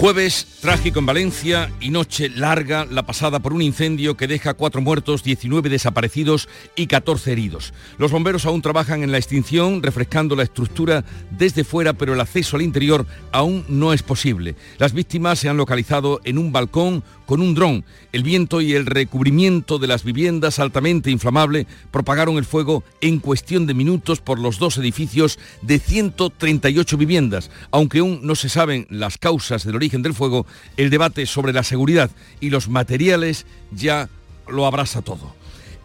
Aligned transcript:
Jueves 0.00 0.46
trágico 0.62 0.98
en 0.98 1.04
Valencia 1.04 1.70
y 1.78 1.90
noche 1.90 2.30
larga 2.30 2.86
la 2.86 3.04
pasada 3.04 3.40
por 3.40 3.52
un 3.52 3.60
incendio 3.60 4.16
que 4.16 4.26
deja 4.26 4.54
cuatro 4.54 4.80
muertos, 4.80 5.22
19 5.22 5.68
desaparecidos 5.68 6.48
y 6.74 6.86
14 6.86 7.32
heridos. 7.32 7.74
Los 7.98 8.10
bomberos 8.10 8.46
aún 8.46 8.62
trabajan 8.62 9.02
en 9.02 9.12
la 9.12 9.18
extinción, 9.18 9.82
refrescando 9.82 10.36
la 10.36 10.44
estructura 10.44 11.04
desde 11.30 11.64
fuera, 11.64 11.92
pero 11.92 12.14
el 12.14 12.20
acceso 12.20 12.56
al 12.56 12.62
interior 12.62 13.04
aún 13.30 13.66
no 13.68 13.92
es 13.92 14.02
posible. 14.02 14.54
Las 14.78 14.94
víctimas 14.94 15.38
se 15.38 15.50
han 15.50 15.58
localizado 15.58 16.22
en 16.24 16.38
un 16.38 16.50
balcón 16.50 17.04
con 17.26 17.42
un 17.42 17.54
dron. 17.54 17.84
El 18.12 18.22
viento 18.22 18.60
y 18.60 18.72
el 18.72 18.86
recubrimiento 18.86 19.78
de 19.78 19.86
las 19.86 20.02
viviendas 20.02 20.58
altamente 20.58 21.10
inflamable 21.10 21.66
propagaron 21.90 22.38
el 22.38 22.44
fuego 22.44 22.84
en 23.02 23.18
cuestión 23.20 23.66
de 23.66 23.74
minutos 23.74 24.20
por 24.20 24.38
los 24.38 24.58
dos 24.58 24.78
edificios 24.78 25.38
de 25.62 25.78
138 25.78 26.96
viviendas. 26.96 27.50
Aunque 27.70 28.00
aún 28.00 28.20
no 28.22 28.34
se 28.34 28.48
saben 28.48 28.86
las 28.90 29.16
causas 29.16 29.64
del 29.64 29.76
origen 29.76 29.89
del 30.02 30.14
fuego, 30.14 30.46
el 30.76 30.90
debate 30.90 31.26
sobre 31.26 31.52
la 31.52 31.62
seguridad 31.62 32.10
y 32.40 32.50
los 32.50 32.68
materiales 32.68 33.46
ya 33.72 34.08
lo 34.48 34.66
abraza 34.66 35.02
todo. 35.02 35.34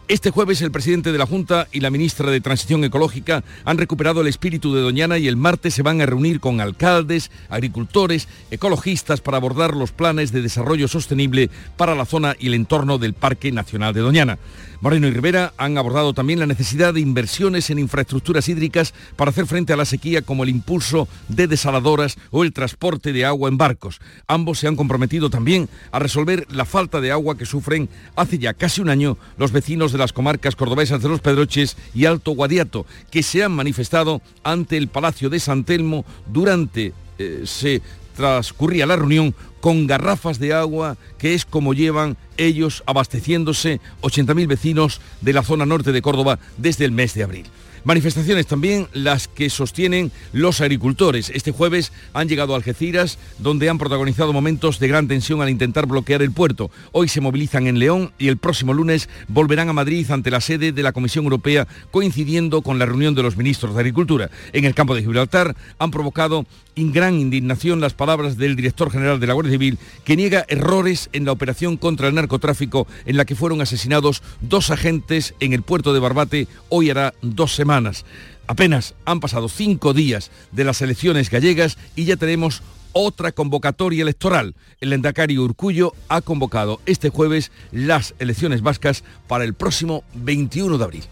Este 0.08 0.30
jueves 0.30 0.62
el 0.62 0.70
presidente 0.70 1.10
de 1.10 1.18
la 1.18 1.26
Junta 1.26 1.66
y 1.72 1.80
la 1.80 1.90
ministra 1.90 2.30
de 2.30 2.40
Transición 2.40 2.84
Ecológica 2.84 3.42
han 3.64 3.76
recuperado 3.76 4.20
el 4.20 4.28
espíritu 4.28 4.72
de 4.72 4.80
Doñana 4.80 5.18
y 5.18 5.26
el 5.26 5.36
martes 5.36 5.74
se 5.74 5.82
van 5.82 6.00
a 6.00 6.06
reunir 6.06 6.38
con 6.38 6.60
alcaldes, 6.60 7.32
agricultores, 7.48 8.28
ecologistas 8.52 9.20
para 9.20 9.38
abordar 9.38 9.74
los 9.74 9.90
planes 9.90 10.30
de 10.30 10.42
desarrollo 10.42 10.86
sostenible 10.86 11.50
para 11.76 11.96
la 11.96 12.04
zona 12.04 12.36
y 12.38 12.46
el 12.46 12.54
entorno 12.54 12.98
del 12.98 13.14
Parque 13.14 13.50
Nacional 13.50 13.94
de 13.94 14.00
Doñana. 14.02 14.38
Moreno 14.80 15.08
y 15.08 15.10
Rivera 15.10 15.54
han 15.56 15.78
abordado 15.78 16.12
también 16.12 16.38
la 16.38 16.46
necesidad 16.46 16.92
de 16.94 17.00
inversiones 17.00 17.70
en 17.70 17.78
infraestructuras 17.78 18.48
hídricas 18.48 18.92
para 19.16 19.30
hacer 19.30 19.46
frente 19.46 19.72
a 19.72 19.76
la 19.76 19.86
sequía 19.86 20.22
como 20.22 20.44
el 20.44 20.50
impulso 20.50 21.08
de 21.28 21.46
desaladoras 21.46 22.18
o 22.30 22.44
el 22.44 22.52
transporte 22.52 23.12
de 23.12 23.24
agua 23.24 23.48
en 23.48 23.56
barcos. 23.56 24.00
Ambos 24.28 24.58
se 24.58 24.68
han 24.68 24.76
comprometido 24.76 25.30
también 25.30 25.68
a 25.92 25.98
resolver 25.98 26.46
la 26.50 26.66
falta 26.66 27.00
de 27.00 27.10
agua 27.10 27.38
que 27.38 27.46
sufren 27.46 27.88
hace 28.16 28.38
ya 28.38 28.54
casi 28.54 28.80
un 28.80 28.90
año 28.90 29.16
los 29.38 29.50
vecinos 29.50 29.92
de 29.92 29.95
las 29.98 30.12
comarcas 30.12 30.56
cordobesas 30.56 31.02
de 31.02 31.08
Los 31.08 31.20
Pedroches 31.20 31.76
y 31.94 32.04
Alto 32.04 32.32
Guadiato, 32.32 32.86
que 33.10 33.22
se 33.22 33.42
han 33.42 33.52
manifestado 33.52 34.22
ante 34.42 34.76
el 34.76 34.88
Palacio 34.88 35.30
de 35.30 35.40
San 35.40 35.64
Telmo 35.64 36.04
durante 36.26 36.92
eh, 37.18 37.42
se 37.44 37.82
transcurría 38.16 38.86
la 38.86 38.96
reunión 38.96 39.34
con 39.60 39.86
garrafas 39.86 40.38
de 40.38 40.52
agua, 40.52 40.96
que 41.18 41.34
es 41.34 41.44
como 41.44 41.74
llevan 41.74 42.16
ellos 42.36 42.82
abasteciéndose 42.86 43.80
80.000 44.02 44.46
vecinos 44.46 45.00
de 45.20 45.32
la 45.32 45.42
zona 45.42 45.66
norte 45.66 45.92
de 45.92 46.02
Córdoba 46.02 46.38
desde 46.56 46.84
el 46.84 46.92
mes 46.92 47.14
de 47.14 47.22
abril. 47.22 47.46
Manifestaciones 47.86 48.48
también 48.48 48.88
las 48.94 49.28
que 49.28 49.48
sostienen 49.48 50.10
los 50.32 50.60
agricultores. 50.60 51.30
Este 51.30 51.52
jueves 51.52 51.92
han 52.14 52.28
llegado 52.28 52.52
a 52.52 52.56
Algeciras, 52.56 53.16
donde 53.38 53.68
han 53.70 53.78
protagonizado 53.78 54.32
momentos 54.32 54.80
de 54.80 54.88
gran 54.88 55.06
tensión 55.06 55.40
al 55.40 55.50
intentar 55.50 55.86
bloquear 55.86 56.20
el 56.20 56.32
puerto. 56.32 56.72
Hoy 56.90 57.06
se 57.06 57.20
movilizan 57.20 57.68
en 57.68 57.78
León 57.78 58.12
y 58.18 58.26
el 58.26 58.38
próximo 58.38 58.74
lunes 58.74 59.08
volverán 59.28 59.68
a 59.68 59.72
Madrid 59.72 60.10
ante 60.10 60.32
la 60.32 60.40
sede 60.40 60.72
de 60.72 60.82
la 60.82 60.90
Comisión 60.90 61.26
Europea, 61.26 61.68
coincidiendo 61.92 62.60
con 62.62 62.80
la 62.80 62.86
reunión 62.86 63.14
de 63.14 63.22
los 63.22 63.36
ministros 63.36 63.74
de 63.76 63.80
Agricultura. 63.82 64.30
En 64.52 64.64
el 64.64 64.74
campo 64.74 64.96
de 64.96 65.02
Gibraltar 65.02 65.54
han 65.78 65.92
provocado 65.92 66.44
en 66.76 66.92
gran 66.92 67.18
indignación 67.18 67.80
las 67.80 67.94
palabras 67.94 68.36
del 68.36 68.54
director 68.54 68.90
general 68.90 69.18
de 69.18 69.26
la 69.26 69.32
Guardia 69.32 69.52
Civil, 69.52 69.78
que 70.04 70.16
niega 70.16 70.44
errores 70.48 71.08
en 71.12 71.24
la 71.24 71.32
operación 71.32 71.76
contra 71.76 72.08
el 72.08 72.14
narcotráfico 72.14 72.86
en 73.06 73.16
la 73.16 73.24
que 73.24 73.34
fueron 73.34 73.60
asesinados 73.62 74.22
dos 74.40 74.70
agentes 74.70 75.34
en 75.40 75.52
el 75.52 75.62
puerto 75.62 75.92
de 75.92 76.00
Barbate 76.00 76.48
hoy 76.68 76.90
hará 76.90 77.14
dos 77.22 77.54
semanas. 77.54 78.04
Apenas 78.46 78.94
han 79.04 79.20
pasado 79.20 79.48
cinco 79.48 79.92
días 79.92 80.30
de 80.52 80.64
las 80.64 80.82
elecciones 80.82 81.30
gallegas 81.30 81.78
y 81.96 82.04
ya 82.04 82.16
tenemos 82.16 82.62
otra 82.92 83.32
convocatoria 83.32 84.02
electoral. 84.02 84.54
El 84.80 84.92
Endacari 84.92 85.36
Urcullo 85.38 85.94
ha 86.08 86.20
convocado 86.20 86.80
este 86.86 87.10
jueves 87.10 87.50
las 87.72 88.14
elecciones 88.18 88.62
vascas 88.62 89.02
para 89.26 89.44
el 89.44 89.54
próximo 89.54 90.04
21 90.14 90.78
de 90.78 90.84
abril. 90.84 91.04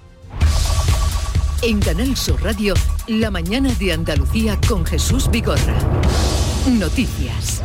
En 1.63 1.81
Canal 1.81 2.17
Sur 2.17 2.43
Radio, 2.43 2.75
la 3.07 3.31
mañana 3.31 3.73
de 3.75 3.93
Andalucía 3.93 4.59
con 4.69 4.85
Jesús 4.85 5.31
Vigorra. 5.31 5.75
Noticias. 6.67 7.63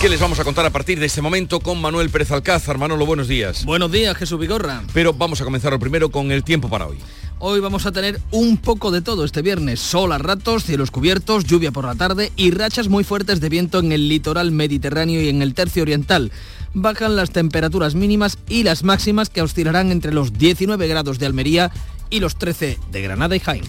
¿Qué 0.00 0.08
les 0.08 0.20
vamos 0.20 0.38
a 0.40 0.44
contar 0.44 0.66
a 0.66 0.70
partir 0.70 0.98
de 0.98 1.06
este 1.06 1.22
momento 1.22 1.60
con 1.60 1.80
Manuel 1.80 2.10
Pérez 2.10 2.30
Alcázar? 2.32 2.78
Manolo, 2.78 3.06
buenos 3.06 3.28
días. 3.28 3.64
Buenos 3.64 3.90
días, 3.92 4.16
Jesús 4.16 4.38
Vigorra. 4.38 4.82
Pero 4.92 5.12
vamos 5.12 5.40
a 5.40 5.44
comenzar 5.44 5.72
lo 5.72 5.78
primero 5.78 6.10
con 6.10 6.32
el 6.32 6.44
tiempo 6.44 6.68
para 6.68 6.86
hoy. 6.86 6.98
Hoy 7.38 7.60
vamos 7.60 7.84
a 7.84 7.92
tener 7.92 8.18
un 8.30 8.56
poco 8.56 8.90
de 8.90 9.02
todo 9.02 9.24
este 9.24 9.42
viernes. 9.42 9.78
Sol 9.78 10.12
a 10.12 10.18
ratos, 10.18 10.64
cielos 10.64 10.90
cubiertos, 10.90 11.44
lluvia 11.44 11.70
por 11.70 11.84
la 11.84 11.94
tarde 11.94 12.32
y 12.34 12.50
rachas 12.50 12.88
muy 12.88 13.04
fuertes 13.04 13.40
de 13.40 13.48
viento 13.48 13.78
en 13.78 13.92
el 13.92 14.08
litoral 14.08 14.52
mediterráneo 14.52 15.20
y 15.20 15.28
en 15.28 15.42
el 15.42 15.54
tercio 15.54 15.82
oriental. 15.82 16.32
Bajan 16.74 17.16
las 17.16 17.30
temperaturas 17.30 17.94
mínimas 17.94 18.38
y 18.48 18.62
las 18.62 18.84
máximas 18.84 19.30
que 19.30 19.42
oscilarán 19.42 19.90
entre 19.90 20.12
los 20.12 20.32
19 20.32 20.86
grados 20.88 21.18
de 21.18 21.26
Almería 21.26 21.70
y 22.10 22.20
los 22.20 22.36
13 22.36 22.78
de 22.90 23.02
Granada 23.02 23.36
y 23.36 23.40
Jaén. 23.40 23.64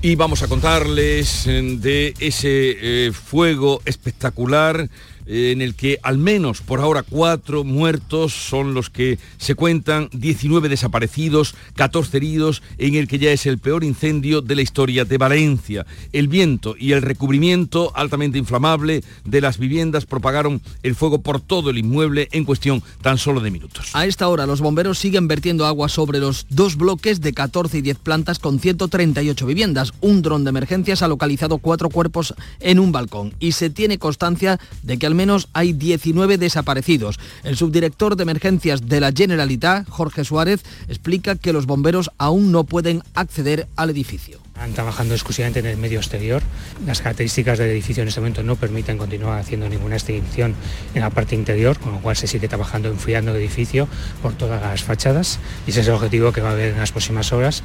Y 0.00 0.14
vamos 0.14 0.42
a 0.42 0.48
contarles 0.48 1.46
eh, 1.46 1.60
de 1.80 2.14
ese 2.20 3.08
eh, 3.08 3.12
fuego 3.12 3.82
espectacular 3.84 4.88
en 5.28 5.60
el 5.60 5.74
que 5.74 5.98
al 6.02 6.18
menos 6.18 6.62
por 6.62 6.80
ahora 6.80 7.02
cuatro 7.02 7.62
muertos 7.62 8.32
son 8.32 8.74
los 8.74 8.90
que 8.90 9.18
se 9.36 9.54
cuentan, 9.54 10.08
19 10.12 10.68
desaparecidos, 10.68 11.54
14 11.76 12.16
heridos, 12.16 12.62
en 12.78 12.94
el 12.94 13.06
que 13.06 13.18
ya 13.18 13.30
es 13.30 13.46
el 13.46 13.58
peor 13.58 13.84
incendio 13.84 14.40
de 14.40 14.56
la 14.56 14.62
historia 14.62 15.04
de 15.04 15.18
Valencia. 15.18 15.86
El 16.12 16.28
viento 16.28 16.74
y 16.78 16.92
el 16.92 17.02
recubrimiento 17.02 17.92
altamente 17.94 18.38
inflamable 18.38 19.04
de 19.24 19.40
las 19.40 19.58
viviendas 19.58 20.06
propagaron 20.06 20.62
el 20.82 20.94
fuego 20.94 21.20
por 21.20 21.40
todo 21.40 21.70
el 21.70 21.78
inmueble 21.78 22.28
en 22.32 22.44
cuestión 22.44 22.82
tan 23.02 23.18
solo 23.18 23.40
de 23.40 23.50
minutos. 23.50 23.90
A 23.92 24.06
esta 24.06 24.28
hora 24.28 24.46
los 24.46 24.60
bomberos 24.60 24.98
siguen 24.98 25.28
vertiendo 25.28 25.66
agua 25.66 25.88
sobre 25.88 26.18
los 26.18 26.46
dos 26.48 26.76
bloques 26.76 27.20
de 27.20 27.34
14 27.34 27.78
y 27.78 27.82
10 27.82 27.98
plantas 27.98 28.38
con 28.38 28.58
138 28.58 29.46
viviendas. 29.46 29.92
Un 30.00 30.22
dron 30.22 30.44
de 30.44 30.50
emergencias 30.50 31.02
ha 31.02 31.08
localizado 31.08 31.58
cuatro 31.58 31.90
cuerpos 31.90 32.34
en 32.60 32.78
un 32.78 32.92
balcón 32.92 33.34
y 33.38 33.52
se 33.52 33.68
tiene 33.68 33.98
constancia 33.98 34.58
de 34.82 34.98
que 34.98 35.06
al 35.06 35.17
menos 35.18 35.48
hay 35.52 35.72
19 35.72 36.38
desaparecidos. 36.38 37.18
El 37.42 37.56
subdirector 37.56 38.16
de 38.16 38.22
emergencias 38.22 38.88
de 38.88 39.00
la 39.00 39.12
Generalitat, 39.12 39.88
Jorge 39.88 40.24
Suárez, 40.24 40.62
explica 40.88 41.34
que 41.34 41.52
los 41.52 41.66
bomberos 41.66 42.10
aún 42.16 42.52
no 42.52 42.64
pueden 42.64 43.02
acceder 43.14 43.66
al 43.76 43.90
edificio. 43.90 44.38
Están 44.54 44.72
trabajando 44.72 45.14
exclusivamente 45.14 45.60
en 45.60 45.66
el 45.66 45.76
medio 45.76 45.98
exterior. 45.98 46.42
Las 46.84 47.00
características 47.00 47.58
del 47.58 47.70
edificio 47.70 48.02
en 48.02 48.08
este 48.08 48.20
momento 48.20 48.42
no 48.42 48.56
permiten 48.56 48.98
continuar 48.98 49.38
haciendo 49.38 49.68
ninguna 49.68 49.96
extinción 49.96 50.54
en 50.94 51.00
la 51.00 51.10
parte 51.10 51.34
interior, 51.34 51.78
con 51.78 51.92
lo 51.92 52.00
cual 52.00 52.16
se 52.16 52.26
sigue 52.26 52.48
trabajando 52.48 52.88
enfriando 52.88 53.30
el 53.32 53.36
edificio 53.36 53.88
por 54.22 54.32
todas 54.34 54.60
las 54.60 54.82
fachadas 54.82 55.38
y 55.66 55.70
ese 55.70 55.80
es 55.80 55.88
el 55.88 55.94
objetivo 55.94 56.32
que 56.32 56.40
va 56.40 56.50
a 56.50 56.52
haber 56.52 56.72
en 56.72 56.78
las 56.78 56.92
próximas 56.92 57.32
horas. 57.32 57.62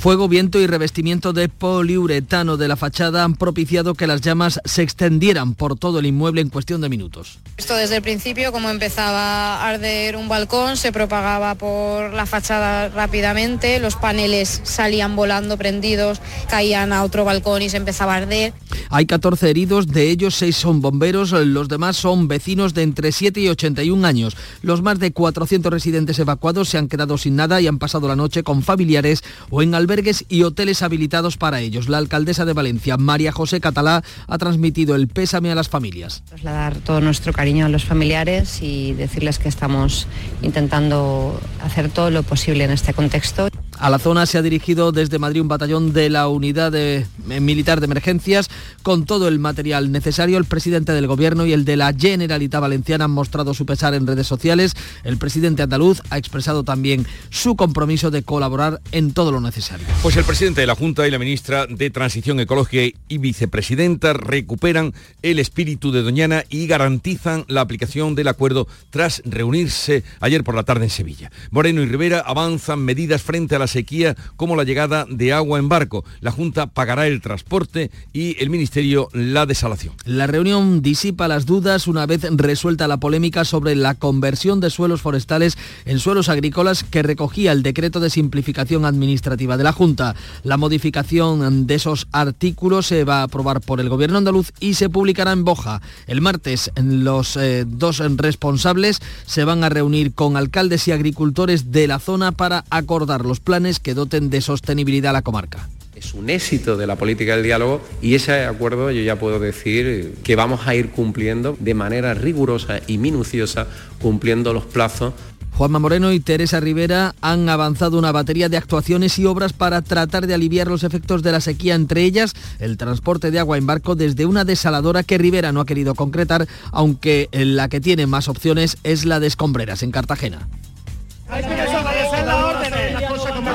Fuego, 0.00 0.28
viento 0.28 0.58
y 0.58 0.66
revestimiento 0.66 1.34
de 1.34 1.50
poliuretano 1.50 2.56
de 2.56 2.68
la 2.68 2.76
fachada 2.76 3.22
han 3.22 3.34
propiciado 3.34 3.92
que 3.92 4.06
las 4.06 4.22
llamas 4.22 4.58
se 4.64 4.80
extendieran 4.80 5.52
por 5.52 5.78
todo 5.78 5.98
el 5.98 6.06
inmueble 6.06 6.40
en 6.40 6.48
cuestión 6.48 6.80
de 6.80 6.88
minutos. 6.88 7.38
Esto 7.58 7.74
desde 7.74 7.96
el 7.96 8.02
principio, 8.02 8.50
como 8.50 8.70
empezaba 8.70 9.56
a 9.56 9.68
arder 9.68 10.16
un 10.16 10.26
balcón, 10.26 10.78
se 10.78 10.90
propagaba 10.90 11.54
por 11.54 12.14
la 12.14 12.24
fachada 12.24 12.88
rápidamente, 12.88 13.78
los 13.78 13.96
paneles 13.96 14.62
salían 14.64 15.16
volando 15.16 15.58
prendidos, 15.58 16.22
caían 16.48 16.94
a 16.94 17.04
otro 17.04 17.26
balcón 17.26 17.60
y 17.60 17.68
se 17.68 17.76
empezaba 17.76 18.14
a 18.14 18.16
arder. 18.16 18.54
Hay 18.88 19.04
14 19.04 19.50
heridos, 19.50 19.86
de 19.86 20.08
ellos 20.08 20.34
6 20.36 20.56
son 20.56 20.80
bomberos, 20.80 21.32
los 21.32 21.68
demás 21.68 21.98
son 21.98 22.26
vecinos 22.26 22.72
de 22.72 22.84
entre 22.84 23.12
7 23.12 23.38
y 23.38 23.48
81 23.50 24.06
años. 24.06 24.34
Los 24.62 24.80
más 24.80 24.98
de 24.98 25.12
400 25.12 25.70
residentes 25.70 26.18
evacuados 26.18 26.70
se 26.70 26.78
han 26.78 26.88
quedado 26.88 27.18
sin 27.18 27.36
nada 27.36 27.60
y 27.60 27.66
han 27.66 27.78
pasado 27.78 28.08
la 28.08 28.16
noche 28.16 28.42
con 28.42 28.62
familiares 28.62 29.22
o 29.50 29.60
en 29.60 29.74
albergues 29.74 29.89
y 30.28 30.44
hoteles 30.44 30.82
habilitados 30.82 31.36
para 31.36 31.60
ellos. 31.60 31.88
La 31.88 31.98
alcaldesa 31.98 32.44
de 32.44 32.52
Valencia, 32.52 32.96
María 32.96 33.32
José 33.32 33.60
Catalá, 33.60 34.04
ha 34.28 34.38
transmitido 34.38 34.94
el 34.94 35.08
pésame 35.08 35.50
a 35.50 35.56
las 35.56 35.68
familias. 35.68 36.22
Trasladar 36.28 36.76
todo 36.76 37.00
nuestro 37.00 37.32
cariño 37.32 37.66
a 37.66 37.68
los 37.68 37.84
familiares 37.84 38.62
y 38.62 38.92
decirles 38.92 39.40
que 39.40 39.48
estamos 39.48 40.06
intentando 40.42 41.40
hacer 41.60 41.90
todo 41.90 42.10
lo 42.10 42.22
posible 42.22 42.64
en 42.64 42.70
este 42.70 42.94
contexto. 42.94 43.48
A 43.80 43.88
la 43.88 43.98
zona 43.98 44.26
se 44.26 44.36
ha 44.36 44.42
dirigido 44.42 44.92
desde 44.92 45.18
Madrid 45.18 45.40
un 45.40 45.48
batallón 45.48 45.94
de 45.94 46.10
la 46.10 46.28
unidad 46.28 46.74
eh, 46.74 47.06
militar 47.40 47.80
de 47.80 47.86
emergencias 47.86 48.50
con 48.82 49.06
todo 49.06 49.26
el 49.26 49.38
material 49.38 49.90
necesario. 49.90 50.36
El 50.36 50.44
presidente 50.44 50.92
del 50.92 51.06
gobierno 51.06 51.46
y 51.46 51.54
el 51.54 51.64
de 51.64 51.78
la 51.78 51.94
Generalitat 51.94 52.60
Valenciana 52.60 53.06
han 53.06 53.10
mostrado 53.10 53.54
su 53.54 53.64
pesar 53.64 53.94
en 53.94 54.06
redes 54.06 54.26
sociales. 54.26 54.74
El 55.02 55.16
presidente 55.16 55.62
andaluz 55.62 56.02
ha 56.10 56.18
expresado 56.18 56.62
también 56.62 57.06
su 57.30 57.56
compromiso 57.56 58.10
de 58.10 58.22
colaborar 58.22 58.82
en 58.92 59.14
todo 59.14 59.32
lo 59.32 59.40
necesario. 59.40 59.86
Pues 60.02 60.14
el 60.18 60.24
presidente 60.24 60.60
de 60.60 60.66
la 60.66 60.74
Junta 60.74 61.08
y 61.08 61.10
la 61.10 61.18
ministra 61.18 61.66
de 61.66 61.88
Transición 61.88 62.38
Ecológica 62.38 62.98
y 63.08 63.16
vicepresidenta 63.16 64.12
recuperan 64.12 64.92
el 65.22 65.38
espíritu 65.38 65.90
de 65.90 66.02
Doñana 66.02 66.44
y 66.50 66.66
garantizan 66.66 67.46
la 67.48 67.62
aplicación 67.62 68.14
del 68.14 68.28
acuerdo 68.28 68.68
tras 68.90 69.22
reunirse 69.24 70.04
ayer 70.20 70.44
por 70.44 70.54
la 70.54 70.64
tarde 70.64 70.84
en 70.84 70.90
Sevilla. 70.90 71.30
Moreno 71.50 71.80
y 71.80 71.86
Rivera 71.86 72.20
avanzan 72.20 72.80
medidas 72.80 73.22
frente 73.22 73.56
a 73.56 73.58
la 73.58 73.69
sequía 73.70 74.16
como 74.36 74.56
la 74.56 74.64
llegada 74.64 75.06
de 75.08 75.32
agua 75.32 75.58
en 75.58 75.68
barco. 75.68 76.04
La 76.20 76.30
Junta 76.30 76.66
pagará 76.66 77.06
el 77.06 77.20
transporte 77.20 77.90
y 78.12 78.40
el 78.42 78.50
Ministerio 78.50 79.08
la 79.12 79.46
desalación. 79.46 79.94
La 80.04 80.26
reunión 80.26 80.82
disipa 80.82 81.28
las 81.28 81.46
dudas 81.46 81.86
una 81.86 82.06
vez 82.06 82.22
resuelta 82.30 82.88
la 82.88 82.98
polémica 82.98 83.44
sobre 83.44 83.74
la 83.74 83.94
conversión 83.94 84.60
de 84.60 84.70
suelos 84.70 85.00
forestales 85.00 85.56
en 85.84 85.98
suelos 85.98 86.28
agrícolas 86.28 86.84
que 86.84 87.02
recogía 87.02 87.52
el 87.52 87.62
decreto 87.62 88.00
de 88.00 88.10
simplificación 88.10 88.84
administrativa 88.84 89.56
de 89.56 89.64
la 89.64 89.72
Junta. 89.72 90.14
La 90.42 90.56
modificación 90.56 91.66
de 91.66 91.74
esos 91.74 92.08
artículos 92.12 92.86
se 92.86 93.04
va 93.04 93.20
a 93.20 93.24
aprobar 93.24 93.60
por 93.60 93.80
el 93.80 93.88
Gobierno 93.88 94.18
andaluz 94.18 94.52
y 94.60 94.74
se 94.74 94.88
publicará 94.88 95.32
en 95.32 95.44
Boja. 95.44 95.80
El 96.06 96.20
martes 96.20 96.70
los 96.82 97.36
eh, 97.36 97.64
dos 97.66 97.98
responsables 98.16 99.00
se 99.26 99.44
van 99.44 99.64
a 99.64 99.68
reunir 99.68 100.12
con 100.12 100.36
alcaldes 100.36 100.88
y 100.88 100.92
agricultores 100.92 101.70
de 101.72 101.86
la 101.86 101.98
zona 101.98 102.32
para 102.32 102.64
acordar 102.70 103.24
los 103.24 103.40
planes 103.40 103.59
que 103.82 103.94
doten 103.94 104.30
de 104.30 104.40
sostenibilidad 104.40 105.10
a 105.10 105.14
la 105.14 105.22
comarca 105.22 105.68
es 105.94 106.14
un 106.14 106.30
éxito 106.30 106.78
de 106.78 106.86
la 106.86 106.96
política 106.96 107.34
del 107.34 107.44
diálogo 107.44 107.82
y 108.00 108.14
ese 108.14 108.44
acuerdo 108.44 108.90
yo 108.90 109.02
ya 109.02 109.16
puedo 109.16 109.38
decir 109.38 110.14
que 110.22 110.34
vamos 110.34 110.66
a 110.66 110.74
ir 110.74 110.90
cumpliendo 110.90 111.56
de 111.60 111.74
manera 111.74 112.14
rigurosa 112.14 112.80
y 112.86 112.96
minuciosa, 112.96 113.66
cumpliendo 114.00 114.54
los 114.54 114.64
plazos 114.64 115.12
Juanma 115.60 115.78
Moreno 115.78 116.10
y 116.12 116.20
Teresa 116.20 116.58
Rivera 116.58 117.14
han 117.20 117.46
avanzado 117.50 117.98
una 117.98 118.12
batería 118.12 118.48
de 118.48 118.56
actuaciones 118.56 119.18
y 119.18 119.26
obras 119.26 119.52
para 119.52 119.82
tratar 119.82 120.26
de 120.26 120.32
aliviar 120.32 120.68
los 120.68 120.84
efectos 120.84 121.22
de 121.22 121.32
la 121.32 121.42
sequía, 121.42 121.74
entre 121.74 122.02
ellas 122.02 122.32
el 122.60 122.78
transporte 122.78 123.30
de 123.30 123.40
agua 123.40 123.58
en 123.58 123.66
barco 123.66 123.94
desde 123.94 124.24
una 124.24 124.46
desaladora 124.46 125.02
que 125.02 125.18
Rivera 125.18 125.52
no 125.52 125.60
ha 125.60 125.66
querido 125.66 125.94
concretar, 125.94 126.46
aunque 126.72 127.28
la 127.32 127.68
que 127.68 127.80
tiene 127.80 128.06
más 128.06 128.28
opciones 128.28 128.78
es 128.84 129.04
la 129.04 129.20
de 129.20 129.26
Escombreras, 129.26 129.82
en 129.82 129.90
Cartagena. 129.90 130.48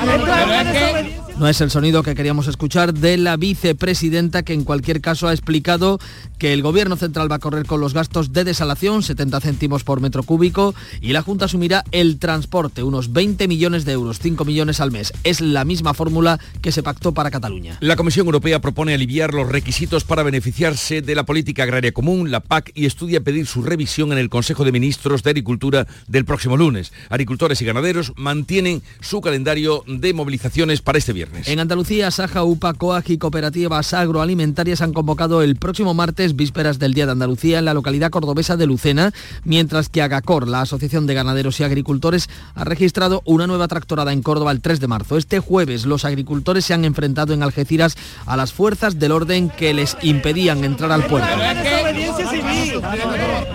Pero 0.06 0.52
es 0.52 1.02
que 1.02 1.15
no 1.38 1.46
es 1.48 1.60
el 1.60 1.70
sonido 1.70 2.02
que 2.02 2.14
queríamos 2.14 2.48
escuchar 2.48 2.94
de 2.94 3.18
la 3.18 3.36
vicepresidenta 3.36 4.42
que 4.42 4.54
en 4.54 4.64
cualquier 4.64 5.02
caso 5.02 5.28
ha 5.28 5.34
explicado 5.34 5.98
que 6.38 6.54
el 6.54 6.62
gobierno 6.62 6.96
central 6.96 7.30
va 7.30 7.36
a 7.36 7.40
correr 7.40 7.66
con 7.66 7.78
los 7.78 7.92
gastos 7.92 8.32
de 8.32 8.42
desalación, 8.42 9.02
70 9.02 9.40
céntimos 9.42 9.84
por 9.84 10.00
metro 10.00 10.22
cúbico, 10.22 10.74
y 11.02 11.12
la 11.12 11.20
Junta 11.20 11.44
asumirá 11.44 11.84
el 11.92 12.18
transporte, 12.18 12.82
unos 12.82 13.12
20 13.12 13.48
millones 13.48 13.84
de 13.84 13.92
euros, 13.92 14.18
5 14.18 14.46
millones 14.46 14.80
al 14.80 14.92
mes. 14.92 15.12
Es 15.24 15.42
la 15.42 15.66
misma 15.66 15.92
fórmula 15.92 16.40
que 16.62 16.72
se 16.72 16.82
pactó 16.82 17.12
para 17.12 17.30
Cataluña. 17.30 17.76
La 17.80 17.96
Comisión 17.96 18.24
Europea 18.24 18.62
propone 18.62 18.94
aliviar 18.94 19.34
los 19.34 19.46
requisitos 19.46 20.04
para 20.04 20.22
beneficiarse 20.22 21.02
de 21.02 21.14
la 21.14 21.26
política 21.26 21.64
agraria 21.64 21.92
común, 21.92 22.30
la 22.30 22.40
PAC, 22.40 22.72
y 22.74 22.86
estudia 22.86 23.20
pedir 23.20 23.46
su 23.46 23.62
revisión 23.62 24.10
en 24.10 24.18
el 24.18 24.30
Consejo 24.30 24.64
de 24.64 24.72
Ministros 24.72 25.22
de 25.22 25.30
Agricultura 25.30 25.86
del 26.08 26.24
próximo 26.24 26.56
lunes. 26.56 26.94
Agricultores 27.10 27.60
y 27.60 27.66
ganaderos 27.66 28.14
mantienen 28.16 28.82
su 29.02 29.20
calendario 29.20 29.84
de 29.86 30.14
movilizaciones 30.14 30.80
para 30.80 30.96
este 30.96 31.12
viernes. 31.12 31.25
En 31.44 31.60
Andalucía, 31.60 32.10
Saja, 32.10 32.44
UPA, 32.44 32.74
COAG 32.74 33.10
y 33.10 33.18
cooperativas 33.18 33.94
agroalimentarias 33.94 34.80
han 34.80 34.92
convocado 34.92 35.42
el 35.42 35.56
próximo 35.56 35.94
martes, 35.94 36.36
vísperas 36.36 36.78
del 36.78 36.94
Día 36.94 37.06
de 37.06 37.12
Andalucía, 37.12 37.58
en 37.58 37.64
la 37.64 37.74
localidad 37.74 38.10
cordobesa 38.10 38.56
de 38.56 38.66
Lucena, 38.66 39.12
mientras 39.44 39.88
que 39.88 40.02
Agacor, 40.02 40.48
la 40.48 40.62
Asociación 40.62 41.06
de 41.06 41.14
Ganaderos 41.14 41.60
y 41.60 41.64
Agricultores, 41.64 42.28
ha 42.54 42.64
registrado 42.64 43.22
una 43.24 43.46
nueva 43.46 43.68
tractorada 43.68 44.12
en 44.12 44.22
Córdoba 44.22 44.52
el 44.52 44.60
3 44.60 44.80
de 44.80 44.88
marzo. 44.88 45.16
Este 45.16 45.40
jueves 45.40 45.86
los 45.86 46.04
agricultores 46.04 46.64
se 46.64 46.74
han 46.74 46.84
enfrentado 46.84 47.32
en 47.32 47.42
Algeciras 47.42 47.96
a 48.26 48.36
las 48.36 48.52
fuerzas 48.52 48.98
del 48.98 49.12
orden 49.12 49.50
que 49.50 49.74
les 49.74 49.96
impedían 50.02 50.64
entrar 50.64 50.92
al 50.92 51.04
puerto. 51.04 51.28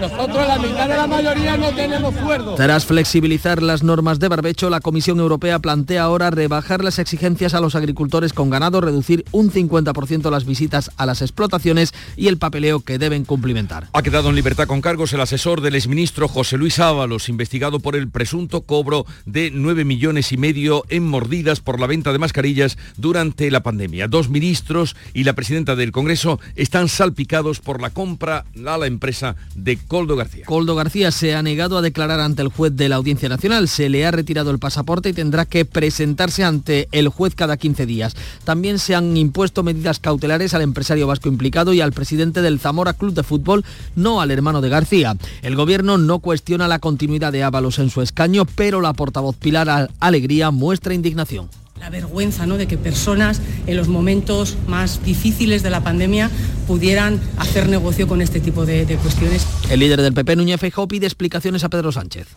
Nosotros 0.01 0.47
la 0.47 0.57
mitad 0.57 0.89
de 0.89 0.97
la 0.97 1.05
mayoría 1.05 1.57
no 1.57 1.69
tenemos 1.75 2.15
Tras 2.55 2.85
flexibilizar 2.85 3.61
las 3.61 3.83
normas 3.83 4.17
de 4.17 4.29
barbecho, 4.29 4.71
la 4.71 4.79
Comisión 4.79 5.19
Europea 5.19 5.59
plantea 5.59 6.01
ahora 6.01 6.31
rebajar 6.31 6.83
las 6.83 6.97
exigencias 6.97 7.53
a 7.53 7.61
los 7.61 7.75
agricultores 7.75 8.33
con 8.33 8.49
ganado, 8.49 8.81
reducir 8.81 9.25
un 9.31 9.51
50% 9.51 10.31
las 10.31 10.45
visitas 10.45 10.89
a 10.97 11.05
las 11.05 11.21
explotaciones 11.21 11.93
y 12.15 12.29
el 12.29 12.39
papeleo 12.39 12.79
que 12.79 12.97
deben 12.97 13.25
cumplimentar. 13.25 13.89
Ha 13.93 14.01
quedado 14.01 14.29
en 14.29 14.35
libertad 14.35 14.65
con 14.65 14.81
cargos 14.81 15.13
el 15.13 15.21
asesor 15.21 15.61
del 15.61 15.75
exministro 15.75 16.27
José 16.27 16.57
Luis 16.57 16.79
Ábalos, 16.79 17.29
investigado 17.29 17.79
por 17.79 17.95
el 17.95 18.09
presunto 18.09 18.61
cobro 18.61 19.05
de 19.27 19.51
9 19.53 19.85
millones 19.85 20.31
y 20.31 20.37
medio 20.37 20.83
en 20.89 21.05
mordidas 21.07 21.59
por 21.59 21.79
la 21.79 21.85
venta 21.85 22.11
de 22.11 22.17
mascarillas 22.17 22.79
durante 22.97 23.51
la 23.51 23.61
pandemia. 23.61 24.07
Dos 24.07 24.29
ministros 24.29 24.95
y 25.13 25.25
la 25.25 25.33
presidenta 25.33 25.75
del 25.75 25.91
Congreso 25.91 26.39
están 26.55 26.87
salpicados 26.87 27.59
por 27.59 27.81
la 27.81 27.91
compra 27.91 28.45
a 28.65 28.77
la 28.79 28.87
empresa 28.87 29.35
de 29.53 29.77
Coldo 29.91 30.15
García. 30.15 30.45
Coldo 30.45 30.73
García 30.73 31.11
se 31.11 31.35
ha 31.35 31.43
negado 31.43 31.77
a 31.77 31.81
declarar 31.81 32.21
ante 32.21 32.41
el 32.41 32.47
juez 32.47 32.73
de 32.77 32.87
la 32.87 32.95
Audiencia 32.95 33.27
Nacional. 33.27 33.67
Se 33.67 33.89
le 33.89 34.05
ha 34.05 34.11
retirado 34.11 34.49
el 34.49 34.57
pasaporte 34.57 35.09
y 35.09 35.13
tendrá 35.13 35.43
que 35.43 35.65
presentarse 35.65 36.45
ante 36.45 36.87
el 36.93 37.09
juez 37.09 37.35
cada 37.35 37.57
15 37.57 37.85
días. 37.85 38.15
También 38.45 38.79
se 38.79 38.95
han 38.95 39.17
impuesto 39.17 39.63
medidas 39.63 39.99
cautelares 39.99 40.53
al 40.53 40.61
empresario 40.61 41.07
vasco 41.07 41.27
implicado 41.27 41.73
y 41.73 41.81
al 41.81 41.91
presidente 41.91 42.41
del 42.41 42.61
Zamora 42.61 42.93
Club 42.93 43.13
de 43.13 43.23
Fútbol, 43.23 43.65
no 43.97 44.21
al 44.21 44.31
hermano 44.31 44.61
de 44.61 44.69
García. 44.69 45.17
El 45.41 45.57
gobierno 45.57 45.97
no 45.97 46.19
cuestiona 46.19 46.69
la 46.69 46.79
continuidad 46.79 47.33
de 47.33 47.43
Ábalos 47.43 47.77
en 47.77 47.89
su 47.89 48.01
escaño, 48.01 48.45
pero 48.45 48.79
la 48.79 48.93
portavoz 48.93 49.35
Pilar 49.35 49.89
Alegría 49.99 50.51
muestra 50.51 50.93
indignación 50.93 51.49
la 51.81 51.89
vergüenza 51.89 52.45
¿no? 52.45 52.57
de 52.57 52.67
que 52.67 52.77
personas 52.77 53.41
en 53.65 53.75
los 53.75 53.87
momentos 53.87 54.55
más 54.67 55.03
difíciles 55.03 55.63
de 55.63 55.71
la 55.71 55.83
pandemia 55.83 56.29
pudieran 56.67 57.19
hacer 57.37 57.69
negocio 57.69 58.07
con 58.07 58.21
este 58.21 58.39
tipo 58.39 58.67
de, 58.67 58.85
cuestiones. 59.01 59.47
El 59.67 59.79
líder 59.79 60.03
del 60.03 60.13
PP, 60.13 60.35
Núñez 60.35 60.59
Feijóo, 60.59 60.87
pide 60.87 61.07
explicaciones 61.07 61.63
a 61.63 61.69
Pedro 61.69 61.91
Sánchez. 61.91 62.27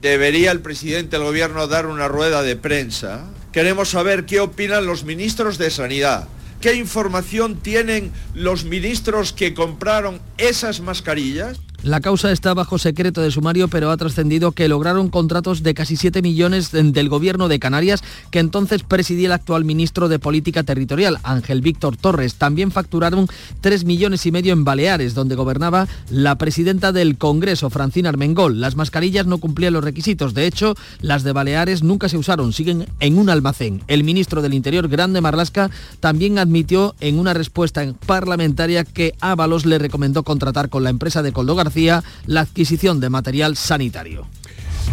Debería 0.00 0.50
el 0.50 0.60
presidente 0.60 1.18
del 1.18 1.26
gobierno 1.26 1.66
dar 1.66 1.86
una 1.86 2.08
rueda 2.08 2.40
de 2.42 2.56
prensa. 2.56 3.26
Queremos 3.52 3.90
saber 3.90 4.24
qué 4.24 4.40
opinan 4.40 4.86
los 4.86 5.04
ministros 5.04 5.58
de 5.58 5.70
Sanidad. 5.70 6.26
¿Qué 6.62 6.74
información 6.74 7.56
tienen 7.56 8.12
los 8.32 8.64
ministros 8.64 9.34
que 9.34 9.52
compraron 9.52 10.22
esas 10.38 10.80
mascarillas? 10.80 11.60
La 11.86 12.00
causa 12.00 12.32
está 12.32 12.52
bajo 12.52 12.78
secreto 12.78 13.20
de 13.20 13.30
sumario, 13.30 13.68
pero 13.68 13.92
ha 13.92 13.96
trascendido 13.96 14.50
que 14.50 14.66
lograron 14.66 15.08
contratos 15.08 15.62
de 15.62 15.72
casi 15.72 15.94
7 15.94 16.20
millones 16.20 16.72
del 16.72 17.08
gobierno 17.08 17.46
de 17.46 17.60
Canarias, 17.60 18.02
que 18.32 18.40
entonces 18.40 18.82
presidía 18.82 19.28
el 19.28 19.32
actual 19.32 19.64
ministro 19.64 20.08
de 20.08 20.18
Política 20.18 20.64
Territorial, 20.64 21.20
Ángel 21.22 21.60
Víctor 21.60 21.96
Torres. 21.96 22.34
También 22.34 22.72
facturaron 22.72 23.28
3 23.60 23.84
millones 23.84 24.26
y 24.26 24.32
medio 24.32 24.52
en 24.52 24.64
Baleares, 24.64 25.14
donde 25.14 25.36
gobernaba 25.36 25.86
la 26.10 26.36
presidenta 26.38 26.90
del 26.90 27.18
Congreso, 27.18 27.70
Francina 27.70 28.08
Armengol. 28.08 28.60
Las 28.60 28.74
mascarillas 28.74 29.28
no 29.28 29.38
cumplían 29.38 29.74
los 29.74 29.84
requisitos. 29.84 30.34
De 30.34 30.48
hecho, 30.48 30.74
las 31.02 31.22
de 31.22 31.30
Baleares 31.30 31.84
nunca 31.84 32.08
se 32.08 32.18
usaron, 32.18 32.52
siguen 32.52 32.86
en 32.98 33.16
un 33.16 33.30
almacén. 33.30 33.84
El 33.86 34.02
ministro 34.02 34.42
del 34.42 34.54
Interior, 34.54 34.88
Grande 34.88 35.20
Marlasca, 35.20 35.70
también 36.00 36.40
admitió 36.40 36.96
en 36.98 37.20
una 37.20 37.32
respuesta 37.32 37.86
parlamentaria 38.06 38.82
que 38.82 39.14
Ábalos 39.20 39.66
le 39.66 39.78
recomendó 39.78 40.24
contratar 40.24 40.68
con 40.68 40.82
la 40.82 40.90
empresa 40.90 41.22
de 41.22 41.30
Coldo 41.30 41.54
García 41.54 41.75
la 42.26 42.40
adquisición 42.40 43.00
de 43.00 43.10
material 43.10 43.56
sanitario. 43.56 44.26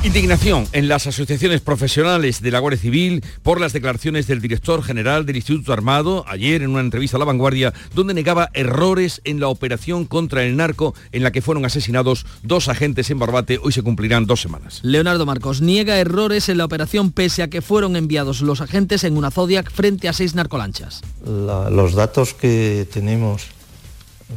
Indignación 0.04 0.68
en 0.74 0.90
las 0.90 1.08
asociaciones 1.08 1.62
profesionales 1.62 2.42
de 2.42 2.52
la 2.52 2.60
Guardia 2.60 2.82
Civil 2.82 3.24
por 3.42 3.62
las 3.62 3.72
declaraciones 3.72 4.28
del 4.28 4.42
director 4.42 4.84
general 4.84 5.26
del 5.26 5.38
Instituto 5.38 5.72
Armado 5.72 6.26
ayer 6.28 6.62
en 6.62 6.72
una 6.72 6.82
entrevista 6.82 7.16
a 7.16 7.20
La 7.20 7.26
Vanguardia 7.26 7.74
donde 7.96 8.14
negaba 8.14 8.50
errores 8.54 9.22
en 9.24 9.40
la 9.40 9.48
operación 9.48 10.04
contra 10.04 10.44
el 10.44 10.58
narco 10.58 10.94
en 11.14 11.24
la 11.24 11.32
que 11.32 11.42
fueron 11.42 11.64
asesinados 11.64 12.26
dos 12.42 12.68
agentes 12.68 13.12
en 13.12 13.20
Barbate. 13.20 13.62
Hoy 13.64 13.72
se 13.72 13.82
cumplirán 13.82 14.26
dos 14.26 14.42
semanas. 14.42 14.82
Leonardo 14.84 15.26
Marcos 15.26 15.62
niega 15.62 15.98
errores 15.98 16.50
en 16.50 16.58
la 16.58 16.66
operación 16.66 17.14
pese 17.14 17.42
a 17.42 17.50
que 17.50 17.62
fueron 17.62 17.96
enviados 17.96 18.42
los 18.42 18.60
agentes 18.60 19.06
en 19.06 19.16
una 19.16 19.32
Zodiac 19.32 19.72
frente 19.72 20.10
a 20.10 20.14
seis 20.14 20.36
narcolanchas. 20.36 21.02
los 21.26 21.94
datos 21.94 22.34
que 22.34 22.86
tenemos, 22.92 23.44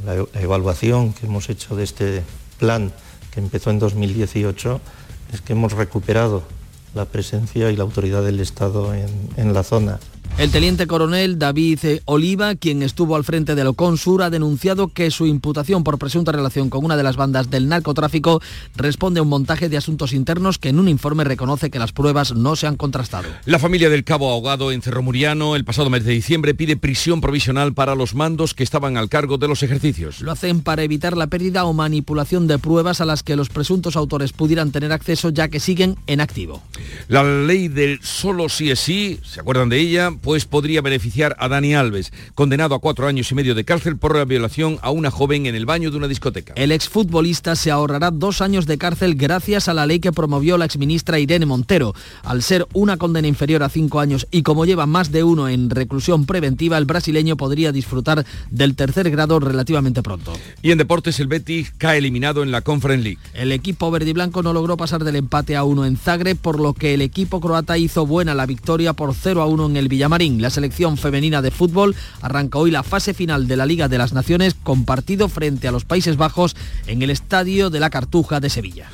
la 0.04 0.26
evaluación 0.40 1.12
que 1.12 1.26
hemos 1.26 1.48
hecho 1.48 1.76
de 1.76 1.84
este 1.84 2.22
plan 2.58 2.92
que 3.32 3.40
empezó 3.40 3.70
en 3.70 3.78
2018 3.78 4.80
es 5.32 5.40
que 5.40 5.52
hemos 5.52 5.72
recuperado 5.72 6.42
la 6.94 7.04
presencia 7.04 7.70
y 7.70 7.76
la 7.76 7.82
autoridad 7.82 8.24
del 8.24 8.40
Estado 8.40 8.94
en, 8.94 9.52
la 9.52 9.62
zona. 9.62 10.00
El 10.38 10.50
teniente 10.50 10.86
coronel 10.86 11.38
David 11.38 11.78
eh, 11.84 12.02
Oliva, 12.04 12.56
quien 12.56 12.82
estuvo 12.82 13.16
al 13.16 13.24
frente 13.24 13.54
del 13.54 13.68
Oconsur, 13.68 14.22
ha 14.22 14.28
denunciado 14.28 14.88
que 14.88 15.10
su 15.10 15.26
imputación 15.26 15.82
por 15.82 15.98
presunta 15.98 16.30
relación 16.30 16.68
con 16.68 16.84
una 16.84 16.98
de 16.98 17.02
las 17.02 17.16
bandas 17.16 17.48
del 17.48 17.68
narcotráfico 17.68 18.42
responde 18.74 19.18
a 19.18 19.22
un 19.22 19.30
montaje 19.30 19.70
de 19.70 19.78
asuntos 19.78 20.12
internos 20.12 20.58
que 20.58 20.68
en 20.68 20.78
un 20.78 20.90
informe 20.90 21.24
reconoce 21.24 21.70
que 21.70 21.78
las 21.78 21.92
pruebas 21.92 22.34
no 22.34 22.54
se 22.54 22.66
han 22.66 22.76
contrastado. 22.76 23.30
La 23.46 23.58
familia 23.58 23.88
del 23.88 24.04
cabo 24.04 24.30
ahogado 24.30 24.72
en 24.72 24.82
Cerro 24.82 25.02
Muriano 25.02 25.56
el 25.56 25.64
pasado 25.64 25.88
mes 25.88 26.04
de 26.04 26.12
diciembre 26.12 26.54
pide 26.54 26.76
prisión 26.76 27.22
provisional 27.22 27.72
para 27.72 27.94
los 27.94 28.14
mandos 28.14 28.52
que 28.52 28.62
estaban 28.62 28.98
al 28.98 29.08
cargo 29.08 29.38
de 29.38 29.48
los 29.48 29.62
ejercicios. 29.62 30.20
Lo 30.20 30.32
hacen 30.32 30.60
para 30.60 30.82
evitar 30.82 31.16
la 31.16 31.28
pérdida 31.28 31.64
o 31.64 31.72
manipulación 31.72 32.46
de 32.46 32.58
pruebas 32.58 33.00
a 33.00 33.06
las 33.06 33.22
que 33.22 33.36
los 33.36 33.48
presuntos 33.48 33.96
autores 33.96 34.34
pudieran 34.34 34.70
tener 34.70 34.92
acceso 34.92 35.30
ya 35.30 35.48
que 35.48 35.60
siguen 35.60 35.96
en 36.06 36.20
activo. 36.20 36.62
La 37.08 37.24
ley 37.24 37.68
del 37.68 38.00
solo 38.02 38.50
sí 38.50 38.70
es 38.70 38.80
sí, 38.80 39.18
¿se 39.24 39.40
acuerdan 39.40 39.70
de 39.70 39.80
ella? 39.80 40.10
Pues 40.26 40.44
podría 40.44 40.82
beneficiar 40.82 41.36
a 41.38 41.46
Dani 41.46 41.76
Alves, 41.76 42.12
condenado 42.34 42.74
a 42.74 42.80
cuatro 42.80 43.06
años 43.06 43.30
y 43.30 43.36
medio 43.36 43.54
de 43.54 43.64
cárcel 43.64 43.96
por 43.96 44.16
la 44.16 44.24
violación 44.24 44.80
a 44.82 44.90
una 44.90 45.12
joven 45.12 45.46
en 45.46 45.54
el 45.54 45.66
baño 45.66 45.92
de 45.92 45.98
una 45.98 46.08
discoteca. 46.08 46.52
El 46.56 46.72
exfutbolista 46.72 47.54
se 47.54 47.70
ahorrará 47.70 48.10
dos 48.10 48.40
años 48.40 48.66
de 48.66 48.76
cárcel 48.76 49.14
gracias 49.14 49.68
a 49.68 49.74
la 49.74 49.86
ley 49.86 50.00
que 50.00 50.10
promovió 50.10 50.58
la 50.58 50.64
exministra 50.64 51.20
Irene 51.20 51.46
Montero. 51.46 51.94
Al 52.24 52.42
ser 52.42 52.66
una 52.72 52.96
condena 52.96 53.28
inferior 53.28 53.62
a 53.62 53.68
cinco 53.68 54.00
años 54.00 54.26
y 54.32 54.42
como 54.42 54.64
lleva 54.64 54.84
más 54.86 55.12
de 55.12 55.22
uno 55.22 55.48
en 55.48 55.70
reclusión 55.70 56.26
preventiva, 56.26 56.76
el 56.76 56.86
brasileño 56.86 57.36
podría 57.36 57.70
disfrutar 57.70 58.26
del 58.50 58.74
tercer 58.74 59.12
grado 59.12 59.38
relativamente 59.38 60.02
pronto. 60.02 60.32
Y 60.60 60.72
en 60.72 60.78
deportes 60.78 61.20
el 61.20 61.28
Betis 61.28 61.72
cae 61.78 61.98
eliminado 61.98 62.42
en 62.42 62.50
la 62.50 62.62
Conference 62.62 63.04
League. 63.04 63.20
El 63.32 63.52
equipo 63.52 63.92
verde 63.92 64.10
y 64.10 64.14
blanco 64.14 64.42
no 64.42 64.52
logró 64.52 64.76
pasar 64.76 65.04
del 65.04 65.14
empate 65.14 65.54
a 65.54 65.62
uno 65.62 65.86
en 65.86 65.96
Zagreb, 65.96 66.36
por 66.36 66.58
lo 66.58 66.74
que 66.74 66.94
el 66.94 67.00
equipo 67.00 67.40
croata 67.40 67.78
hizo 67.78 68.06
buena 68.06 68.34
la 68.34 68.46
victoria 68.46 68.92
por 68.92 69.14
0 69.14 69.40
a 69.40 69.46
1 69.46 69.66
en 69.66 69.76
el 69.76 69.86
Villamarín. 70.16 70.40
La 70.40 70.50
selección 70.50 70.96
femenina 70.96 71.42
de 71.42 71.50
fútbol 71.50 71.94
arranca 72.22 72.58
hoy 72.58 72.70
la 72.70 72.82
fase 72.82 73.12
final 73.12 73.48
de 73.48 73.56
la 73.56 73.66
Liga 73.66 73.88
de 73.88 73.98
las 73.98 74.12
Naciones 74.12 74.54
con 74.54 74.84
partido 74.84 75.28
frente 75.28 75.68
a 75.68 75.72
los 75.72 75.84
Países 75.84 76.16
Bajos 76.16 76.56
en 76.86 77.02
el 77.02 77.10
Estadio 77.10 77.70
de 77.70 77.80
la 77.80 77.90
Cartuja 77.90 78.40
de 78.40 78.48
Sevilla. 78.48 78.88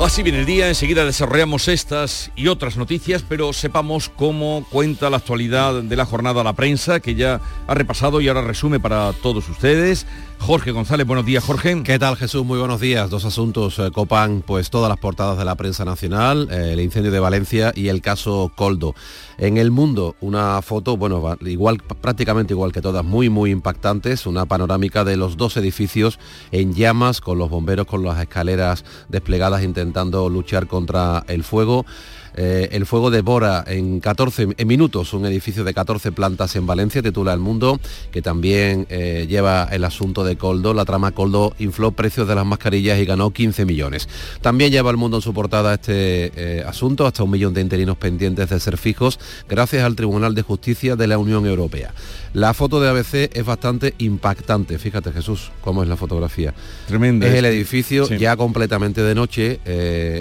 Así 0.00 0.22
viene 0.22 0.40
el 0.40 0.46
día, 0.46 0.68
enseguida 0.68 1.04
desarrollamos 1.04 1.68
estas 1.68 2.32
y 2.34 2.48
otras 2.48 2.76
noticias, 2.76 3.24
pero 3.28 3.52
sepamos 3.52 4.08
cómo 4.08 4.66
cuenta 4.70 5.10
la 5.10 5.18
actualidad 5.18 5.82
de 5.82 5.96
la 5.96 6.06
jornada 6.06 6.42
la 6.42 6.54
prensa, 6.54 7.00
que 7.00 7.14
ya 7.14 7.40
ha 7.66 7.74
repasado 7.74 8.20
y 8.20 8.28
ahora 8.28 8.42
resume 8.42 8.80
para 8.80 9.12
todos 9.22 9.48
ustedes. 9.48 10.06
Jorge 10.42 10.72
González, 10.72 11.06
buenos 11.06 11.24
días, 11.24 11.44
Jorge. 11.44 11.84
¿Qué 11.84 12.00
tal, 12.00 12.16
Jesús? 12.16 12.44
Muy 12.44 12.58
buenos 12.58 12.80
días. 12.80 13.08
Dos 13.08 13.24
asuntos 13.24 13.78
eh, 13.78 13.92
copan 13.92 14.42
pues 14.44 14.70
todas 14.70 14.88
las 14.88 14.98
portadas 14.98 15.38
de 15.38 15.44
la 15.44 15.54
prensa 15.54 15.84
nacional, 15.84 16.48
eh, 16.50 16.70
el 16.72 16.80
incendio 16.80 17.12
de 17.12 17.20
Valencia 17.20 17.72
y 17.76 17.86
el 17.86 18.02
caso 18.02 18.50
Coldo. 18.56 18.96
En 19.38 19.56
el 19.56 19.70
mundo, 19.70 20.16
una 20.20 20.60
foto, 20.60 20.96
bueno, 20.96 21.36
igual, 21.42 21.78
prácticamente 21.78 22.54
igual 22.54 22.72
que 22.72 22.82
todas, 22.82 23.04
muy, 23.04 23.30
muy 23.30 23.52
impactantes, 23.52 24.26
una 24.26 24.44
panorámica 24.44 25.04
de 25.04 25.16
los 25.16 25.36
dos 25.36 25.56
edificios 25.56 26.18
en 26.50 26.74
llamas, 26.74 27.20
con 27.20 27.38
los 27.38 27.48
bomberos 27.48 27.86
con 27.86 28.02
las 28.02 28.20
escaleras 28.20 28.84
desplegadas 29.08 29.62
intentando 29.62 30.28
luchar 30.28 30.66
contra 30.66 31.22
el 31.28 31.44
fuego. 31.44 31.86
Eh, 32.36 32.70
el 32.72 32.86
fuego 32.86 33.10
devora 33.10 33.64
en 33.66 34.00
14 34.00 34.64
minutos 34.64 35.12
un 35.12 35.26
edificio 35.26 35.64
de 35.64 35.74
14 35.74 36.12
plantas 36.12 36.56
en 36.56 36.66
Valencia, 36.66 37.02
titula 37.02 37.32
El 37.32 37.40
Mundo, 37.40 37.78
que 38.10 38.22
también 38.22 38.86
eh, 38.88 39.26
lleva 39.28 39.68
el 39.70 39.84
asunto 39.84 40.24
de 40.24 40.36
Coldo. 40.36 40.74
La 40.74 40.84
trama 40.84 41.12
Coldo 41.12 41.54
infló 41.58 41.92
precios 41.92 42.26
de 42.28 42.34
las 42.34 42.46
mascarillas 42.46 42.98
y 42.98 43.04
ganó 43.04 43.30
15 43.30 43.64
millones. 43.64 44.08
También 44.40 44.70
lleva 44.70 44.90
El 44.90 44.96
Mundo 44.96 45.18
en 45.18 45.22
su 45.22 45.34
portada 45.34 45.74
este 45.74 46.32
eh, 46.36 46.64
asunto, 46.66 47.06
hasta 47.06 47.22
un 47.22 47.30
millón 47.30 47.54
de 47.54 47.60
interinos 47.60 47.96
pendientes 47.96 48.48
de 48.48 48.60
ser 48.60 48.78
fijos, 48.78 49.18
gracias 49.48 49.84
al 49.84 49.96
Tribunal 49.96 50.34
de 50.34 50.42
Justicia 50.42 50.96
de 50.96 51.06
la 51.06 51.18
Unión 51.18 51.46
Europea. 51.46 51.92
La 52.32 52.54
foto 52.54 52.80
de 52.80 52.88
ABC 52.88 53.30
es 53.36 53.44
bastante 53.44 53.94
impactante. 53.98 54.78
Fíjate, 54.78 55.12
Jesús, 55.12 55.50
cómo 55.60 55.82
es 55.82 55.88
la 55.88 55.96
fotografía. 55.96 56.54
Tremenda. 56.86 57.26
Es 57.26 57.34
el 57.34 57.44
edificio 57.44 58.08
ya 58.08 58.36
completamente 58.36 59.02
de 59.02 59.14
noche. 59.14 59.60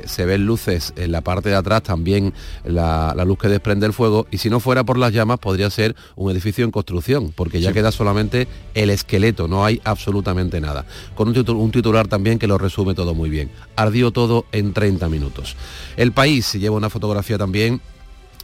se 0.06 0.26
ven 0.26 0.46
luces 0.46 0.94
en 0.98 1.14
la 1.14 1.22
parte 1.22 1.50
de 1.50 1.56
atrás 1.56 1.84
también 1.84 2.01
también 2.02 2.34
la, 2.66 3.14
luz 3.26 3.38
que 3.38 3.48
desprende 3.48 3.86
el 3.86 3.94
fuego 3.94 4.26
y 4.32 4.40
si 4.40 4.50
no 4.50 4.60
fuera 4.60 4.84
por 4.84 4.98
las 4.98 5.14
llamas 5.14 5.38
podría 5.38 5.70
ser 5.70 5.96
un 6.16 6.32
edificio 6.32 6.66
en 6.66 6.72
construcción, 6.72 7.32
porque 7.36 7.62
ya 7.62 7.74
queda 7.74 7.92
solamente 7.92 8.48
el 8.74 8.90
esqueleto, 8.90 9.48
no 9.48 9.64
hay 9.64 9.80
absolutamente 9.84 10.60
nada. 10.60 10.86
Con 11.14 11.28
un, 11.28 11.50
un 11.56 11.72
titular 11.72 12.08
también 12.08 12.40
que 12.40 12.48
lo 12.48 12.58
resume 12.58 12.96
todo 12.96 13.14
muy 13.14 13.30
bien. 13.30 13.52
Ardió 13.76 14.10
todo 14.10 14.46
en 14.52 14.74
30 14.74 15.10
minutos. 15.10 15.56
El 15.96 16.12
país 16.12 16.54
lleva 16.54 16.76
una 16.76 16.90
fotografía 16.90 17.38
también 17.38 17.82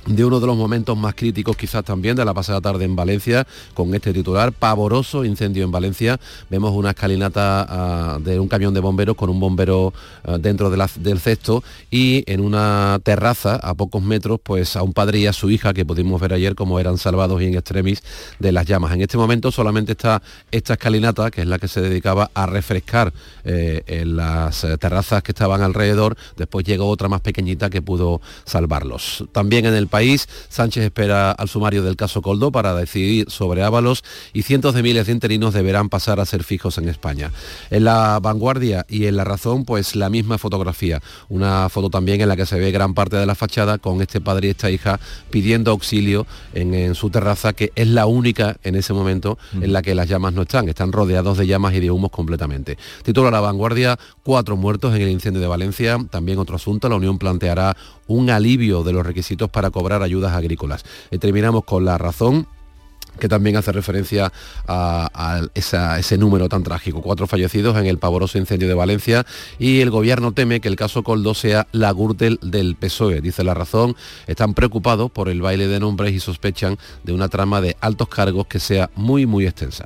de 0.08 0.24
uno 0.24 0.40
de 0.40 0.48
los 0.48 0.56
momentos 0.56 0.98
más 0.98 1.14
críticos 1.16 1.58
quizás 1.58 1.84
también 1.84 2.16
de 2.16 2.24
la 2.24 2.34
pasada 2.34 2.62
tarde 2.62 2.86
en 2.86 2.96
Valencia, 2.96 3.46
con 3.74 3.94
este 3.94 4.14
titular, 4.14 4.54
pavoroso 4.54 5.26
incendio 5.26 5.64
en 5.64 5.72
Valencia. 5.72 6.20
Vemos 6.50 6.72
una 6.74 6.92
escalinata 6.92 7.66
ah, 7.70 8.20
de 8.20 8.40
un 8.40 8.48
camión 8.48 8.74
de 8.74 8.80
bomberos 8.80 9.16
con 9.16 9.30
un 9.30 9.40
bombero 9.40 9.94
ah, 10.24 10.38
dentro 10.38 10.70
del 10.70 11.20
cesto 11.20 11.64
y 11.92 12.24
en 12.32 12.42
una 12.42 13.00
terraza 13.04 13.56
a 13.56 13.74
pocos 13.74 14.02
metros, 14.02 14.40
pues 14.42 14.76
a 14.76 14.84
un 14.84 14.94
padre 14.94 15.20
y 15.20 15.28
a 15.28 15.34
su 15.34 15.50
hija 15.50 15.74
que 15.74 15.86
pudimos 15.86 16.22
ver 16.22 16.34
ayer 16.34 16.56
como 16.56 16.80
eran 16.80 16.98
salvados 16.98 17.42
y 17.42 17.46
en 17.46 17.56
extremis 17.56 18.02
de 18.40 18.52
las 18.52 18.66
llamas. 18.66 18.94
En 18.94 19.02
este 19.02 19.18
momento 19.18 19.52
solamente 19.52 19.92
está 19.92 20.22
esta 20.52 20.74
escalinata, 20.74 21.32
que 21.32 21.42
es 21.42 21.48
la 21.48 21.60
que 21.60 21.68
se 21.68 21.82
dedicaba 21.82 22.32
a 22.34 22.46
refrescar 22.46 23.12
eh, 23.44 24.04
las 24.06 24.64
eh, 24.64 24.78
terrazas 24.78 25.22
que 25.22 25.32
estaban 25.32 25.62
alrededor. 25.62 26.16
Después 26.38 26.66
llegó 26.66 26.88
otra 26.88 27.10
más 27.10 27.22
pequeñita 27.22 27.70
que 27.70 27.82
pudo 27.82 28.22
salvarlos. 28.46 29.26
También 29.34 29.66
en 29.66 29.74
el. 29.74 29.88
Sánchez 30.50 30.84
espera 30.84 31.32
al 31.32 31.50
sumario 31.50 31.82
del 31.82 31.96
caso 31.96 32.22
Coldo 32.22 32.52
para 32.52 32.76
decidir 32.76 33.32
sobre 33.32 33.64
Ábalos 33.64 34.04
y 34.32 34.44
cientos 34.44 34.76
de 34.76 34.84
miles 34.84 35.08
de 35.08 35.12
interinos 35.12 35.56
deberán 35.56 35.90
pasar 35.90 36.20
a 36.20 36.26
ser 36.26 36.44
fijos 36.44 36.78
en 36.78 36.88
España. 36.88 37.32
En 37.72 37.84
la 37.84 38.20
vanguardia 38.22 38.86
y 38.88 39.08
en 39.08 39.18
la 39.18 39.24
razón, 39.24 39.66
pues 39.66 39.96
la 39.96 40.10
misma 40.10 40.38
fotografía. 40.38 41.02
Una 41.30 41.68
foto 41.70 41.90
también 41.90 42.22
en 42.22 42.30
la 42.30 42.36
que 42.36 42.46
se 42.46 42.60
ve 42.60 42.72
gran 42.72 42.94
parte 42.94 43.16
de 43.16 43.26
la 43.26 43.34
fachada 43.34 43.80
con 43.80 44.02
este 44.02 44.22
padre 44.22 44.48
y 44.48 44.52
esta 44.52 44.70
hija 44.70 45.00
pidiendo 45.32 45.72
auxilio 45.72 46.28
en, 46.54 46.94
su 46.94 47.10
terraza, 47.10 47.54
que 47.54 47.72
es 47.76 47.88
la 47.88 48.06
única 48.06 48.58
en 48.64 48.76
ese 48.76 48.94
momento 48.94 49.38
en 49.60 49.74
la 49.74 49.82
que 49.82 49.96
las 49.96 50.08
llamas 50.08 50.34
no 50.34 50.44
están. 50.44 50.70
Están 50.70 50.92
rodeados 50.92 51.40
de 51.40 51.48
llamas 51.48 51.74
y 51.74 51.80
de 51.80 51.90
humos 51.90 52.12
completamente. 52.12 52.78
Título 53.04 53.30
a 53.30 53.32
la 53.32 53.40
vanguardia, 53.40 53.98
cuatro 54.22 54.58
muertos 54.58 54.96
en 54.96 55.02
el 55.02 55.10
incendio 55.10 55.42
de 55.42 55.48
Valencia. 55.48 55.98
También 56.12 56.38
otro 56.38 56.56
asunto, 56.56 56.88
la 56.88 56.96
Unión 56.96 57.18
planteará 57.18 57.76
un 58.08 58.30
alivio 58.30 58.84
de 58.84 58.94
los 58.94 59.06
requisitos 59.06 59.50
para 59.50 59.70
cobrar 59.70 59.87
ayudas 59.94 60.34
agrícolas. 60.34 60.86
Y 61.12 61.18
terminamos 61.18 61.64
con 61.64 61.86
la 61.86 61.98
razón 61.98 62.48
que 63.18 63.28
también 63.28 63.58
hace 63.58 63.72
referencia 63.72 64.32
a, 64.68 65.42
ese 65.54 66.18
número 66.18 66.50
tan 66.50 66.64
trágico. 66.64 67.02
Cuatro 67.02 67.28
fallecidos 67.28 67.78
en 67.78 67.88
el 67.88 67.98
pavoroso 67.98 68.38
incendio 68.38 68.68
de 68.68 68.74
Valencia 68.74 69.26
y 69.60 69.82
el 69.82 69.90
gobierno 69.90 70.32
teme 70.32 70.62
que 70.62 70.68
el 70.68 70.76
caso 70.76 71.04
Coldo 71.04 71.34
sea 71.34 71.68
la 71.72 71.92
Gürtel 71.92 72.40
del 72.42 72.76
PSOE. 72.76 73.22
Dice 73.22 73.44
la 73.44 73.54
razón, 73.54 73.96
están 74.28 74.54
preocupados 74.54 75.12
por 75.12 75.30
el 75.30 75.42
baile 75.42 75.68
de 75.68 75.80
nombres 75.80 76.14
y 76.14 76.20
sospechan 76.20 76.78
de 77.04 77.14
una 77.14 77.28
trama 77.28 77.62
de 77.62 77.76
altos 77.82 78.08
cargos 78.08 78.48
que 78.48 78.60
sea 78.60 78.90
muy, 78.96 79.26
muy 79.26 79.46
extensa. 79.46 79.86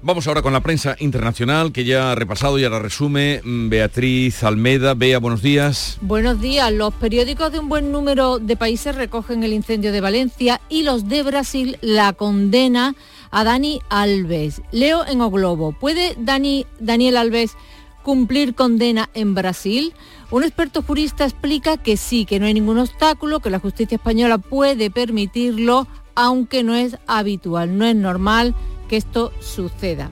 Vamos 0.00 0.28
ahora 0.28 0.42
con 0.42 0.52
la 0.52 0.60
prensa 0.60 0.94
internacional 1.00 1.72
que 1.72 1.84
ya 1.84 2.12
ha 2.12 2.14
repasado 2.14 2.56
y 2.56 2.64
ahora 2.64 2.78
resume 2.78 3.40
mm, 3.42 3.68
Beatriz 3.68 4.44
Almeda. 4.44 4.94
Bea, 4.94 5.18
buenos 5.18 5.42
días. 5.42 5.98
Buenos 6.00 6.40
días. 6.40 6.72
Los 6.72 6.94
periódicos 6.94 7.50
de 7.50 7.58
un 7.58 7.68
buen 7.68 7.90
número 7.90 8.38
de 8.38 8.56
países 8.56 8.94
recogen 8.94 9.42
el 9.42 9.52
incendio 9.52 9.90
de 9.90 10.00
Valencia 10.00 10.60
y 10.68 10.84
los 10.84 11.08
de 11.08 11.24
Brasil 11.24 11.78
la 11.80 12.12
condena 12.12 12.94
a 13.32 13.42
Dani 13.42 13.80
Alves. 13.88 14.62
Leo 14.70 15.04
en 15.04 15.20
O 15.20 15.32
Globo. 15.32 15.72
¿Puede 15.72 16.14
Dani, 16.16 16.64
Daniel 16.78 17.16
Alves 17.16 17.56
cumplir 18.04 18.54
condena 18.54 19.10
en 19.14 19.34
Brasil? 19.34 19.94
Un 20.30 20.44
experto 20.44 20.82
jurista 20.82 21.24
explica 21.24 21.76
que 21.76 21.96
sí, 21.96 22.24
que 22.24 22.38
no 22.38 22.46
hay 22.46 22.54
ningún 22.54 22.78
obstáculo, 22.78 23.40
que 23.40 23.50
la 23.50 23.58
justicia 23.58 23.96
española 23.96 24.38
puede 24.38 24.92
permitirlo, 24.92 25.88
aunque 26.14 26.62
no 26.62 26.76
es 26.76 26.98
habitual, 27.08 27.76
no 27.76 27.84
es 27.84 27.96
normal 27.96 28.54
que 28.88 28.96
esto 28.96 29.32
suceda. 29.40 30.10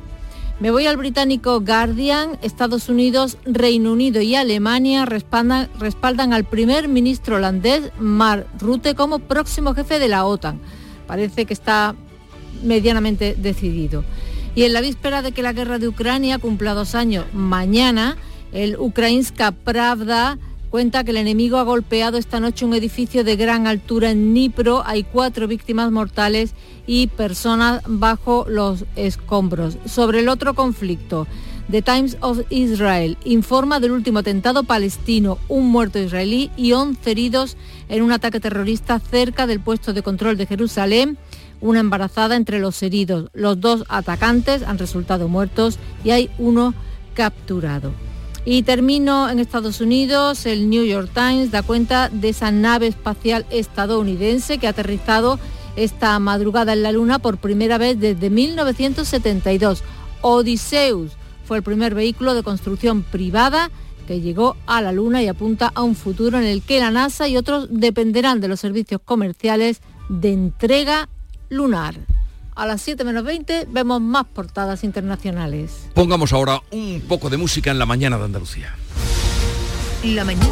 Me 0.59 0.71
voy 0.71 0.87
al 0.87 0.97
británico 0.97 1.61
Guardian. 1.61 2.39
Estados 2.41 2.89
Unidos, 2.89 3.37
Reino 3.45 3.93
Unido 3.93 4.23
y 4.23 4.35
Alemania 4.35 5.05
respaldan, 5.05 5.69
respaldan, 5.79 6.33
al 6.33 6.45
primer 6.45 6.89
ministro 6.89 7.37
holandés, 7.37 7.91
Mark 7.99 8.47
Rutte, 8.59 8.95
como 8.95 9.19
próximo 9.19 9.75
jefe 9.75 9.99
de 9.99 10.09
la 10.09 10.25
OTAN. 10.25 10.61
Parece 11.07 11.45
que 11.45 11.53
está 11.53 11.95
medianamente 12.63 13.35
decidido. 13.37 14.03
Y 14.55 14.63
en 14.63 14.73
la 14.73 14.81
víspera 14.81 15.21
de 15.21 15.33
que 15.33 15.43
la 15.43 15.53
guerra 15.53 15.79
de 15.79 15.89
Ucrania 15.89 16.39
cumpla 16.39 16.73
dos 16.73 16.95
años 16.95 17.27
mañana, 17.35 18.17
el 18.53 18.79
Ukrainska 18.79 19.53
Pravda 19.53 20.39
cuenta 20.77 21.05
que 21.05 21.13
el 21.13 21.17
enemigo 21.17 21.57
ha 21.57 21.63
golpeado 21.63 22.19
esta 22.19 22.39
noche 22.39 22.67
un 22.67 22.75
edificio 22.75 23.25
de 23.25 23.37
gran 23.37 23.67
altura 23.67 24.11
en 24.11 24.35
Dnipro. 24.35 24.83
Hay 24.85 25.05
cuatro 25.05 25.49
víctimas 25.49 25.91
mortales 25.91 26.53
y 26.87 27.07
personas 27.07 27.81
bajo 27.87 28.45
los 28.47 28.85
escombros. 28.95 29.79
Sobre 29.87 30.21
el 30.21 30.29
otro 30.29 30.53
conflicto, 30.53 31.27
The 31.71 31.81
Times 31.81 32.19
of 32.21 32.41
Israel 32.51 33.17
informa 33.25 33.81
del 33.81 33.93
último 33.93 34.19
atentado 34.19 34.65
palestino, 34.65 35.39
un 35.49 35.67
muerto 35.71 35.99
israelí 35.99 36.51
y 36.59 36.73
11 36.73 37.11
heridos 37.11 37.57
en 37.89 38.03
un 38.03 38.13
ataque 38.13 38.39
terrorista 38.39 38.99
cerca 38.99 39.47
del 39.47 39.61
puesto 39.61 39.95
de 39.95 40.03
control 40.03 40.37
de 40.37 40.45
Jerusalén, 40.45 41.17
una 41.63 41.81
embarazada 41.81 42.37
entre 42.37 42.59
los 42.59 42.83
heridos. 42.83 43.31
Los 43.33 43.63
dos 43.63 43.85
atacantes 43.89 44.63
han 44.63 44.77
resultado 44.77 45.27
muertos 45.27 45.79
y 46.05 46.11
hay 46.11 46.29
uno 46.37 46.75
capturado. 47.15 48.06
Y 48.49 48.63
termino 48.63 49.29
en 49.29 49.41
Estados 49.41 49.81
Unidos, 49.81 50.47
el 50.47 50.71
New 50.71 50.85
York 50.85 51.11
Times 51.13 51.51
da 51.51 51.65
cuenta 51.65 52.09
de 52.09 52.29
esa 52.29 52.53
nave 52.53 52.87
espacial 52.87 53.45
estadounidense 53.51 54.59
que 54.59 54.69
ha 54.69 54.71
aterrizado 54.71 55.41
esta 55.75 56.17
madrugada 56.21 56.73
en 56.73 56.85
la 56.85 56.93
Luna 56.93 57.19
por 57.19 57.39
primera 57.39 57.77
vez 57.77 57.99
desde 57.99 58.31
1972. 58.31 59.83
Odysseus 60.21 61.11
fue 61.45 61.57
el 61.57 61.65
primer 61.65 61.97
vehículo 61.97 62.35
de 62.35 62.45
construcción 62.45 63.03
privada 63.03 63.69
que 64.07 64.21
llegó 64.21 64.57
a 64.67 64.81
la 64.81 64.93
Luna 64.93 65.25
y 65.25 65.27
apunta 65.27 65.73
a 65.75 65.83
un 65.83 65.97
futuro 65.97 66.39
en 66.39 66.45
el 66.45 66.63
que 66.63 66.79
la 66.79 66.93
NASA 66.93 67.27
y 67.27 67.37
otros 67.37 67.67
dependerán 67.69 68.41
de 68.41 68.47
los 68.47 68.61
servicios 68.61 69.01
comerciales 69.05 69.81
de 70.09 70.33
entrega 70.33 71.09
lunar. 71.49 72.16
A 72.57 72.65
las 72.65 72.81
7 72.81 73.05
menos 73.05 73.23
20 73.23 73.67
vemos 73.69 74.01
más 74.01 74.25
portadas 74.25 74.83
internacionales. 74.83 75.89
Pongamos 75.93 76.33
ahora 76.33 76.63
un 76.71 77.03
poco 77.07 77.29
de 77.29 77.37
música 77.37 77.71
en 77.71 77.79
la 77.79 77.85
mañana 77.85 78.17
de 78.17 78.25
Andalucía. 78.25 78.75
La 80.03 80.25
mañana. 80.25 80.49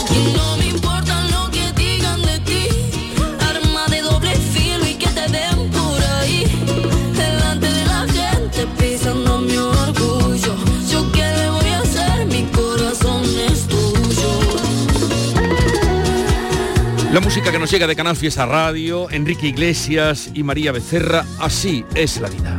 La 17.14 17.20
música 17.20 17.52
que 17.52 17.60
nos 17.60 17.70
llega 17.70 17.86
de 17.86 17.94
Canal 17.94 18.16
Fiesta 18.16 18.44
Radio, 18.44 19.08
Enrique 19.08 19.46
Iglesias 19.46 20.32
y 20.34 20.42
María 20.42 20.72
Becerra, 20.72 21.24
así 21.38 21.84
es 21.94 22.20
la 22.20 22.28
vida. 22.28 22.58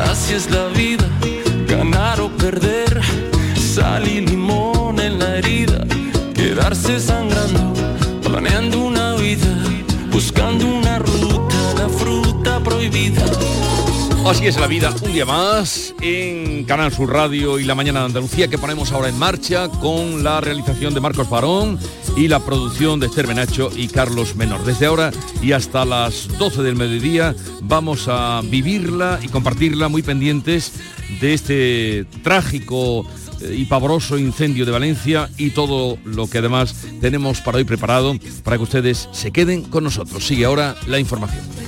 Así 0.00 0.34
es 0.34 0.48
la 0.52 0.68
vida, 0.68 1.08
ganar 1.66 2.20
o 2.20 2.30
perder, 2.30 3.00
sal 3.56 4.06
Así 14.28 14.46
es 14.46 14.60
la 14.60 14.66
vida, 14.66 14.94
un 15.02 15.12
día 15.14 15.24
más 15.24 15.94
en 16.02 16.64
Canal 16.64 16.92
Sur 16.92 17.10
Radio 17.10 17.58
y 17.58 17.64
la 17.64 17.74
Mañana 17.74 18.00
de 18.00 18.06
Andalucía 18.06 18.46
que 18.48 18.58
ponemos 18.58 18.92
ahora 18.92 19.08
en 19.08 19.18
marcha 19.18 19.70
con 19.70 20.22
la 20.22 20.42
realización 20.42 20.92
de 20.92 21.00
Marcos 21.00 21.30
Barón 21.30 21.78
y 22.14 22.28
la 22.28 22.38
producción 22.38 23.00
de 23.00 23.06
Esther 23.06 23.26
Benacho 23.26 23.70
y 23.74 23.88
Carlos 23.88 24.36
Menor. 24.36 24.64
Desde 24.64 24.84
ahora 24.84 25.12
y 25.40 25.52
hasta 25.52 25.86
las 25.86 26.28
12 26.38 26.62
del 26.62 26.76
mediodía 26.76 27.34
vamos 27.62 28.04
a 28.08 28.42
vivirla 28.44 29.18
y 29.22 29.28
compartirla 29.28 29.88
muy 29.88 30.02
pendientes 30.02 30.74
de 31.22 31.32
este 31.32 32.04
trágico 32.22 33.06
eh, 33.40 33.54
y 33.56 33.64
pavoroso 33.64 34.18
incendio 34.18 34.66
de 34.66 34.72
Valencia 34.72 35.30
y 35.38 35.50
todo 35.50 35.96
lo 36.04 36.28
que 36.28 36.38
además 36.38 36.76
tenemos 37.00 37.40
para 37.40 37.58
hoy 37.58 37.64
preparado 37.64 38.14
para 38.44 38.58
que 38.58 38.62
ustedes 38.62 39.08
se 39.10 39.30
queden 39.30 39.62
con 39.62 39.84
nosotros. 39.84 40.26
Sigue 40.26 40.44
ahora 40.44 40.76
la 40.86 40.98
información. 40.98 41.67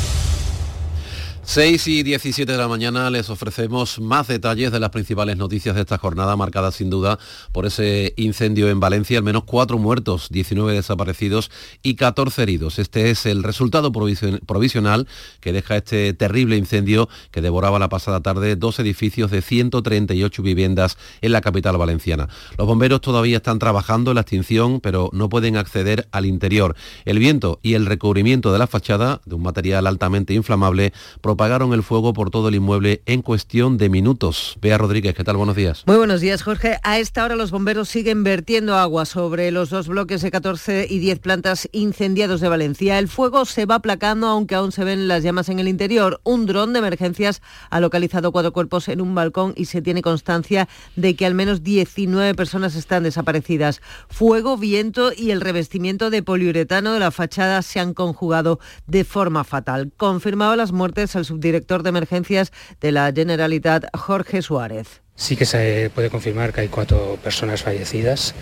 6 1.43 1.87
y 1.87 2.03
17 2.03 2.49
de 2.49 2.57
la 2.57 2.67
mañana 2.67 3.09
les 3.09 3.29
ofrecemos 3.31 3.99
más 3.99 4.27
detalles 4.27 4.71
de 4.71 4.79
las 4.79 4.91
principales 4.91 5.35
noticias 5.37 5.73
de 5.75 5.81
esta 5.81 5.97
jornada, 5.97 6.37
marcada 6.37 6.71
sin 6.71 6.89
duda 6.91 7.17
por 7.51 7.65
ese 7.65 8.13
incendio 8.15 8.69
en 8.69 8.79
Valencia, 8.79 9.17
al 9.17 9.23
menos 9.23 9.43
cuatro 9.45 9.79
muertos, 9.79 10.27
19 10.29 10.71
desaparecidos 10.73 11.49
y 11.81 11.95
14 11.95 12.43
heridos. 12.43 12.77
Este 12.79 13.09
es 13.09 13.25
el 13.25 13.41
resultado 13.43 13.91
provision- 13.91 14.39
provisional 14.45 15.07
que 15.41 15.51
deja 15.51 15.77
este 15.77 16.13
terrible 16.13 16.57
incendio 16.57 17.09
que 17.31 17.41
devoraba 17.41 17.79
la 17.79 17.89
pasada 17.89 18.21
tarde 18.21 18.55
dos 18.55 18.79
edificios 18.79 19.31
de 19.31 19.41
138 19.41 20.43
viviendas 20.43 20.97
en 21.21 21.31
la 21.31 21.41
capital 21.41 21.75
valenciana. 21.77 22.29
Los 22.57 22.67
bomberos 22.67 23.01
todavía 23.01 23.37
están 23.37 23.57
trabajando 23.59 24.11
en 24.11 24.15
la 24.15 24.21
extinción, 24.21 24.79
pero 24.79 25.09
no 25.11 25.27
pueden 25.27 25.57
acceder 25.57 26.07
al 26.11 26.27
interior. 26.27 26.75
El 27.03 27.17
viento 27.19 27.59
y 27.63 27.73
el 27.73 27.87
recubrimiento 27.87 28.53
de 28.53 28.59
la 28.59 28.67
fachada, 28.67 29.21
de 29.25 29.35
un 29.35 29.41
material 29.41 29.87
altamente 29.87 30.33
inflamable, 30.35 30.93
propagaron 31.31 31.71
el 31.71 31.81
fuego 31.81 32.11
por 32.11 32.29
todo 32.29 32.49
el 32.49 32.55
inmueble 32.55 33.03
en 33.05 33.21
cuestión 33.21 33.77
de 33.77 33.87
minutos. 33.87 34.57
Bea 34.59 34.77
Rodríguez, 34.77 35.15
¿qué 35.15 35.23
tal? 35.23 35.37
Buenos 35.37 35.55
días. 35.55 35.83
Muy 35.87 35.95
buenos 35.95 36.19
días, 36.19 36.43
Jorge. 36.43 36.77
A 36.83 36.99
esta 36.99 37.23
hora 37.23 37.37
los 37.37 37.51
bomberos 37.51 37.87
siguen 37.87 38.25
vertiendo 38.25 38.75
agua 38.75 39.05
sobre 39.05 39.49
los 39.51 39.69
dos 39.69 39.87
bloques 39.87 40.21
de 40.21 40.29
14 40.29 40.87
y 40.89 40.99
10 40.99 41.19
plantas 41.19 41.69
incendiados 41.71 42.41
de 42.41 42.49
Valencia. 42.49 42.99
El 42.99 43.07
fuego 43.07 43.45
se 43.45 43.65
va 43.65 43.75
aplacando, 43.75 44.27
aunque 44.27 44.55
aún 44.55 44.73
se 44.73 44.83
ven 44.83 45.07
las 45.07 45.23
llamas 45.23 45.47
en 45.47 45.59
el 45.59 45.69
interior. 45.69 46.19
Un 46.25 46.45
dron 46.47 46.73
de 46.73 46.79
emergencias 46.79 47.41
ha 47.69 47.79
localizado 47.79 48.33
cuatro 48.33 48.51
cuerpos 48.51 48.89
en 48.89 48.99
un 48.99 49.15
balcón 49.15 49.53
y 49.55 49.65
se 49.65 49.81
tiene 49.81 50.01
constancia 50.01 50.67
de 50.97 51.15
que 51.15 51.25
al 51.25 51.33
menos 51.33 51.63
19 51.63 52.35
personas 52.35 52.75
están 52.75 53.03
desaparecidas. 53.03 53.79
Fuego, 54.09 54.57
viento 54.57 55.13
y 55.15 55.31
el 55.31 55.39
revestimiento 55.39 56.09
de 56.09 56.23
poliuretano 56.23 56.91
de 56.91 56.99
la 56.99 57.11
fachada 57.11 57.61
se 57.61 57.79
han 57.79 57.93
conjugado 57.93 58.59
de 58.85 59.05
forma 59.05 59.45
fatal. 59.45 59.93
Confirmaba 59.95 60.57
las 60.57 60.73
muertes 60.73 61.15
el 61.21 61.25
subdirector 61.25 61.83
de 61.83 61.89
emergencias 61.89 62.51
de 62.81 62.91
la 62.91 63.11
Generalitat, 63.15 63.85
Jorge 63.95 64.41
Suárez. 64.41 65.01
Sí 65.15 65.35
que 65.35 65.45
se 65.45 65.91
puede 65.93 66.09
confirmar 66.09 66.51
que 66.51 66.61
hay 66.61 66.67
cuatro 66.67 67.17
personas 67.23 67.61
fallecidas. 67.61 68.33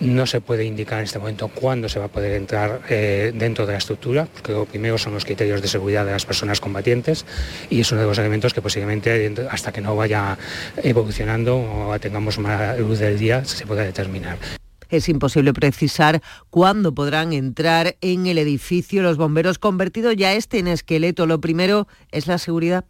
No 0.00 0.26
se 0.26 0.40
puede 0.40 0.64
indicar 0.64 0.98
en 0.98 1.04
este 1.04 1.18
momento 1.18 1.48
cuándo 1.48 1.88
se 1.88 1.98
va 1.98 2.06
a 2.06 2.08
poder 2.08 2.32
entrar 2.32 2.80
eh, 2.88 3.32
dentro 3.34 3.64
de 3.64 3.72
la 3.72 3.78
estructura, 3.78 4.26
porque 4.32 4.52
lo 4.52 4.64
primero 4.64 4.98
son 4.98 5.14
los 5.14 5.24
criterios 5.24 5.62
de 5.62 5.68
seguridad 5.68 6.04
de 6.04 6.12
las 6.12 6.26
personas 6.26 6.60
combatientes 6.60 7.24
y 7.70 7.80
es 7.80 7.92
uno 7.92 8.00
de 8.00 8.08
los 8.08 8.18
elementos 8.18 8.52
que 8.52 8.60
posiblemente 8.60 9.32
hasta 9.50 9.72
que 9.72 9.80
no 9.80 9.94
vaya 9.94 10.36
evolucionando 10.82 11.58
o 11.58 11.98
tengamos 12.00 12.38
más 12.38 12.78
luz 12.78 12.98
del 12.98 13.18
día 13.18 13.44
se 13.44 13.64
pueda 13.64 13.84
determinar. 13.84 14.36
Es 14.88 15.08
imposible 15.08 15.52
precisar 15.52 16.22
cuándo 16.50 16.94
podrán 16.94 17.32
entrar 17.32 17.96
en 18.00 18.26
el 18.26 18.38
edificio 18.38 19.02
los 19.02 19.16
bomberos 19.16 19.58
convertido 19.58 20.12
ya 20.12 20.32
este 20.32 20.58
en 20.58 20.68
esqueleto. 20.68 21.26
Lo 21.26 21.40
primero 21.40 21.88
es 22.10 22.26
la 22.26 22.38
seguridad. 22.38 22.84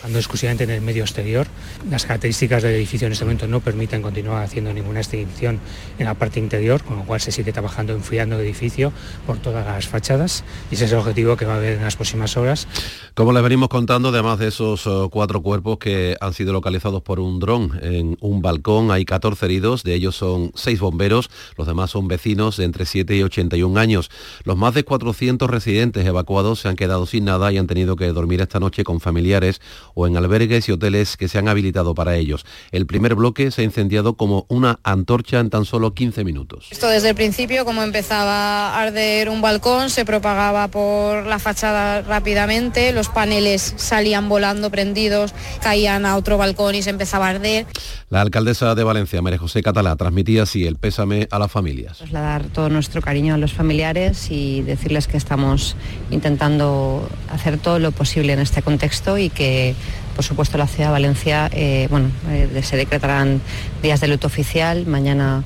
Ando 0.00 0.18
exclusivamente 0.20 0.62
en 0.62 0.70
el 0.70 0.80
medio 0.80 1.02
exterior. 1.02 1.48
Las 1.90 2.04
características 2.04 2.62
del 2.62 2.76
edificio 2.76 3.06
en 3.06 3.12
este 3.12 3.24
momento 3.24 3.48
no 3.48 3.58
permiten 3.58 4.00
continuar 4.00 4.44
haciendo 4.44 4.72
ninguna 4.72 5.00
extinción 5.00 5.58
en 5.98 6.04
la 6.04 6.14
parte 6.14 6.38
interior, 6.38 6.84
con 6.84 6.98
lo 6.98 7.04
cual 7.04 7.20
se 7.20 7.32
sigue 7.32 7.52
trabajando 7.52 7.94
enfriando 7.94 8.36
el 8.36 8.42
edificio 8.42 8.92
por 9.26 9.38
todas 9.38 9.66
las 9.66 9.88
fachadas 9.88 10.44
y 10.70 10.76
ese 10.76 10.84
es 10.84 10.92
el 10.92 10.98
objetivo 10.98 11.36
que 11.36 11.46
va 11.46 11.54
a 11.54 11.56
haber 11.56 11.78
en 11.78 11.82
las 11.82 11.96
próximas 11.96 12.36
horas. 12.36 12.68
Como 13.14 13.32
les 13.32 13.42
venimos 13.42 13.68
contando, 13.68 14.10
además 14.10 14.38
de 14.38 14.46
esos 14.46 14.86
uh, 14.86 15.08
cuatro 15.10 15.42
cuerpos 15.42 15.78
que 15.78 16.16
han 16.20 16.32
sido 16.32 16.52
localizados 16.52 17.02
por 17.02 17.18
un 17.18 17.40
dron 17.40 17.80
en 17.82 18.16
un 18.20 18.40
balcón, 18.40 18.92
hay 18.92 19.04
14 19.04 19.46
heridos, 19.46 19.82
de 19.82 19.94
ellos 19.94 20.14
son 20.14 20.52
6 20.54 20.78
bomberos, 20.78 21.28
los 21.56 21.66
demás 21.66 21.90
son 21.90 22.06
vecinos 22.06 22.56
de 22.56 22.64
entre 22.64 22.86
7 22.86 23.16
y 23.16 23.22
81 23.24 23.80
años. 23.80 24.10
Los 24.44 24.56
más 24.56 24.74
de 24.74 24.84
400 24.84 25.50
residentes 25.50 26.06
evacuados 26.06 26.60
se 26.60 26.68
han 26.68 26.76
quedado 26.76 27.04
sin 27.06 27.24
nada 27.24 27.52
y 27.52 27.58
han 27.58 27.66
tenido 27.66 27.96
que 27.96 28.06
dormir 28.12 28.40
esta 28.40 28.60
noche 28.60 28.84
con 28.84 29.00
familiares 29.00 29.60
o 29.94 30.06
en 30.06 30.16
albergues 30.16 30.68
y 30.68 30.72
hoteles 30.72 31.16
que 31.16 31.28
se 31.28 31.38
han 31.38 31.48
habilitado 31.48 31.94
para 31.94 32.16
ellos. 32.16 32.44
El 32.72 32.86
primer 32.86 33.14
bloque 33.14 33.50
se 33.50 33.62
ha 33.62 33.64
incendiado 33.64 34.14
como 34.14 34.46
una 34.48 34.78
antorcha 34.82 35.40
en 35.40 35.50
tan 35.50 35.64
solo 35.64 35.94
15 35.94 36.24
minutos. 36.24 36.68
Esto 36.70 36.88
desde 36.88 37.10
el 37.10 37.14
principio, 37.14 37.64
como 37.64 37.82
empezaba 37.82 38.74
a 38.74 38.82
arder 38.82 39.28
un 39.28 39.40
balcón, 39.40 39.90
se 39.90 40.04
propagaba 40.04 40.68
por 40.68 41.26
la 41.26 41.38
fachada 41.38 42.02
rápidamente, 42.02 42.92
los 42.92 43.08
paneles 43.08 43.74
salían 43.76 44.28
volando 44.28 44.70
prendidos, 44.70 45.34
caían 45.62 46.06
a 46.06 46.16
otro 46.16 46.38
balcón 46.38 46.74
y 46.74 46.82
se 46.82 46.90
empezaba 46.90 47.26
a 47.26 47.30
arder. 47.30 47.66
La 48.10 48.20
alcaldesa 48.20 48.74
de 48.74 48.84
Valencia, 48.84 49.20
María 49.22 49.38
José 49.38 49.62
Catalá, 49.62 49.96
transmitía 49.96 50.44
así 50.44 50.66
el 50.66 50.76
pésame 50.76 51.28
a 51.30 51.38
las 51.38 51.50
familias. 51.50 51.98
Trasladar 51.98 52.44
todo 52.44 52.68
nuestro 52.68 53.02
cariño 53.02 53.34
a 53.34 53.38
los 53.38 53.52
familiares 53.52 54.30
y 54.30 54.62
decirles 54.62 55.06
que 55.06 55.16
estamos 55.16 55.76
intentando 56.10 57.08
hacer 57.30 57.58
todo 57.58 57.78
lo 57.78 57.92
posible 57.92 58.32
en 58.32 58.40
este 58.40 58.62
contexto 58.62 59.18
y 59.18 59.28
que 59.28 59.67
por 60.14 60.24
supuesto 60.24 60.58
la 60.58 60.66
ciudad 60.66 60.88
de 60.88 60.92
Valencia 60.92 61.48
eh, 61.52 61.86
bueno, 61.90 62.10
eh, 62.30 62.62
se 62.62 62.76
decretarán 62.76 63.40
días 63.82 64.00
de 64.00 64.08
luto 64.08 64.26
oficial 64.26 64.86
mañana 64.86 65.44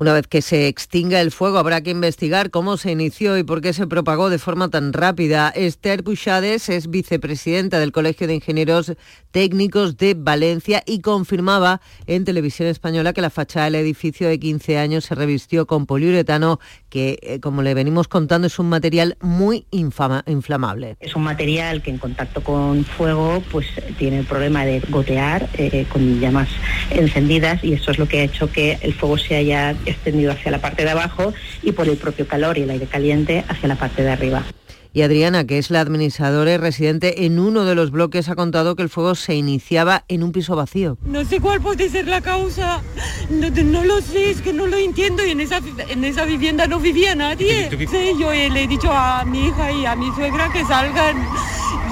Una 0.00 0.14
vez 0.14 0.26
que 0.26 0.40
se 0.40 0.66
extinga 0.66 1.20
el 1.20 1.30
fuego 1.30 1.58
habrá 1.58 1.82
que 1.82 1.90
investigar 1.90 2.48
cómo 2.48 2.78
se 2.78 2.90
inició 2.90 3.36
y 3.36 3.42
por 3.42 3.60
qué 3.60 3.74
se 3.74 3.86
propagó 3.86 4.30
de 4.30 4.38
forma 4.38 4.70
tan 4.70 4.94
rápida. 4.94 5.50
Esther 5.54 6.02
Puchades 6.02 6.70
es 6.70 6.88
vicepresidenta 6.88 7.78
del 7.78 7.92
Colegio 7.92 8.26
de 8.26 8.36
Ingenieros 8.36 8.94
Técnicos 9.30 9.98
de 9.98 10.14
Valencia 10.14 10.82
y 10.86 11.00
confirmaba 11.02 11.82
en 12.06 12.24
televisión 12.24 12.66
española 12.68 13.12
que 13.12 13.20
la 13.20 13.28
fachada 13.28 13.66
del 13.66 13.74
edificio 13.74 14.26
de 14.26 14.40
15 14.40 14.78
años 14.78 15.04
se 15.04 15.14
revistió 15.14 15.66
con 15.66 15.84
poliuretano 15.84 16.60
que, 16.88 17.18
eh, 17.20 17.38
como 17.38 17.60
le 17.60 17.74
venimos 17.74 18.08
contando, 18.08 18.46
es 18.46 18.58
un 18.58 18.70
material 18.70 19.18
muy 19.20 19.66
infama- 19.70 20.24
inflamable. 20.26 20.96
Es 21.00 21.14
un 21.14 21.24
material 21.24 21.82
que 21.82 21.90
en 21.90 21.98
contacto 21.98 22.42
con 22.42 22.86
fuego 22.86 23.42
pues 23.52 23.66
tiene 23.98 24.20
el 24.20 24.24
problema 24.24 24.64
de 24.64 24.80
gotear 24.88 25.46
eh, 25.58 25.84
con 25.92 26.18
llamas 26.20 26.48
encendidas 26.90 27.62
y 27.62 27.74
eso 27.74 27.90
es 27.90 27.98
lo 27.98 28.08
que 28.08 28.20
ha 28.20 28.24
hecho 28.24 28.50
que 28.50 28.78
el 28.80 28.94
fuego 28.94 29.18
se 29.18 29.36
haya 29.36 29.76
extendido 29.90 30.32
hacia 30.32 30.50
la 30.50 30.60
parte 30.60 30.84
de 30.84 30.90
abajo 30.90 31.32
y 31.62 31.72
por 31.72 31.88
el 31.88 31.96
propio 31.96 32.26
calor 32.26 32.58
y 32.58 32.62
el 32.62 32.70
aire 32.70 32.86
caliente 32.86 33.44
hacia 33.48 33.68
la 33.68 33.76
parte 33.76 34.02
de 34.02 34.10
arriba. 34.10 34.44
Y 34.92 35.02
Adriana, 35.02 35.46
que 35.46 35.58
es 35.58 35.70
la 35.70 35.80
administradora 35.80 36.52
y 36.52 36.56
residente 36.56 37.24
en 37.24 37.38
uno 37.38 37.64
de 37.64 37.76
los 37.76 37.92
bloques, 37.92 38.28
ha 38.28 38.34
contado 38.34 38.74
que 38.74 38.82
el 38.82 38.88
fuego 38.88 39.14
se 39.14 39.36
iniciaba 39.36 40.04
en 40.08 40.24
un 40.24 40.32
piso 40.32 40.56
vacío. 40.56 40.98
No 41.04 41.24
sé 41.24 41.40
cuál 41.40 41.60
puede 41.60 41.88
ser 41.88 42.08
la 42.08 42.20
causa, 42.20 42.82
no, 43.30 43.50
no 43.50 43.84
lo 43.84 44.00
sé, 44.00 44.30
es 44.30 44.42
que 44.42 44.52
no 44.52 44.66
lo 44.66 44.76
entiendo 44.76 45.24
y 45.24 45.30
en 45.30 45.40
esa, 45.40 45.60
en 45.88 46.02
esa 46.02 46.24
vivienda 46.24 46.66
no 46.66 46.80
vivía 46.80 47.14
nadie. 47.14 47.70
Sí, 47.70 48.14
yo 48.18 48.32
eh, 48.32 48.50
le 48.50 48.64
he 48.64 48.66
dicho 48.66 48.90
a 48.90 49.24
mi 49.24 49.46
hija 49.46 49.70
y 49.70 49.86
a 49.86 49.94
mi 49.94 50.10
suegra 50.12 50.50
que 50.52 50.64
salgan 50.64 51.24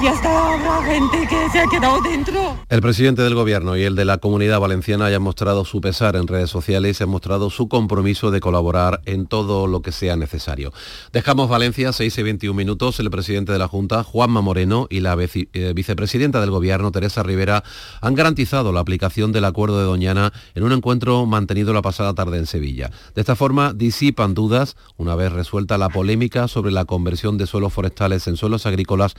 y 0.03 0.07
hasta 0.07 0.55
habrá 0.55 0.83
gente 0.85 1.27
que 1.27 1.51
se 1.51 1.61
ha 1.61 1.67
quedado 1.67 2.01
dentro. 2.01 2.57
El 2.69 2.81
presidente 2.81 3.23
del 3.23 3.35
gobierno 3.35 3.77
y 3.77 3.83
el 3.83 3.97
de 3.97 4.05
la 4.05 4.19
comunidad 4.19 4.61
valenciana 4.61 5.07
hayan 5.07 5.23
mostrado 5.23 5.65
su 5.65 5.81
pesar 5.81 6.15
en 6.15 6.27
redes 6.27 6.51
sociales 6.51 7.01
y 7.01 7.03
han 7.03 7.09
mostrado 7.09 7.51
su 7.51 7.69
compromiso 7.69 8.31
de 8.31 8.41
colaborar 8.41 9.01
en 9.07 9.27
todo 9.27 9.67
lo 9.67 9.83
que 9.83 9.91
sea 9.91 10.17
necesario. 10.17 10.73
Dejamos 11.13 11.49
Valencia, 11.49 11.93
6 11.93 12.19
y 12.19 12.23
21 12.23 12.57
minutos. 12.57 13.01
El 13.01 13.11
presidente 13.11 13.53
de 13.53 13.59
la 13.59 13.67
Junta, 13.67 14.05
Juanma 14.05 14.41
Moreno, 14.41 14.87
y 14.91 15.01
la 15.01 15.17
eh, 15.21 15.73
vicepresidenta 15.75 16.41
del 16.41 16.51
gobierno, 16.51 16.93
Teresa 16.93 17.23
Rivera, 17.23 17.65
han 18.01 18.15
garantizado 18.15 18.73
la 18.73 18.81
aplicación 18.81 19.33
del 19.33 19.45
acuerdo 19.47 19.79
de 19.79 19.85
Doñana 19.85 20.33
en 20.55 20.63
un 20.63 20.73
encuentro 20.73 21.27
mantenido 21.27 21.73
la 21.73 21.83
pasada 21.83 22.15
tarde 22.15 22.39
en 22.39 22.47
Sevilla. 22.47 22.91
De 23.15 23.23
esta 23.23 23.37
forma, 23.37 23.73
disipan 23.73 24.35
dudas 24.35 24.77
una 24.97 25.15
vez 25.15 25.33
resuelta 25.33 25.79
la 25.79 25.89
polémica 25.89 26.47
sobre 26.47 26.71
la 26.71 26.85
conversión 26.85 27.39
de 27.39 27.47
suelos 27.47 27.73
forestales 27.73 28.27
en 28.27 28.37
suelos 28.37 28.67
agrícolas 28.67 29.15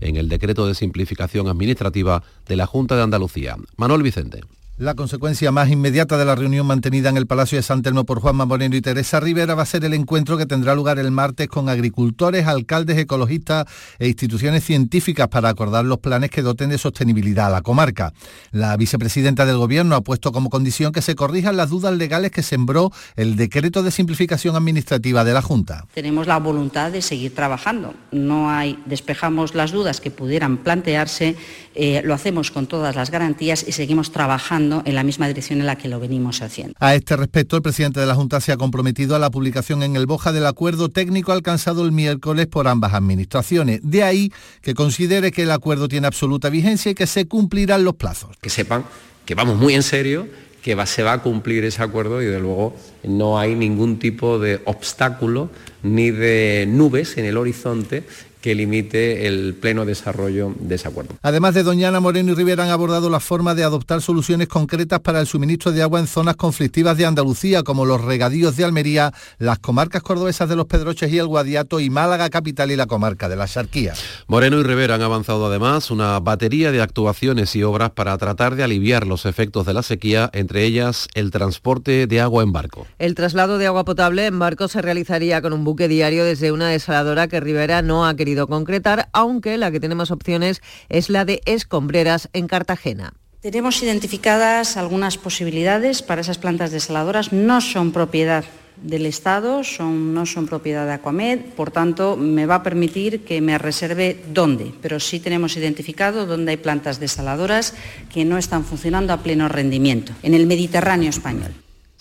en 0.00 0.16
el 0.16 0.28
decreto 0.28 0.66
de 0.66 0.74
simplificación 0.74 1.48
administrativa 1.48 2.22
de 2.46 2.56
la 2.56 2.66
Junta 2.66 2.96
de 2.96 3.02
Andalucía. 3.02 3.56
Manuel 3.76 4.02
Vicente. 4.02 4.40
La 4.78 4.94
consecuencia 4.94 5.50
más 5.50 5.70
inmediata 5.70 6.16
de 6.16 6.24
la 6.24 6.36
reunión 6.36 6.64
mantenida 6.64 7.08
en 7.08 7.16
el 7.16 7.26
Palacio 7.26 7.58
de 7.58 7.64
San 7.64 7.82
Telmo 7.82 8.04
por 8.04 8.20
Juanma 8.20 8.46
Moreno 8.46 8.76
y 8.76 8.80
Teresa 8.80 9.18
Rivera 9.18 9.56
va 9.56 9.64
a 9.64 9.66
ser 9.66 9.84
el 9.84 9.92
encuentro 9.92 10.38
que 10.38 10.46
tendrá 10.46 10.76
lugar 10.76 11.00
el 11.00 11.10
martes 11.10 11.48
con 11.48 11.68
agricultores, 11.68 12.46
alcaldes, 12.46 12.96
ecologistas 12.96 13.66
e 13.98 14.06
instituciones 14.06 14.62
científicas 14.62 15.26
para 15.26 15.48
acordar 15.48 15.84
los 15.84 15.98
planes 15.98 16.30
que 16.30 16.42
doten 16.42 16.70
de 16.70 16.78
sostenibilidad 16.78 17.48
a 17.48 17.50
la 17.50 17.62
comarca. 17.62 18.12
La 18.52 18.76
vicepresidenta 18.76 19.46
del 19.46 19.56
Gobierno 19.56 19.96
ha 19.96 20.02
puesto 20.02 20.30
como 20.30 20.48
condición 20.48 20.92
que 20.92 21.02
se 21.02 21.16
corrijan 21.16 21.56
las 21.56 21.70
dudas 21.70 21.96
legales 21.96 22.30
que 22.30 22.44
sembró 22.44 22.92
el 23.16 23.34
decreto 23.34 23.82
de 23.82 23.90
simplificación 23.90 24.54
administrativa 24.54 25.24
de 25.24 25.32
la 25.32 25.42
Junta. 25.42 25.86
Tenemos 25.92 26.28
la 26.28 26.38
voluntad 26.38 26.92
de 26.92 27.02
seguir 27.02 27.34
trabajando. 27.34 27.94
No 28.12 28.48
hay, 28.48 28.80
despejamos 28.86 29.56
las 29.56 29.72
dudas 29.72 30.00
que 30.00 30.12
pudieran 30.12 30.58
plantearse, 30.58 31.34
eh, 31.74 32.02
lo 32.04 32.14
hacemos 32.14 32.50
con 32.50 32.66
todas 32.66 32.96
las 32.96 33.10
garantías 33.10 33.64
y 33.66 33.72
seguimos 33.72 34.10
trabajando 34.10 34.82
en 34.84 34.94
la 34.94 35.02
misma 35.04 35.28
dirección 35.28 35.60
en 35.60 35.66
la 35.66 35.76
que 35.76 35.88
lo 35.88 36.00
venimos 36.00 36.42
haciendo. 36.42 36.74
A 36.80 36.94
este 36.94 37.16
respecto, 37.16 37.56
el 37.56 37.62
presidente 37.62 38.00
de 38.00 38.06
la 38.06 38.14
Junta 38.14 38.40
se 38.40 38.52
ha 38.52 38.56
comprometido 38.56 39.14
a 39.14 39.18
la 39.18 39.30
publicación 39.30 39.82
en 39.82 39.94
el 39.96 40.06
Boja 40.06 40.32
del 40.32 40.46
acuerdo 40.46 40.88
técnico 40.88 41.32
alcanzado 41.32 41.84
el 41.84 41.92
miércoles 41.92 42.46
por 42.46 42.66
ambas 42.68 42.94
administraciones. 42.94 43.80
De 43.82 44.02
ahí 44.02 44.32
que 44.62 44.74
considere 44.74 45.30
que 45.32 45.42
el 45.44 45.50
acuerdo 45.50 45.88
tiene 45.88 46.06
absoluta 46.06 46.48
vigencia 46.50 46.90
y 46.90 46.94
que 46.94 47.06
se 47.06 47.26
cumplirán 47.26 47.84
los 47.84 47.94
plazos. 47.94 48.30
que 48.40 48.50
sepan 48.50 48.84
que 49.24 49.34
vamos 49.34 49.56
muy 49.58 49.74
en 49.74 49.82
serio, 49.82 50.26
que 50.62 50.74
va- 50.74 50.86
se 50.86 51.02
va 51.02 51.12
a 51.12 51.22
cumplir 51.22 51.64
ese 51.64 51.82
acuerdo 51.82 52.22
y 52.22 52.26
de 52.26 52.40
luego 52.40 52.74
no 53.04 53.38
hay 53.38 53.54
ningún 53.54 53.98
tipo 53.98 54.38
de 54.38 54.60
obstáculo 54.64 55.50
ni 55.82 56.10
de 56.10 56.66
nubes 56.68 57.16
en 57.18 57.24
el 57.26 57.36
horizonte 57.36 58.04
que 58.40 58.54
limite 58.54 59.26
el 59.26 59.54
pleno 59.54 59.84
desarrollo 59.84 60.54
de 60.58 60.74
ese 60.74 60.88
acuerdo. 60.88 61.14
Además 61.22 61.54
de 61.54 61.62
Doñana, 61.62 62.00
Moreno 62.00 62.32
y 62.32 62.34
Rivera 62.34 62.64
han 62.64 62.70
abordado 62.70 63.10
la 63.10 63.20
forma 63.20 63.54
de 63.54 63.64
adoptar 63.64 64.00
soluciones 64.00 64.48
concretas 64.48 65.00
para 65.00 65.20
el 65.20 65.26
suministro 65.26 65.72
de 65.72 65.82
agua 65.82 66.00
en 66.00 66.06
zonas 66.06 66.36
conflictivas 66.36 66.96
de 66.96 67.06
Andalucía, 67.06 67.62
como 67.62 67.84
los 67.84 68.00
regadíos 68.00 68.56
de 68.56 68.64
Almería, 68.64 69.12
las 69.38 69.58
comarcas 69.58 70.02
cordobesas 70.02 70.48
de 70.48 70.56
los 70.56 70.66
Pedroches 70.66 71.12
y 71.12 71.18
el 71.18 71.26
Guadiato 71.26 71.80
y 71.80 71.90
Málaga 71.90 72.30
capital 72.30 72.70
y 72.70 72.76
la 72.76 72.86
comarca 72.86 73.28
de 73.28 73.36
la 73.36 73.46
Sarquía. 73.46 73.94
Moreno 74.26 74.60
y 74.60 74.62
Rivera 74.62 74.94
han 74.94 75.02
avanzado 75.02 75.46
además 75.46 75.90
una 75.90 76.20
batería 76.20 76.70
de 76.70 76.80
actuaciones 76.80 77.54
y 77.56 77.62
obras 77.62 77.90
para 77.90 78.16
tratar 78.18 78.54
de 78.54 78.62
aliviar 78.62 79.06
los 79.06 79.26
efectos 79.26 79.66
de 79.66 79.74
la 79.74 79.82
sequía, 79.82 80.30
entre 80.32 80.64
ellas 80.64 81.08
el 81.14 81.30
transporte 81.30 82.06
de 82.06 82.20
agua 82.20 82.42
en 82.42 82.52
barco. 82.52 82.86
El 82.98 83.14
traslado 83.14 83.58
de 83.58 83.66
agua 83.66 83.84
potable 83.84 84.26
en 84.26 84.38
barco 84.38 84.68
se 84.68 84.82
realizaría 84.82 85.42
con 85.42 85.52
un 85.52 85.64
buque 85.64 85.88
diario 85.88 86.24
desde 86.24 86.52
una 86.52 86.68
desaladora 86.68 87.28
que 87.28 87.40
Rivera 87.40 87.82
no 87.82 88.06
ha 88.06 88.14
querido 88.14 88.27
concretar, 88.36 89.08
aunque 89.12 89.58
la 89.58 89.70
que 89.70 89.80
tiene 89.80 89.94
más 89.94 90.10
opciones 90.10 90.60
es 90.88 91.10
la 91.10 91.24
de 91.24 91.40
Escombreras 91.46 92.28
en 92.32 92.46
Cartagena. 92.46 93.14
Tenemos 93.40 93.82
identificadas 93.82 94.76
algunas 94.76 95.16
posibilidades 95.16 96.02
para 96.02 96.20
esas 96.20 96.38
plantas 96.38 96.72
desaladoras. 96.72 97.32
No 97.32 97.60
son 97.60 97.92
propiedad 97.92 98.44
del 98.82 99.06
Estado, 99.06 99.64
son, 99.64 100.14
no 100.14 100.26
son 100.26 100.46
propiedad 100.46 100.86
de 100.86 100.92
Aquamed, 100.92 101.40
por 101.56 101.70
tanto 101.70 102.16
me 102.16 102.46
va 102.46 102.56
a 102.56 102.62
permitir 102.62 103.24
que 103.24 103.40
me 103.40 103.58
reserve 103.58 104.22
dónde, 104.32 104.72
pero 104.80 105.00
sí 105.00 105.20
tenemos 105.20 105.56
identificado 105.56 106.26
dónde 106.26 106.52
hay 106.52 106.56
plantas 106.56 107.00
desaladoras 107.00 107.74
que 108.12 108.24
no 108.24 108.38
están 108.38 108.64
funcionando 108.64 109.12
a 109.12 109.22
pleno 109.22 109.48
rendimiento, 109.48 110.12
en 110.22 110.34
el 110.34 110.46
Mediterráneo 110.46 111.10
español. 111.10 111.52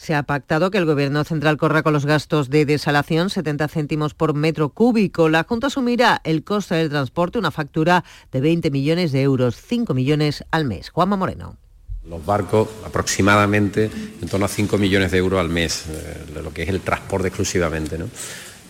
Se 0.08 0.16
ha 0.16 0.24
pactado 0.24 0.72
que 0.72 0.78
el 0.78 0.86
Gobierno 0.86 1.26
central 1.26 1.58
corra 1.58 1.84
con 1.84 1.92
los 1.92 2.06
gastos 2.06 2.50
de 2.50 2.64
desalación 2.64 3.30
70 3.30 3.68
céntimos 3.68 4.14
por 4.14 4.34
metro 4.34 4.70
cúbico. 4.70 5.28
La 5.28 5.44
Junta 5.44 5.68
asumirá 5.68 6.22
el 6.24 6.46
coste 6.46 6.76
del 6.76 6.88
transporte, 6.88 7.38
una 7.38 7.52
factura 7.52 8.06
de 8.32 8.40
20 8.40 8.72
millones 8.72 9.12
de 9.12 9.22
euros, 9.22 9.58
5 9.58 9.94
millones 9.94 10.46
al 10.50 10.64
mes. 10.64 10.92
Juanma 10.92 11.18
Moreno. 11.18 11.58
Los 12.06 12.26
barcos 12.26 12.70
aproximadamente 12.86 13.92
en 14.22 14.30
torno 14.30 14.46
a 14.46 14.48
5 14.48 14.78
millones 14.78 15.12
de 15.12 15.18
euros 15.18 15.42
al 15.42 15.50
mes, 15.50 15.88
eh, 15.90 16.42
lo 16.42 16.54
que 16.54 16.64
es 16.64 16.70
el 16.70 16.80
transporte 16.80 17.28
exclusivamente. 17.28 17.98
¿no? 17.98 18.06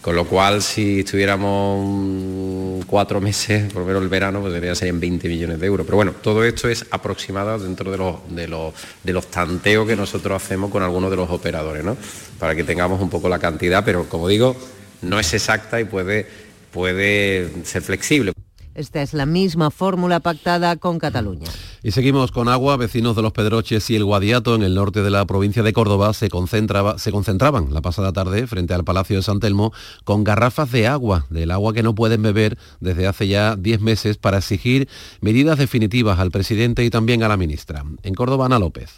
Con 0.08 0.16
lo 0.16 0.24
cual, 0.24 0.62
si 0.62 1.02
estuviéramos 1.02 2.86
cuatro 2.86 3.20
meses, 3.20 3.74
por 3.74 3.82
lo 3.82 3.88
menos 3.90 4.04
el 4.04 4.08
verano, 4.08 4.40
pues 4.40 4.54
deberían 4.54 4.74
ser 4.74 4.88
en 4.88 5.02
20 5.02 5.28
millones 5.28 5.60
de 5.60 5.68
euros. 5.68 5.86
Pero 5.86 5.98
bueno, 5.98 6.14
todo 6.14 6.46
esto 6.46 6.70
es 6.70 6.86
aproximado 6.92 7.60
dentro 7.60 7.92
de 7.92 8.48
los, 8.48 9.28
tanteos 9.28 9.86
que 9.86 9.98
nosotros 9.98 10.42
hacemos 10.42 10.72
con 10.72 10.82
algunos 10.82 11.12
de 11.12 11.18
los 11.18 11.30
operadores, 11.30 11.84
¿no? 11.84 11.98
para 12.40 12.56
que 12.56 12.64
tengamos 12.64 13.02
un 13.02 13.10
poco 13.10 13.28
la 13.28 13.40
cantidad, 13.40 13.84
pero 13.84 14.08
como 14.08 14.30
digo, 14.30 14.56
no 15.02 15.20
es 15.20 15.34
exacta 15.34 15.82
y 15.82 15.84
puede 15.84 16.26
ser 17.66 17.82
flexible. 17.82 18.32
Esta 18.78 19.02
es 19.02 19.16
la 19.16 19.26
misma 19.26 19.72
fórmula 19.72 20.20
pactada 20.20 20.76
con 20.76 21.00
Cataluña. 21.00 21.48
Y 21.82 21.90
seguimos 21.92 22.32
con 22.32 22.48
agua. 22.48 22.78
Vecinos 22.78 23.16
de 23.16 23.24
los 23.24 23.32
Pedroches 23.32 23.90
y 23.90 23.96
el 23.96 24.06
Guadiato 24.06 24.54
en 24.54 24.62
el 24.62 24.76
norte 24.76 25.02
de 25.02 25.10
la 25.10 25.26
provincia 25.26 25.64
de 25.64 25.74
Córdoba 25.74 26.14
se, 26.14 26.30
concentraba, 26.30 27.00
se 27.00 27.12
concentraban 27.12 27.74
la 27.74 27.82
pasada 27.82 28.14
tarde 28.14 28.46
frente 28.46 28.76
al 28.76 28.84
Palacio 28.84 29.16
de 29.16 29.24
San 29.24 29.40
Telmo 29.40 29.74
con 30.04 30.24
garrafas 30.24 30.72
de 30.72 30.86
agua, 30.86 31.26
del 31.32 31.50
agua 31.50 31.74
que 31.74 31.82
no 31.82 31.96
pueden 31.96 32.22
beber 32.22 32.60
desde 32.80 33.08
hace 33.08 33.28
ya 33.28 33.56
10 33.56 33.82
meses 33.82 34.18
para 34.18 34.38
exigir 34.38 34.88
medidas 35.22 35.58
definitivas 35.58 36.20
al 36.20 36.30
presidente 36.30 36.86
y 36.86 36.92
también 36.92 37.24
a 37.24 37.30
la 37.30 37.38
ministra. 37.38 37.84
En 38.04 38.14
Córdoba, 38.14 38.46
Ana 38.46 38.60
López. 38.60 38.94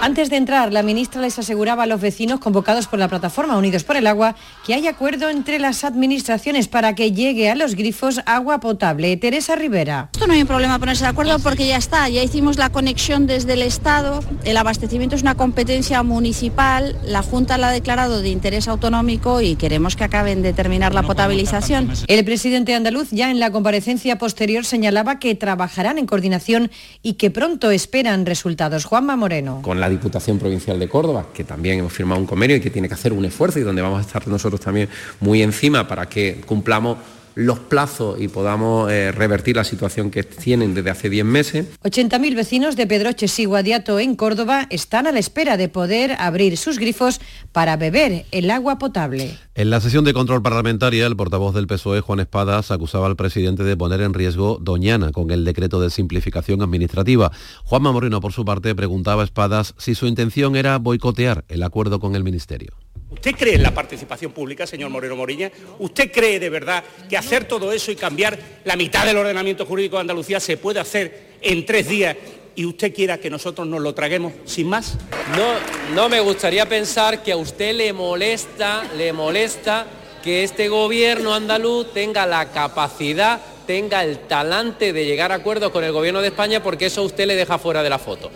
Antes 0.00 0.30
de 0.30 0.36
entrar, 0.36 0.72
la 0.72 0.84
ministra 0.84 1.20
les 1.20 1.38
aseguraba 1.40 1.82
a 1.82 1.86
los 1.86 2.00
vecinos 2.00 2.38
convocados 2.38 2.86
por 2.86 3.00
la 3.00 3.08
plataforma 3.08 3.56
Unidos 3.56 3.82
por 3.82 3.96
el 3.96 4.06
Agua 4.06 4.36
que 4.64 4.74
hay 4.74 4.86
acuerdo 4.86 5.28
entre 5.28 5.58
las 5.58 5.82
administraciones 5.82 6.68
para 6.68 6.94
que 6.94 7.10
llegue 7.10 7.50
a 7.50 7.56
los 7.56 7.74
grifos 7.74 8.20
agua 8.24 8.60
potable. 8.60 9.16
Teresa 9.16 9.56
Rivera. 9.56 10.10
Esto 10.12 10.28
no 10.28 10.34
hay 10.34 10.42
un 10.42 10.46
problema 10.46 10.78
ponerse 10.78 11.02
de 11.02 11.10
acuerdo 11.10 11.40
porque 11.40 11.66
ya 11.66 11.76
está, 11.76 12.08
ya 12.08 12.22
hicimos 12.22 12.58
la 12.58 12.70
conexión 12.70 13.26
desde 13.26 13.54
el 13.54 13.62
Estado, 13.62 14.20
el 14.44 14.56
abastecimiento 14.56 15.16
es 15.16 15.22
una 15.22 15.34
competencia 15.34 16.02
municipal, 16.04 16.96
la 17.04 17.22
Junta 17.22 17.58
la 17.58 17.70
ha 17.70 17.72
declarado 17.72 18.22
de 18.22 18.28
interés 18.28 18.68
autonómico 18.68 19.40
y 19.40 19.56
queremos 19.56 19.96
que 19.96 20.04
acaben 20.04 20.42
de 20.42 20.52
terminar 20.52 20.94
la 20.94 21.02
potabilización. 21.02 21.90
El 22.06 22.24
presidente 22.24 22.74
andaluz 22.74 23.08
ya 23.10 23.30
en 23.30 23.40
la 23.40 23.50
comparecencia 23.50 24.16
posterior 24.16 24.64
señalaba 24.64 25.18
que 25.18 25.34
trabajarán 25.34 25.98
en 25.98 26.06
coordinación 26.06 26.70
y 27.02 27.14
que 27.14 27.32
pronto 27.32 27.72
esperan 27.72 28.26
resultados. 28.26 28.84
Juanma 28.84 29.16
Moreno. 29.16 29.60
Con 29.62 29.80
la 29.80 29.87
Diputación 29.88 30.38
Provincial 30.38 30.78
de 30.78 30.88
Córdoba, 30.88 31.26
que 31.32 31.44
también 31.44 31.78
hemos 31.78 31.92
firmado 31.92 32.20
un 32.20 32.26
convenio 32.26 32.56
y 32.56 32.60
que 32.60 32.70
tiene 32.70 32.88
que 32.88 32.94
hacer 32.94 33.12
un 33.12 33.24
esfuerzo 33.24 33.58
y 33.58 33.62
donde 33.62 33.82
vamos 33.82 33.98
a 33.98 34.02
estar 34.02 34.26
nosotros 34.28 34.60
también 34.60 34.88
muy 35.20 35.42
encima 35.42 35.86
para 35.86 36.08
que 36.08 36.40
cumplamos 36.46 36.98
los 37.38 37.60
plazos 37.60 38.20
y 38.20 38.26
podamos 38.26 38.90
eh, 38.90 39.12
revertir 39.12 39.54
la 39.54 39.62
situación 39.62 40.10
que 40.10 40.24
tienen 40.24 40.74
desde 40.74 40.90
hace 40.90 41.08
10 41.08 41.24
meses. 41.24 41.66
80.000 41.84 42.34
vecinos 42.34 42.74
de 42.74 42.86
Pedroches 42.88 43.38
y 43.38 43.44
Guadiato 43.44 44.00
en 44.00 44.16
Córdoba 44.16 44.66
están 44.70 45.06
a 45.06 45.12
la 45.12 45.20
espera 45.20 45.56
de 45.56 45.68
poder 45.68 46.16
abrir 46.18 46.56
sus 46.56 46.80
grifos 46.80 47.20
para 47.52 47.76
beber 47.76 48.26
el 48.32 48.50
agua 48.50 48.80
potable. 48.80 49.38
En 49.54 49.70
la 49.70 49.80
sesión 49.80 50.04
de 50.04 50.14
control 50.14 50.42
parlamentaria, 50.42 51.06
el 51.06 51.14
portavoz 51.14 51.54
del 51.54 51.68
PSOE, 51.68 52.00
Juan 52.00 52.18
Espadas, 52.18 52.72
acusaba 52.72 53.06
al 53.06 53.14
presidente 53.14 53.62
de 53.62 53.76
poner 53.76 54.00
en 54.00 54.14
riesgo 54.14 54.58
Doñana 54.60 55.12
con 55.12 55.30
el 55.30 55.44
decreto 55.44 55.80
de 55.80 55.90
simplificación 55.90 56.60
administrativa. 56.60 57.30
Juanma 57.62 57.92
Moreno, 57.92 58.20
por 58.20 58.32
su 58.32 58.44
parte, 58.44 58.74
preguntaba 58.74 59.22
a 59.22 59.24
Espadas 59.24 59.74
si 59.78 59.94
su 59.94 60.08
intención 60.08 60.56
era 60.56 60.76
boicotear 60.78 61.44
el 61.48 61.62
acuerdo 61.62 62.00
con 62.00 62.16
el 62.16 62.24
Ministerio. 62.24 62.74
¿Usted 63.10 63.34
cree 63.34 63.54
en 63.54 63.62
la 63.62 63.72
participación 63.72 64.32
pública, 64.32 64.66
señor 64.66 64.90
Moreno 64.90 65.16
Moriña? 65.16 65.50
¿Usted 65.78 66.12
cree 66.12 66.38
de 66.38 66.50
verdad 66.50 66.84
que 67.08 67.16
hacer 67.16 67.46
todo 67.46 67.72
eso 67.72 67.90
y 67.90 67.96
cambiar 67.96 68.38
la 68.64 68.76
mitad 68.76 69.06
del 69.06 69.16
ordenamiento 69.16 69.64
jurídico 69.64 69.96
de 69.96 70.02
Andalucía 70.02 70.40
se 70.40 70.56
puede 70.56 70.78
hacer 70.78 71.36
en 71.40 71.64
tres 71.64 71.88
días 71.88 72.16
y 72.54 72.66
usted 72.66 72.94
quiera 72.94 73.18
que 73.18 73.30
nosotros 73.30 73.66
nos 73.66 73.80
lo 73.80 73.94
traguemos 73.94 74.34
sin 74.44 74.68
más? 74.68 74.98
No, 75.36 75.94
no 75.94 76.08
me 76.08 76.20
gustaría 76.20 76.68
pensar 76.68 77.22
que 77.22 77.32
a 77.32 77.36
usted 77.36 77.74
le 77.74 77.92
molesta, 77.92 78.84
le 78.96 79.12
molesta 79.12 79.86
que 80.22 80.44
este 80.44 80.68
gobierno 80.68 81.34
andaluz 81.34 81.92
tenga 81.94 82.26
la 82.26 82.50
capacidad, 82.52 83.40
tenga 83.66 84.04
el 84.04 84.18
talante 84.20 84.92
de 84.92 85.06
llegar 85.06 85.32
a 85.32 85.36
acuerdos 85.36 85.72
con 85.72 85.82
el 85.82 85.92
gobierno 85.92 86.20
de 86.20 86.28
España 86.28 86.62
porque 86.62 86.86
eso 86.86 87.00
a 87.00 87.04
usted 87.04 87.26
le 87.26 87.36
deja 87.36 87.58
fuera 87.58 87.82
de 87.82 87.90
la 87.90 87.98
foto. 87.98 88.30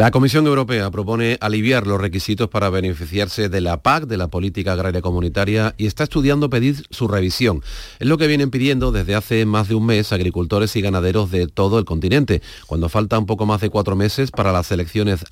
La 0.00 0.10
Comisión 0.10 0.46
Europea 0.46 0.90
propone 0.90 1.36
aliviar 1.42 1.86
los 1.86 2.00
requisitos 2.00 2.48
para 2.48 2.70
beneficiarse 2.70 3.50
de 3.50 3.60
la 3.60 3.82
PAC, 3.82 4.06
de 4.06 4.16
la 4.16 4.28
Política 4.28 4.72
Agraria 4.72 5.02
Comunitaria, 5.02 5.74
y 5.76 5.84
está 5.84 6.04
estudiando 6.04 6.48
pedir 6.48 6.86
su 6.88 7.06
revisión. 7.06 7.62
Es 7.98 8.08
lo 8.08 8.16
que 8.16 8.26
vienen 8.26 8.48
pidiendo 8.48 8.92
desde 8.92 9.14
hace 9.14 9.44
más 9.44 9.68
de 9.68 9.74
un 9.74 9.84
mes 9.84 10.10
agricultores 10.14 10.74
y 10.74 10.80
ganaderos 10.80 11.30
de 11.30 11.48
todo 11.48 11.78
el 11.78 11.84
continente. 11.84 12.40
Cuando 12.66 12.88
falta 12.88 13.18
un 13.18 13.26
poco 13.26 13.44
más 13.44 13.60
de 13.60 13.68
cuatro 13.68 13.94
meses 13.94 14.30
para 14.30 14.52
las 14.52 14.72
elecciones, 14.72 15.22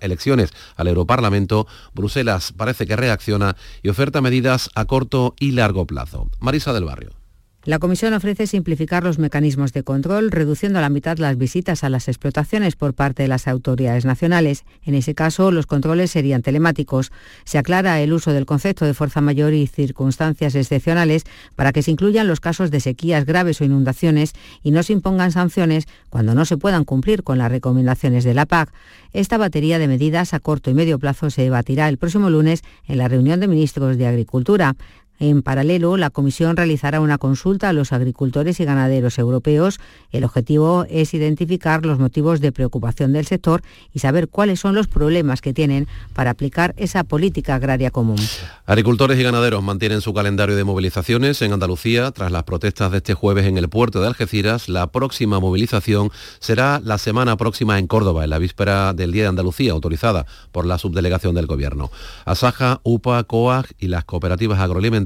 elecciones 0.00 0.50
al 0.74 0.88
Europarlamento, 0.88 1.68
Bruselas 1.94 2.52
parece 2.52 2.84
que 2.84 2.96
reacciona 2.96 3.56
y 3.84 3.90
oferta 3.90 4.20
medidas 4.20 4.70
a 4.74 4.86
corto 4.86 5.36
y 5.38 5.52
largo 5.52 5.86
plazo. 5.86 6.28
Marisa 6.40 6.72
del 6.72 6.86
Barrio. 6.86 7.25
La 7.66 7.80
Comisión 7.80 8.14
ofrece 8.14 8.46
simplificar 8.46 9.02
los 9.02 9.18
mecanismos 9.18 9.72
de 9.72 9.82
control, 9.82 10.30
reduciendo 10.30 10.78
a 10.78 10.82
la 10.82 10.88
mitad 10.88 11.18
las 11.18 11.36
visitas 11.36 11.82
a 11.82 11.88
las 11.88 12.06
explotaciones 12.06 12.76
por 12.76 12.94
parte 12.94 13.24
de 13.24 13.28
las 13.28 13.48
autoridades 13.48 14.04
nacionales. 14.04 14.64
En 14.84 14.94
ese 14.94 15.16
caso, 15.16 15.50
los 15.50 15.66
controles 15.66 16.12
serían 16.12 16.42
telemáticos. 16.42 17.10
Se 17.44 17.58
aclara 17.58 18.00
el 18.00 18.12
uso 18.12 18.32
del 18.32 18.46
concepto 18.46 18.84
de 18.84 18.94
fuerza 18.94 19.20
mayor 19.20 19.52
y 19.52 19.66
circunstancias 19.66 20.54
excepcionales 20.54 21.24
para 21.56 21.72
que 21.72 21.82
se 21.82 21.90
incluyan 21.90 22.28
los 22.28 22.38
casos 22.38 22.70
de 22.70 22.78
sequías 22.78 23.24
graves 23.24 23.60
o 23.60 23.64
inundaciones 23.64 24.34
y 24.62 24.70
no 24.70 24.84
se 24.84 24.92
impongan 24.92 25.32
sanciones 25.32 25.88
cuando 26.08 26.36
no 26.36 26.44
se 26.44 26.58
puedan 26.58 26.84
cumplir 26.84 27.24
con 27.24 27.36
las 27.36 27.50
recomendaciones 27.50 28.22
de 28.22 28.34
la 28.34 28.46
PAC. 28.46 28.72
Esta 29.12 29.38
batería 29.38 29.80
de 29.80 29.88
medidas 29.88 30.34
a 30.34 30.38
corto 30.38 30.70
y 30.70 30.74
medio 30.74 31.00
plazo 31.00 31.30
se 31.30 31.42
debatirá 31.42 31.88
el 31.88 31.98
próximo 31.98 32.30
lunes 32.30 32.62
en 32.86 32.98
la 32.98 33.08
reunión 33.08 33.40
de 33.40 33.48
ministros 33.48 33.98
de 33.98 34.06
Agricultura. 34.06 34.76
En 35.18 35.42
paralelo, 35.42 35.96
la 35.96 36.10
Comisión 36.10 36.56
realizará 36.56 37.00
una 37.00 37.16
consulta 37.16 37.70
a 37.70 37.72
los 37.72 37.92
agricultores 37.92 38.60
y 38.60 38.64
ganaderos 38.64 39.18
europeos. 39.18 39.80
El 40.12 40.24
objetivo 40.24 40.84
es 40.90 41.14
identificar 41.14 41.86
los 41.86 41.98
motivos 41.98 42.40
de 42.40 42.52
preocupación 42.52 43.14
del 43.14 43.26
sector 43.26 43.62
y 43.94 44.00
saber 44.00 44.28
cuáles 44.28 44.60
son 44.60 44.74
los 44.74 44.88
problemas 44.88 45.40
que 45.40 45.54
tienen 45.54 45.88
para 46.12 46.30
aplicar 46.30 46.74
esa 46.76 47.04
política 47.04 47.54
agraria 47.54 47.90
común. 47.90 48.18
Agricultores 48.66 49.18
y 49.18 49.22
ganaderos 49.22 49.62
mantienen 49.62 50.02
su 50.02 50.12
calendario 50.12 50.54
de 50.54 50.64
movilizaciones 50.64 51.40
en 51.40 51.54
Andalucía. 51.54 52.10
Tras 52.10 52.30
las 52.30 52.42
protestas 52.42 52.92
de 52.92 52.98
este 52.98 53.14
jueves 53.14 53.46
en 53.46 53.56
el 53.56 53.70
puerto 53.70 54.02
de 54.02 54.08
Algeciras, 54.08 54.68
la 54.68 54.88
próxima 54.88 55.40
movilización 55.40 56.10
será 56.40 56.80
la 56.84 56.98
semana 56.98 57.38
próxima 57.38 57.78
en 57.78 57.86
Córdoba, 57.86 58.24
en 58.24 58.30
la 58.30 58.38
víspera 58.38 58.92
del 58.92 59.12
Día 59.12 59.22
de 59.22 59.28
Andalucía, 59.30 59.72
autorizada 59.72 60.26
por 60.52 60.66
la 60.66 60.76
subdelegación 60.76 61.34
del 61.34 61.46
Gobierno. 61.46 61.90
Asaja, 62.26 62.80
UPA, 62.82 63.24
COAG 63.24 63.66
y 63.78 63.88
las 63.88 64.04
cooperativas 64.04 64.60
agroalimentarias 64.60 65.05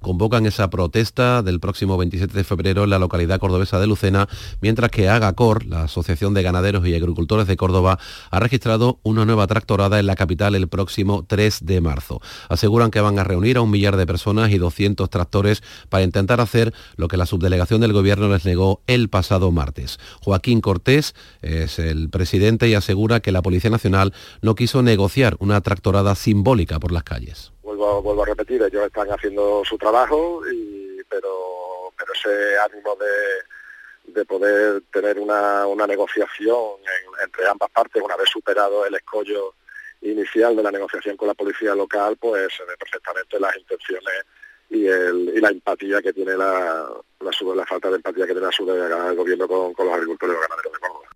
convocan 0.00 0.46
esa 0.46 0.70
protesta 0.70 1.42
del 1.42 1.60
próximo 1.60 1.96
27 1.96 2.32
de 2.32 2.44
febrero 2.44 2.84
en 2.84 2.90
la 2.90 2.98
localidad 2.98 3.38
cordobesa 3.38 3.78
de 3.78 3.86
Lucena, 3.86 4.28
mientras 4.60 4.90
que 4.90 5.08
Agacor, 5.08 5.66
la 5.66 5.84
Asociación 5.84 6.34
de 6.34 6.42
Ganaderos 6.42 6.86
y 6.86 6.94
Agricultores 6.94 7.46
de 7.46 7.56
Córdoba, 7.56 7.98
ha 8.30 8.40
registrado 8.40 9.00
una 9.02 9.24
nueva 9.24 9.46
tractorada 9.46 9.98
en 10.00 10.06
la 10.06 10.16
capital 10.16 10.54
el 10.54 10.68
próximo 10.68 11.24
3 11.26 11.64
de 11.64 11.80
marzo. 11.80 12.20
Aseguran 12.48 12.90
que 12.90 13.00
van 13.00 13.18
a 13.18 13.24
reunir 13.24 13.56
a 13.56 13.62
un 13.62 13.70
millar 13.70 13.96
de 13.96 14.06
personas 14.06 14.50
y 14.50 14.58
200 14.58 15.08
tractores 15.10 15.62
para 15.88 16.04
intentar 16.04 16.40
hacer 16.40 16.72
lo 16.96 17.08
que 17.08 17.16
la 17.16 17.26
subdelegación 17.26 17.80
del 17.80 17.92
gobierno 17.92 18.28
les 18.28 18.44
negó 18.44 18.82
el 18.86 19.08
pasado 19.08 19.50
martes. 19.50 19.98
Joaquín 20.20 20.60
Cortés 20.60 21.14
es 21.42 21.78
el 21.78 22.08
presidente 22.10 22.68
y 22.68 22.74
asegura 22.74 23.20
que 23.20 23.32
la 23.32 23.42
Policía 23.42 23.70
Nacional 23.70 24.12
no 24.42 24.54
quiso 24.54 24.82
negociar 24.82 25.36
una 25.40 25.60
tractorada 25.60 26.14
simbólica 26.14 26.80
por 26.80 26.92
las 26.92 27.02
calles 27.02 27.52
vuelvo, 27.76 28.22
a 28.22 28.26
repetir, 28.26 28.62
ellos 28.62 28.86
están 28.86 29.08
haciendo 29.08 29.62
su 29.64 29.78
trabajo, 29.78 30.42
y, 30.50 31.02
pero, 31.08 31.92
ese 32.14 32.58
ánimo 32.58 32.96
de, 32.96 34.12
de 34.12 34.24
poder 34.24 34.82
tener 34.92 35.18
una, 35.18 35.66
una 35.66 35.86
negociación 35.86 36.76
entre 37.22 37.46
ambas 37.46 37.70
partes, 37.70 38.02
una 38.02 38.16
vez 38.16 38.28
superado 38.30 38.86
el 38.86 38.94
escollo 38.94 39.54
inicial 40.02 40.54
de 40.56 40.62
la 40.62 40.70
negociación 40.70 41.16
con 41.16 41.28
la 41.28 41.34
policía 41.34 41.74
local, 41.74 42.16
pues 42.18 42.54
se 42.56 42.64
ve 42.64 42.76
perfectamente 42.78 43.40
las 43.40 43.56
intenciones 43.56 44.24
y, 44.70 44.86
el, 44.86 45.32
y 45.34 45.40
la 45.40 45.48
empatía 45.48 46.02
que 46.02 46.12
tiene 46.12 46.36
la, 46.36 46.88
la, 47.20 47.54
la 47.54 47.66
falta 47.66 47.90
de 47.90 47.96
empatía 47.96 48.26
que 48.26 48.34
tiene 48.34 48.48
la 48.88 49.04
del 49.06 49.16
gobierno 49.16 49.48
con, 49.48 49.72
con 49.74 49.86
los 49.86 49.94
agricultores 49.94 50.36
ganaderos 50.40 50.72
de 50.72 50.78
Córdoba. 50.78 51.08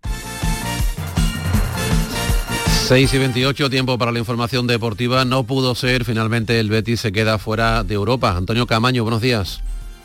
6 2.91 3.13
y 3.13 3.17
28, 3.19 3.69
tiempo 3.69 3.97
para 3.97 4.11
la 4.11 4.19
información 4.19 4.67
deportiva. 4.67 5.23
No 5.23 5.45
pudo 5.45 5.75
ser, 5.75 6.03
finalmente 6.03 6.59
el 6.59 6.69
Betis 6.69 6.99
se 6.99 7.13
queda 7.13 7.37
fuera 7.37 7.85
de 7.85 7.93
Europa. 7.93 8.35
Antonio 8.35 8.67
Camaño, 8.67 9.03
buenos 9.03 9.21
días. 9.21 9.61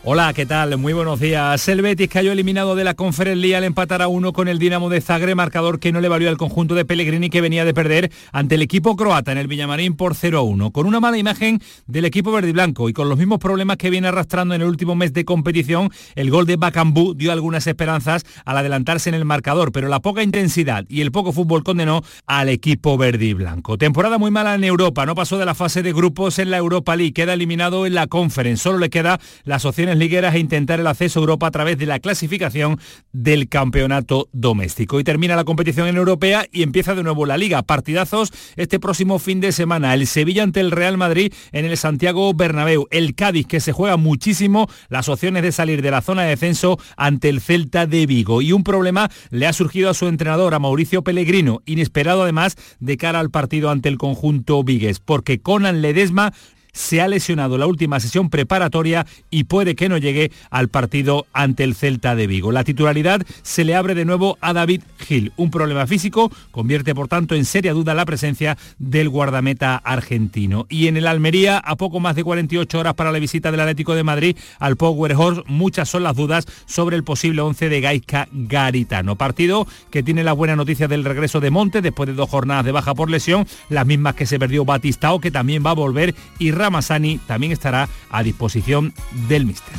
Hola, 0.08 0.32
¿qué 0.34 0.46
tal? 0.46 0.78
Muy 0.78 0.92
buenos 0.92 1.18
días. 1.18 1.66
El 1.66 1.82
Betis 1.82 2.08
cayó 2.08 2.30
eliminado 2.30 2.76
de 2.76 2.84
la 2.84 2.94
Conference 2.94 3.40
League 3.40 3.56
al 3.56 3.64
empatar 3.64 4.02
a 4.02 4.06
uno 4.06 4.32
con 4.32 4.46
el 4.46 4.60
Dinamo 4.60 4.88
de 4.88 5.00
Zagreb, 5.00 5.34
marcador 5.34 5.80
que 5.80 5.90
no 5.90 6.00
le 6.00 6.08
valió 6.08 6.28
al 6.28 6.36
conjunto 6.36 6.76
de 6.76 6.84
Pellegrini 6.84 7.28
que 7.28 7.40
venía 7.40 7.64
de 7.64 7.74
perder 7.74 8.12
ante 8.30 8.54
el 8.54 8.62
equipo 8.62 8.94
croata 8.94 9.32
en 9.32 9.38
el 9.38 9.48
Villamarín 9.48 9.96
por 9.96 10.14
0-1. 10.14 10.70
Con 10.70 10.86
una 10.86 11.00
mala 11.00 11.18
imagen 11.18 11.60
del 11.88 12.04
equipo 12.04 12.30
verde 12.30 12.50
y 12.50 12.52
blanco 12.52 12.88
y 12.88 12.92
con 12.92 13.08
los 13.08 13.18
mismos 13.18 13.40
problemas 13.40 13.78
que 13.78 13.90
viene 13.90 14.06
arrastrando 14.06 14.54
en 14.54 14.62
el 14.62 14.68
último 14.68 14.94
mes 14.94 15.12
de 15.12 15.24
competición, 15.24 15.90
el 16.14 16.30
gol 16.30 16.46
de 16.46 16.54
Bacambú 16.54 17.14
dio 17.14 17.32
algunas 17.32 17.66
esperanzas 17.66 18.22
al 18.44 18.58
adelantarse 18.58 19.08
en 19.08 19.16
el 19.16 19.24
marcador, 19.24 19.72
pero 19.72 19.88
la 19.88 19.98
poca 19.98 20.22
intensidad 20.22 20.84
y 20.88 21.00
el 21.00 21.10
poco 21.10 21.32
fútbol 21.32 21.64
condenó 21.64 22.04
al 22.28 22.48
equipo 22.48 22.96
verde 22.96 23.24
y 23.24 23.34
blanco. 23.34 23.76
Temporada 23.76 24.18
muy 24.18 24.30
mala 24.30 24.54
en 24.54 24.62
Europa, 24.62 25.04
no 25.04 25.16
pasó 25.16 25.36
de 25.36 25.46
la 25.46 25.56
fase 25.56 25.82
de 25.82 25.92
grupos 25.92 26.38
en 26.38 26.52
la 26.52 26.58
Europa 26.58 26.94
League, 26.94 27.12
queda 27.12 27.32
eliminado 27.32 27.86
en 27.86 27.94
la 27.94 28.06
Conference, 28.06 28.62
solo 28.62 28.78
le 28.78 28.88
queda 28.88 29.18
las 29.42 29.64
opciones 29.64 29.95
ligueras 29.98 30.34
e 30.34 30.38
intentar 30.38 30.80
el 30.80 30.86
acceso 30.86 31.18
a 31.18 31.22
Europa 31.22 31.46
a 31.46 31.50
través 31.50 31.78
de 31.78 31.86
la 31.86 31.98
clasificación 31.98 32.78
del 33.12 33.48
campeonato 33.48 34.28
doméstico. 34.32 35.00
Y 35.00 35.04
termina 35.04 35.36
la 35.36 35.44
competición 35.44 35.88
en 35.88 35.96
europea 35.96 36.46
y 36.52 36.62
empieza 36.62 36.94
de 36.94 37.02
nuevo 37.02 37.26
la 37.26 37.38
liga. 37.38 37.62
Partidazos 37.62 38.32
este 38.56 38.78
próximo 38.78 39.18
fin 39.18 39.40
de 39.40 39.52
semana. 39.52 39.94
El 39.94 40.06
Sevilla 40.06 40.42
ante 40.42 40.60
el 40.60 40.70
Real 40.70 40.96
Madrid 40.96 41.32
en 41.52 41.64
el 41.64 41.76
Santiago 41.76 42.32
Bernabéu. 42.34 42.86
El 42.90 43.14
Cádiz 43.14 43.46
que 43.46 43.60
se 43.60 43.72
juega 43.72 43.96
muchísimo 43.96 44.68
las 44.88 45.08
opciones 45.08 45.42
de 45.42 45.52
salir 45.52 45.82
de 45.82 45.90
la 45.90 46.02
zona 46.02 46.22
de 46.22 46.30
descenso 46.30 46.78
ante 46.96 47.28
el 47.28 47.40
Celta 47.40 47.86
de 47.86 48.06
Vigo. 48.06 48.42
Y 48.42 48.52
un 48.52 48.64
problema 48.64 49.10
le 49.30 49.46
ha 49.46 49.52
surgido 49.52 49.90
a 49.90 49.94
su 49.94 50.06
entrenador, 50.06 50.54
a 50.54 50.58
Mauricio 50.58 51.02
Pellegrino, 51.02 51.62
inesperado 51.66 52.22
además 52.22 52.56
de 52.80 52.96
cara 52.96 53.20
al 53.20 53.30
partido 53.30 53.70
ante 53.70 53.88
el 53.88 53.98
conjunto 53.98 54.62
Vigues, 54.62 55.00
porque 55.00 55.40
Conan 55.40 55.82
Ledesma 55.82 56.32
se 56.76 57.00
ha 57.00 57.08
lesionado 57.08 57.56
la 57.58 57.66
última 57.66 57.98
sesión 58.00 58.28
preparatoria 58.28 59.06
y 59.30 59.44
puede 59.44 59.74
que 59.74 59.88
no 59.88 59.96
llegue 59.96 60.30
al 60.50 60.68
partido 60.68 61.26
ante 61.32 61.64
el 61.64 61.74
Celta 61.74 62.14
de 62.14 62.26
Vigo. 62.26 62.52
La 62.52 62.64
titularidad 62.64 63.22
se 63.42 63.64
le 63.64 63.74
abre 63.74 63.94
de 63.94 64.04
nuevo 64.04 64.36
a 64.42 64.52
David 64.52 64.82
Gil. 64.98 65.32
Un 65.36 65.50
problema 65.50 65.86
físico 65.86 66.30
convierte 66.50 66.94
por 66.94 67.08
tanto 67.08 67.34
en 67.34 67.46
seria 67.46 67.72
duda 67.72 67.94
la 67.94 68.04
presencia 68.04 68.58
del 68.78 69.08
guardameta 69.08 69.76
argentino. 69.76 70.66
Y 70.68 70.88
en 70.88 70.98
el 70.98 71.06
Almería, 71.06 71.58
a 71.58 71.76
poco 71.76 71.98
más 71.98 72.14
de 72.14 72.24
48 72.24 72.78
horas 72.78 72.94
para 72.94 73.10
la 73.10 73.18
visita 73.18 73.50
del 73.50 73.60
Atlético 73.60 73.94
de 73.94 74.04
Madrid 74.04 74.36
al 74.58 74.76
Power 74.76 75.14
Horse, 75.14 75.42
muchas 75.46 75.88
son 75.88 76.02
las 76.02 76.14
dudas 76.14 76.46
sobre 76.66 76.96
el 76.96 77.04
posible 77.04 77.40
11 77.40 77.70
de 77.70 77.80
Gaisca 77.80 78.28
Garitano. 78.32 79.16
Partido 79.16 79.66
que 79.90 80.02
tiene 80.02 80.24
la 80.24 80.34
buena 80.34 80.56
noticia 80.56 80.88
del 80.88 81.04
regreso 81.04 81.40
de 81.40 81.50
Monte 81.50 81.80
después 81.80 82.06
de 82.06 82.14
dos 82.14 82.28
jornadas 82.28 82.66
de 82.66 82.72
baja 82.72 82.94
por 82.94 83.10
lesión, 83.10 83.46
las 83.70 83.86
mismas 83.86 84.14
que 84.14 84.26
se 84.26 84.38
perdió 84.38 84.66
Batistao, 84.66 85.20
que 85.20 85.30
también 85.30 85.64
va 85.64 85.70
a 85.70 85.74
volver, 85.74 86.14
y 86.38 86.50
Masani 86.70 87.18
también 87.26 87.52
estará 87.52 87.88
a 88.10 88.22
disposición 88.22 88.92
del 89.28 89.46
míster. 89.46 89.74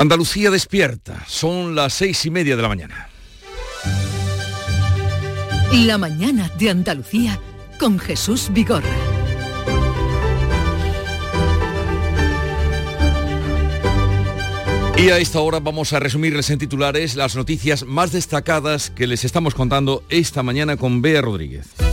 Andalucía 0.00 0.50
despierta, 0.50 1.26
son 1.28 1.74
las 1.74 1.92
seis 1.92 2.24
y 2.24 2.30
media 2.30 2.56
de 2.56 2.62
la 2.62 2.68
mañana. 2.68 3.10
La 5.72 5.98
mañana 5.98 6.50
de 6.58 6.70
Andalucía 6.70 7.38
con 7.80 7.98
Jesús 7.98 8.50
Vigorra. 8.52 8.86
Y 14.98 15.08
a 15.08 15.16
esta 15.16 15.40
hora 15.40 15.60
vamos 15.60 15.94
a 15.94 15.98
resumirles 15.98 16.50
en 16.50 16.58
titulares 16.58 17.16
las 17.16 17.34
noticias 17.36 17.86
más 17.86 18.12
destacadas 18.12 18.90
que 18.90 19.06
les 19.06 19.24
estamos 19.24 19.54
contando 19.54 20.04
esta 20.10 20.42
mañana 20.42 20.76
con 20.76 21.00
Bea 21.00 21.22
Rodríguez. 21.22 21.89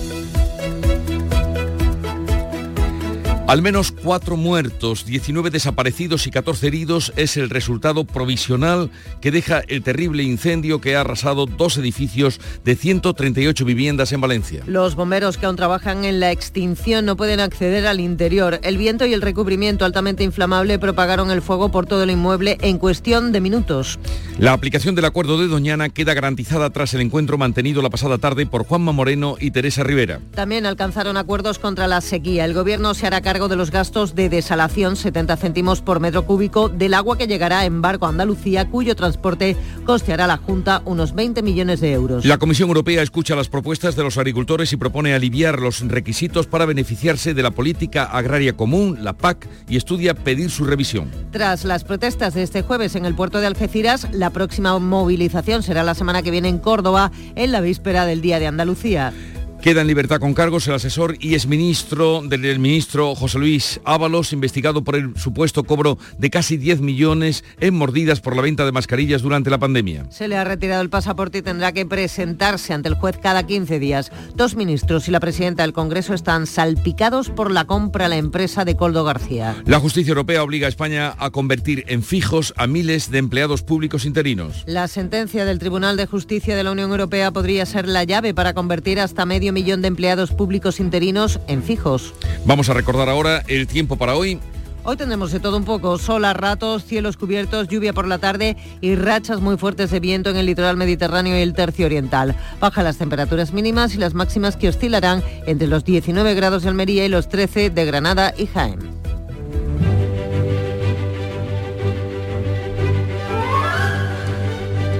Al 3.48 3.62
menos 3.62 3.94
cuatro 3.94 4.36
muertos, 4.36 5.06
19 5.06 5.52
desaparecidos 5.52 6.28
y 6.28 6.32
14 6.32 6.68
heridos 6.68 7.14
es 7.16 7.38
el 7.38 7.50
resultado 7.50 8.04
provisional 8.04 8.92
que 9.22 9.32
deja 9.32 9.62
el 9.70 9.84
terrible 9.84 10.24
incendio 10.24 10.82
que 10.82 10.98
ha 10.98 11.02
arrasado 11.02 11.46
dos 11.46 11.78
edificios 11.78 12.42
de 12.66 12.76
138 12.76 13.64
viviendas 13.64 14.12
en 14.12 14.20
Valencia. 14.20 14.64
Los 14.68 14.96
bomberos 14.96 15.38
que 15.38 15.46
aún 15.46 15.56
trabajan 15.56 16.04
en 16.04 16.20
la 16.20 16.34
extinción 16.34 17.06
no 17.06 17.16
pueden 17.16 17.40
acceder 17.40 17.88
al 17.88 18.02
interior. 18.02 18.60
El 18.64 18.78
viento 18.78 19.06
y 19.06 19.14
el 19.14 19.22
recubrimiento 19.22 19.86
altamente 19.86 20.26
inflamable 20.26 20.78
propagaron 20.78 21.32
el 21.32 21.42
fuego 21.42 21.72
por 21.72 21.86
todo 21.86 22.04
el 22.04 22.12
inmueble 22.12 22.58
en 22.60 22.78
cuestión 22.78 23.32
de 23.32 23.40
minutos. 23.40 23.98
La 24.40 24.52
aplicación 24.52 24.94
del 24.94 25.06
acuerdo 25.06 25.40
de 25.40 25.48
Doñana 25.48 25.88
queda 25.88 26.14
garantizada 26.14 26.70
tras 26.72 26.94
el 26.96 27.00
encuentro 27.00 27.38
mantenido 27.38 27.82
la 27.82 27.90
pasada 27.90 28.18
tarde 28.18 28.46
por 28.46 28.66
Juanma 28.66 28.92
Moreno 28.92 29.38
y 29.40 29.52
Teresa 29.52 29.84
Rivera. 29.84 30.20
También 30.36 30.66
alcanzaron 30.66 31.16
acuerdos 31.16 31.60
contra 31.60 31.88
la 31.88 32.02
sequía. 32.02 32.44
El 32.44 32.54
gobierno 32.54 32.94
se 32.94 33.08
hará 33.08 33.22
cargo 33.22 33.37
de 33.38 33.56
los 33.56 33.70
gastos 33.70 34.16
de 34.16 34.30
desalación, 34.30 34.96
70 34.96 35.38
céntimos 35.38 35.82
por 35.82 36.00
metro 36.00 36.26
cúbico, 36.26 36.70
del 36.70 36.96
agua 36.96 37.20
que 37.20 37.28
llegará 37.28 37.66
en 37.66 37.84
barco 37.84 38.08
a 38.08 38.10
Andalucía, 38.10 38.68
cuyo 38.68 38.96
transporte 38.96 39.56
costeará 39.86 40.24
a 40.24 40.28
la 40.28 40.38
Junta 40.38 40.82
unos 40.86 41.14
20 41.14 41.44
millones 41.44 41.80
de 41.80 41.94
euros. 41.94 42.26
La 42.26 42.40
Comisión 42.40 42.70
Europea 42.70 43.04
escucha 43.04 43.36
las 43.36 43.48
propuestas 43.48 43.96
de 43.96 44.02
los 44.02 44.18
agricultores 44.18 44.74
y 44.74 44.78
propone 44.78 45.14
aliviar 45.14 45.60
los 45.60 45.82
requisitos 45.82 46.48
para 46.48 46.66
beneficiarse 46.66 47.36
de 47.36 47.44
la 47.44 47.52
política 47.52 48.06
agraria 48.06 48.58
común, 48.58 48.98
la 49.04 49.14
PAC, 49.14 49.48
y 49.70 49.78
estudia 49.78 50.16
pedir 50.16 50.50
su 50.50 50.66
revisión. 50.66 51.12
Tras 51.30 51.64
las 51.64 51.84
protestas 51.84 52.34
de 52.34 52.42
este 52.42 52.64
jueves 52.64 52.96
en 52.96 53.06
el 53.06 53.14
puerto 53.14 53.40
de 53.40 53.46
Algeciras, 53.46 54.08
la 54.12 54.32
próxima 54.32 54.80
movilización 54.80 55.62
será 55.62 55.84
la 55.84 55.94
semana 55.94 56.24
que 56.24 56.32
viene 56.32 56.50
en 56.50 56.58
Córdoba, 56.58 57.12
en 57.36 57.52
la 57.52 57.62
víspera 57.62 58.08
del 58.08 58.22
Día 58.22 58.40
de 58.40 58.48
Andalucía. 58.48 59.14
Queda 59.62 59.82
en 59.82 59.88
libertad 59.88 60.20
con 60.20 60.34
cargos 60.34 60.68
el 60.68 60.76
asesor 60.76 61.18
y 61.20 61.34
exministro 61.34 62.22
del 62.22 62.60
ministro 62.60 63.16
José 63.16 63.40
Luis 63.40 63.82
Ábalos, 63.84 64.32
investigado 64.32 64.84
por 64.84 64.96
el 64.96 65.18
supuesto 65.18 65.64
cobro 65.64 65.98
de 66.18 66.30
casi 66.30 66.58
10 66.58 66.82
millones 66.82 67.44
en 67.60 67.74
mordidas 67.74 68.22
por 68.22 68.36
la 68.36 68.44
venta 68.44 68.66
de 68.66 68.72
mascarillas 68.72 69.24
durante 69.24 69.50
la 69.50 69.58
pandemia. 69.58 70.06
Se 70.10 70.28
le 70.28 70.38
ha 70.38 70.44
retirado 70.44 70.82
el 70.82 70.90
pasaporte 70.90 71.40
y 71.40 71.42
tendrá 71.42 71.72
que 71.72 71.86
presentarse 71.86 72.74
ante 72.74 72.88
el 72.88 72.96
juez 72.96 73.18
cada 73.22 73.44
15 73.44 73.80
días. 73.80 74.12
Dos 74.36 74.56
ministros 74.56 75.08
y 75.08 75.12
la 75.12 75.20
presidenta 75.20 75.64
del 75.64 75.74
Congreso 75.74 76.14
están 76.14 76.46
salpicados 76.46 77.30
por 77.30 77.52
la 77.52 77.66
compra 77.66 78.06
a 78.06 78.10
la 78.10 78.18
empresa 78.18 78.64
de 78.64 78.76
Coldo 78.76 79.04
García. 79.04 79.56
La 79.66 79.80
justicia 79.80 80.12
europea 80.12 80.44
obliga 80.44 80.68
a 80.68 80.70
España 80.70 81.16
a 81.18 81.32
convertir 81.32 81.84
en 81.88 82.04
fijos 82.04 82.54
a 82.58 82.68
miles 82.68 83.12
de 83.12 83.18
empleados 83.18 83.64
públicos 83.64 84.06
interinos. 84.06 84.64
La 84.68 84.88
sentencia 84.88 85.46
del 85.46 85.60
Tribunal 85.60 85.98
de 85.98 86.06
Justicia 86.06 86.56
de 86.56 86.64
la 86.64 86.72
Unión 86.72 86.92
Europea 86.92 87.32
podría 87.32 87.66
ser 87.66 87.88
la 87.88 88.04
llave 88.04 88.34
para 88.34 88.54
convertir 88.54 89.00
hasta 89.00 89.26
medio 89.26 89.47
millón 89.52 89.82
de 89.82 89.88
empleados 89.88 90.32
públicos 90.32 90.80
interinos 90.80 91.40
en 91.48 91.64
fijos. 91.64 92.14
Vamos 92.46 92.70
a 92.70 92.74
recordar 92.74 93.10
ahora 93.10 93.44
el 93.48 93.68
tiempo 93.68 93.96
para 93.96 94.16
hoy. 94.16 94.40
Hoy 94.84 94.96
tendremos 94.96 95.34
de 95.34 95.42
todo 95.42 95.58
un 95.58 95.66
poco, 95.66 95.98
sol 95.98 96.24
a 96.24 96.34
ratos, 96.34 96.86
cielos 96.86 97.18
cubiertos, 97.18 97.68
lluvia 97.68 97.92
por 97.92 98.08
la 98.08 98.20
tarde 98.20 98.56
y 98.80 98.96
rachas 98.96 99.42
muy 99.42 99.58
fuertes 99.58 99.92
de 99.92 100.00
viento 100.00 100.30
en 100.30 100.38
el 100.38 100.46
litoral 100.46 100.78
mediterráneo 100.78 101.38
y 101.38 101.42
el 101.42 101.54
tercio 101.54 101.88
oriental. 101.88 102.38
Bajan 102.62 102.86
las 102.86 102.98
temperaturas 102.98 103.52
mínimas 103.52 103.96
y 103.96 103.98
las 103.98 104.14
máximas 104.14 104.56
que 104.56 104.70
oscilarán 104.70 105.24
entre 105.46 105.68
los 105.68 105.84
19 105.84 106.34
grados 106.36 106.64
de 106.64 106.70
Almería 106.70 107.06
y 107.06 107.10
los 107.10 107.28
13 107.28 107.70
de 107.70 107.86
Granada 107.86 108.34
y 108.38 108.46
Jaén. 108.46 108.97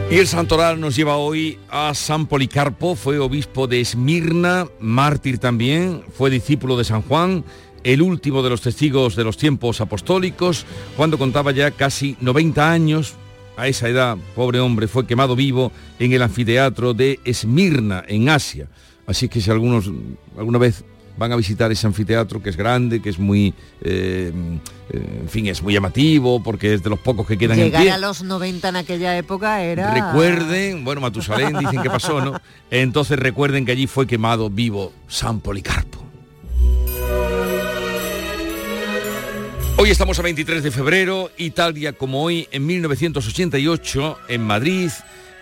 Y 0.10 0.20
el 0.20 0.28
santoral 0.28 0.80
nos 0.80 0.96
lleva 0.96 1.18
hoy 1.18 1.60
a 1.70 1.94
San 1.94 2.28
Policarpo, 2.28 2.96
fue 2.96 3.20
obispo 3.20 3.68
de 3.68 3.82
Esmirna, 3.82 4.66
mártir 4.80 5.38
también, 5.38 6.02
fue 6.18 6.30
discípulo 6.30 6.78
de 6.78 6.86
San 6.86 7.02
Juan, 7.02 7.44
el 7.84 8.02
último 8.02 8.42
de 8.42 8.50
los 8.50 8.62
testigos 8.62 9.18
de 9.18 9.26
los 9.26 9.36
tiempos 9.36 9.82
apostólicos, 9.82 10.66
cuando 10.96 11.18
contaba 11.18 11.52
ya 11.52 11.72
casi 11.72 12.16
90 12.22 12.72
años, 12.72 13.16
a 13.58 13.68
esa 13.68 13.90
edad, 13.90 14.18
pobre 14.34 14.62
hombre, 14.62 14.88
fue 14.88 15.06
quemado 15.06 15.36
vivo 15.36 15.74
en 16.00 16.14
el 16.14 16.22
anfiteatro 16.22 16.94
de 16.94 17.20
Esmirna, 17.26 18.04
en 18.08 18.30
Asia. 18.30 18.70
Así 19.08 19.28
que 19.28 19.42
si 19.42 19.52
algunos 19.52 19.92
alguna 20.38 20.60
vez 20.60 20.86
van 21.18 21.32
a 21.32 21.36
visitar 21.36 21.72
ese 21.72 21.88
anfiteatro 21.88 22.42
que 22.42 22.50
es 22.50 22.58
grande, 22.58 23.02
que 23.02 23.10
es 23.10 23.20
muy, 23.20 23.54
eh, 23.82 24.32
eh, 24.90 25.20
en 25.22 25.30
fin, 25.30 25.48
es 25.48 25.62
muy 25.62 25.74
llamativo 25.74 26.42
porque 26.42 26.74
es 26.74 26.84
de 26.84 26.90
los 26.90 27.00
pocos 27.00 27.28
que 27.28 27.38
quedan 27.38 27.58
Llegar 27.58 27.82
en 27.82 27.88
pie. 27.88 27.92
a 27.92 27.98
los 27.98 28.24
90 28.24 28.70
en 28.70 28.76
aquella 28.76 29.18
época 29.18 29.64
era... 29.64 29.94
Recuerden, 29.94 30.86
bueno, 30.86 31.02
Matusalén 31.02 31.58
dicen 31.58 31.82
que 31.82 31.90
pasó, 31.90 32.22
¿no? 32.24 32.40
Entonces 32.70 33.18
recuerden 33.18 33.66
que 33.66 33.72
allí 33.72 33.88
fue 33.88 34.06
quemado 34.08 34.50
vivo 34.50 34.94
San 35.08 35.40
Policarpo. 35.40 36.06
Hoy 39.80 39.92
estamos 39.92 40.18
a 40.18 40.24
23 40.24 40.64
de 40.64 40.72
febrero 40.72 41.30
y 41.38 41.52
tal 41.52 41.74
día 41.74 41.94
como 41.94 42.24
hoy, 42.24 42.48
en 42.52 42.66
1988, 42.66 44.18
en 44.28 44.42
Madrid, 44.42 44.90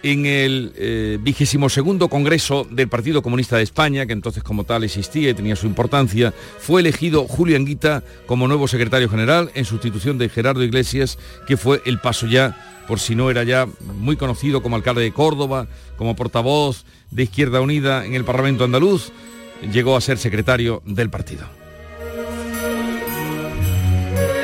en 0.06 0.28
el 0.28 0.72
eh, 0.76 1.18
vigésimo 1.20 1.68
segundo 1.68 2.10
Congreso 2.10 2.68
del 2.70 2.88
Partido 2.88 3.24
Comunista 3.24 3.58
de 3.58 3.64
España, 3.64 4.06
que 4.06 4.14
entonces 4.14 4.44
como 4.44 4.64
tal 4.64 4.84
existía 4.84 5.32
y 5.32 5.34
tenía 5.34 5.56
su 5.56 5.66
importancia, 5.66 6.32
fue 6.60 6.82
elegido 6.82 7.28
Julio 7.28 7.58
Anguita 7.58 8.04
como 8.28 8.48
nuevo 8.48 8.68
secretario 8.68 9.10
general 9.10 9.50
en 9.56 9.66
sustitución 9.66 10.20
de 10.20 10.30
Gerardo 10.30 10.64
Iglesias, 10.64 11.18
que 11.48 11.58
fue 11.58 11.82
el 11.88 12.00
paso 12.00 12.28
ya, 12.28 12.84
por 12.88 13.00
si 13.00 13.16
no 13.16 13.32
era 13.32 13.44
ya 13.44 13.68
muy 13.98 14.16
conocido 14.16 14.62
como 14.62 14.76
alcalde 14.76 15.02
de 15.02 15.12
Córdoba, 15.12 15.66
como 15.98 16.16
portavoz 16.16 16.86
de 17.10 17.24
Izquierda 17.24 17.62
Unida 17.62 18.06
en 18.06 18.14
el 18.14 18.26
Parlamento 18.26 18.64
andaluz, 18.64 19.12
llegó 19.74 19.98
a 19.98 20.02
ser 20.02 20.20
secretario 20.20 20.84
del 20.86 21.10
partido. 21.10 21.48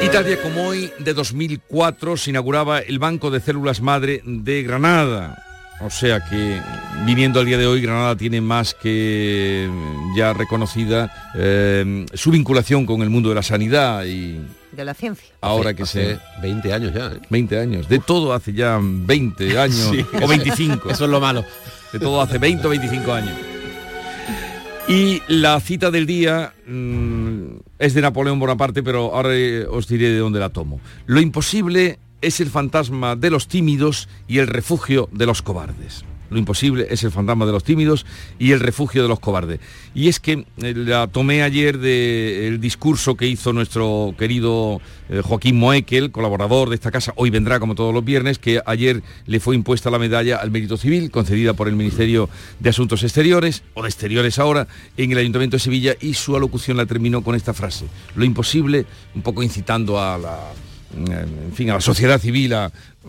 Y 0.04 0.10
tal 0.10 0.26
día 0.26 0.42
como 0.42 0.70
hoy, 0.70 0.92
de 0.98 1.14
2004, 1.14 2.18
se 2.18 2.32
inauguraba 2.32 2.80
el 2.80 2.98
Banco 2.98 3.30
de 3.30 3.42
Células 3.42 3.80
Madre 3.80 4.24
de 4.26 4.64
Granada. 4.64 5.51
O 5.84 5.90
sea 5.90 6.20
que 6.24 6.62
viniendo 7.06 7.40
al 7.40 7.46
día 7.48 7.58
de 7.58 7.66
hoy, 7.66 7.82
Granada 7.82 8.16
tiene 8.16 8.40
más 8.40 8.74
que 8.76 9.70
ya 10.16 10.32
reconocida 10.34 11.12
eh, 11.36 12.06
su 12.14 12.30
vinculación 12.32 12.86
con 12.86 13.02
el 13.02 13.10
mundo 13.10 13.30
de 13.30 13.36
la 13.36 13.44
sanidad 13.44 14.06
y 14.06 14.40
de 14.72 14.86
la 14.86 14.94
ciencia. 14.94 15.28
Ahora 15.42 15.74
que 15.74 15.84
Hace 15.84 16.16
se 16.16 16.20
20 16.42 16.74
años 16.74 16.94
ya. 16.94 17.08
¿eh? 17.08 17.20
20 17.30 17.60
años, 17.60 17.90
de 17.90 18.00
todo 18.00 18.34
hace 18.34 18.54
ya 18.54 18.80
20 18.82 19.58
años 19.60 19.90
Sí. 19.92 20.06
o 20.22 20.28
25. 20.28 20.90
Eso 20.92 21.06
es 21.06 21.10
lo 21.10 21.20
malo. 21.20 21.44
De 21.92 22.00
todo 22.00 22.22
hace 22.22 22.38
20 22.38 22.68
o 22.68 22.70
25 22.70 23.12
años. 23.14 23.34
Y 24.88 25.22
la 25.28 25.60
cita 25.62 25.90
del 25.92 26.06
día 26.06 26.54
mm, 26.68 27.46
es 27.80 27.94
de 27.94 28.02
Napoleón 28.02 28.40
Bonaparte, 28.40 28.84
pero 28.84 29.16
ahora 29.16 29.30
eh, 29.34 29.66
os 29.70 29.88
diré 29.88 30.10
de 30.10 30.18
dónde 30.20 30.40
la 30.40 30.50
tomo. 30.50 30.80
Lo 31.06 31.22
imposible 31.22 31.98
es 32.22 32.40
el 32.40 32.50
fantasma 32.50 33.16
de 33.16 33.30
los 33.30 33.48
tímidos 33.48 34.08
y 34.28 34.40
el 34.40 34.48
refugio 34.48 35.10
de 35.12 35.26
los 35.26 35.42
cobardes. 35.42 36.06
Lo 36.32 36.38
imposible 36.38 36.88
es 36.90 37.04
el 37.04 37.12
fantasma 37.12 37.46
de 37.46 37.52
los 37.52 37.66
tímidos 37.66 38.06
y 38.40 38.54
el 38.54 38.62
refugio 38.62 39.04
de 39.04 39.10
los 39.10 39.20
cobardes. 39.20 39.60
Y 39.94 40.08
es 40.08 40.22
que 40.22 40.46
eh, 40.62 40.74
la 40.74 41.08
tomé 41.08 41.44
ayer 41.44 41.78
del 41.78 42.62
discurso 42.62 43.16
que 43.16 43.28
hizo 43.28 43.52
nuestro 43.52 44.16
querido 44.18 44.80
eh, 45.10 45.22
Joaquín 45.22 45.60
Moekel, 45.60 46.10
colaborador 46.12 46.70
de 46.70 46.76
esta 46.76 46.90
casa, 46.90 47.12
hoy 47.18 47.32
vendrá 47.32 47.60
como 47.60 47.76
todos 47.76 47.94
los 47.94 48.06
viernes, 48.06 48.40
que 48.40 48.62
ayer 48.66 49.04
le 49.26 49.42
fue 49.42 49.56
impuesta 49.56 49.92
la 49.92 50.00
medalla 50.00 50.38
al 50.38 50.52
mérito 50.52 50.78
civil, 50.78 51.12
concedida 51.12 51.54
por 51.54 51.68
el 51.68 51.76
Ministerio 51.76 52.30
de 52.62 52.70
Asuntos 52.70 53.04
Exteriores, 53.04 53.64
o 53.74 53.84
de 53.84 53.90
Exteriores 53.90 54.40
ahora, 54.40 54.70
en 54.96 55.12
el 55.12 55.18
Ayuntamiento 55.18 55.58
de 55.58 55.60
Sevilla, 55.60 55.96
y 56.00 56.14
su 56.14 56.38
alocución 56.38 56.78
la 56.78 56.86
terminó 56.86 57.24
con 57.24 57.36
esta 57.36 57.54
frase. 57.54 57.88
Lo 58.16 58.24
imposible, 58.24 58.86
un 59.16 59.22
poco 59.22 59.44
incitando 59.44 60.00
a 60.00 60.18
la 60.18 60.40
en 60.96 61.54
fin, 61.54 61.70
a 61.70 61.76
la 61.76 61.82
sociedad 61.82 62.20
civil 62.20 62.54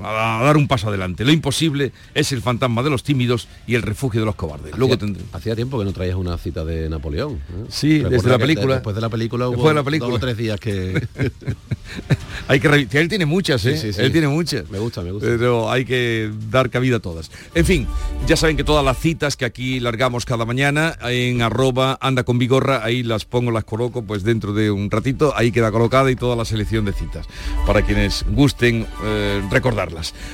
a 0.02 0.40
dar 0.44 0.56
un 0.56 0.66
paso 0.68 0.88
adelante. 0.88 1.24
Lo 1.24 1.32
imposible 1.32 1.92
es 2.14 2.32
el 2.32 2.40
fantasma 2.42 2.82
de 2.82 2.90
los 2.90 3.02
tímidos 3.02 3.48
y 3.66 3.74
el 3.74 3.82
refugio 3.82 4.20
de 4.20 4.26
los 4.26 4.34
cobardes. 4.34 4.76
Luego 4.78 4.94
Hacía- 4.94 5.06
tendré. 5.06 5.22
Hacía 5.32 5.54
tiempo 5.56 5.78
que 5.78 5.84
no 5.84 5.92
traías 5.92 6.16
una 6.16 6.36
cita 6.38 6.64
de 6.64 6.88
Napoleón. 6.88 7.34
¿eh? 7.34 7.38
Sí, 7.68 7.98
Recuerda 7.98 8.10
desde 8.16 8.28
la 8.30 8.38
película. 8.38 8.74
Después 8.74 8.94
de 8.96 9.02
la 9.02 9.08
película 9.08 9.48
hubo 9.48 9.52
Después 9.56 9.70
de 9.70 9.74
la 9.80 9.84
película. 9.84 10.08
dos 10.10 10.16
o 10.16 10.20
tres 10.20 10.36
días 10.36 10.58
que... 10.60 11.06
Hay 12.48 12.58
que 12.60 12.68
revi- 12.70 12.94
Él 12.94 13.08
tiene 13.08 13.26
muchas, 13.26 13.64
¿eh? 13.66 13.76
Sí, 13.76 13.88
sí, 13.88 13.92
sí. 13.92 14.00
Él 14.00 14.12
tiene 14.12 14.28
muchas. 14.28 14.68
Me 14.70 14.78
gusta, 14.78 15.02
me 15.02 15.12
gusta. 15.12 15.26
Pero 15.28 15.70
hay 15.70 15.84
que 15.84 16.30
dar 16.50 16.70
cabida 16.70 16.96
a 16.96 17.00
todas. 17.00 17.30
En 17.54 17.64
fin, 17.64 17.86
ya 18.26 18.36
saben 18.36 18.56
que 18.56 18.64
todas 18.64 18.84
las 18.84 18.98
citas 18.98 19.36
que 19.36 19.44
aquí 19.44 19.78
largamos 19.80 20.24
cada 20.24 20.44
mañana 20.44 20.96
en 21.02 21.42
arroba 21.42 21.98
anda 22.00 22.24
con 22.24 22.38
vigorra, 22.38 22.82
ahí 22.84 23.02
las 23.02 23.24
pongo, 23.24 23.50
las 23.50 23.64
coloco 23.64 24.02
pues 24.02 24.22
dentro 24.24 24.52
de 24.52 24.70
un 24.70 24.90
ratito, 24.90 25.34
ahí 25.36 25.52
queda 25.52 25.70
colocada 25.70 26.10
y 26.10 26.16
toda 26.16 26.34
la 26.34 26.44
selección 26.44 26.84
de 26.84 26.92
citas, 26.92 27.26
para 27.66 27.82
quienes 27.82 28.24
gusten 28.30 28.86
eh, 29.04 29.42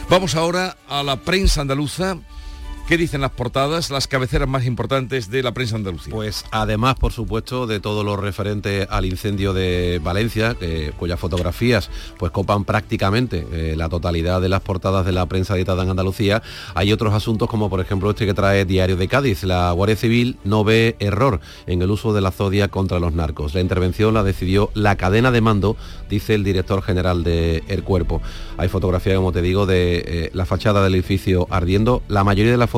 Vamos 0.09 0.34
ahora 0.34 0.76
a 0.88 1.03
la 1.03 1.16
prensa 1.16 1.61
andaluza. 1.61 2.18
¿Qué 2.89 2.97
dicen 2.97 3.20
las 3.20 3.32
portadas, 3.32 3.91
las 3.91 4.07
cabeceras 4.09 4.49
más 4.49 4.64
importantes 4.64 5.30
de 5.30 5.43
la 5.43 5.53
prensa 5.53 5.76
andalucía? 5.76 6.11
Pues 6.14 6.47
además, 6.51 6.95
por 6.95 7.12
supuesto, 7.12 7.66
de 7.66 7.80
todo 7.80 8.03
lo 8.03 8.16
referente 8.16 8.86
al 8.89 9.05
incendio 9.05 9.53
de 9.53 10.01
Valencia, 10.03 10.55
que- 10.55 10.93
cuyas 10.99 11.20
fotografías 11.20 11.91
pues 12.16 12.32
copan 12.32 12.64
prácticamente 12.64 13.47
eh, 13.53 13.74
la 13.76 13.91
totalidad 13.91 14.41
de 14.41 14.49
las 14.49 14.62
portadas 14.62 15.05
de 15.05 15.12
la 15.12 15.26
prensa 15.26 15.55
editada 15.55 15.82
en 15.82 15.91
Andalucía, 15.91 16.43
hay 16.74 16.91
otros 16.91 17.12
asuntos 17.12 17.47
como 17.51 17.68
por 17.68 17.80
ejemplo 17.82 18.09
este 18.09 18.24
que 18.24 18.32
trae 18.32 18.64
Diario 18.64 18.97
de 18.97 19.07
Cádiz. 19.07 19.45
La 19.45 19.70
Guardia 19.72 19.97
Civil 19.97 20.39
no 20.45 20.64
ve 20.64 20.97
error 20.99 21.41
en 21.66 21.82
el 21.82 21.91
uso 21.91 22.14
de 22.14 22.22
la 22.22 22.30
zodia 22.30 22.68
contra 22.68 23.01
los 23.01 23.12
narcos. 23.12 23.53
La 23.53 23.61
intervención 23.61 24.14
la 24.14 24.22
decidió 24.22 24.70
la 24.72 24.97
cadena 24.97 25.30
de 25.30 25.43
mando, 25.43 25.76
dice 26.09 26.34
el 26.34 26.43
director 26.43 26.80
general 26.80 27.22
de 27.22 27.62
El 27.68 27.82
Cuerpo. 27.82 28.22
Hay 28.57 28.70
fotografía, 28.70 29.14
como 29.16 29.30
te 29.32 29.43
digo, 29.43 29.66
de 29.66 30.05
eh, 30.07 30.30
la 30.32 30.47
fachada 30.47 30.82
del 30.82 30.95
edificio 30.95 31.47
ardiendo. 31.51 32.03
La 32.09 32.24
mayoría 32.24 32.53
de 32.53 32.57
las 32.59 32.70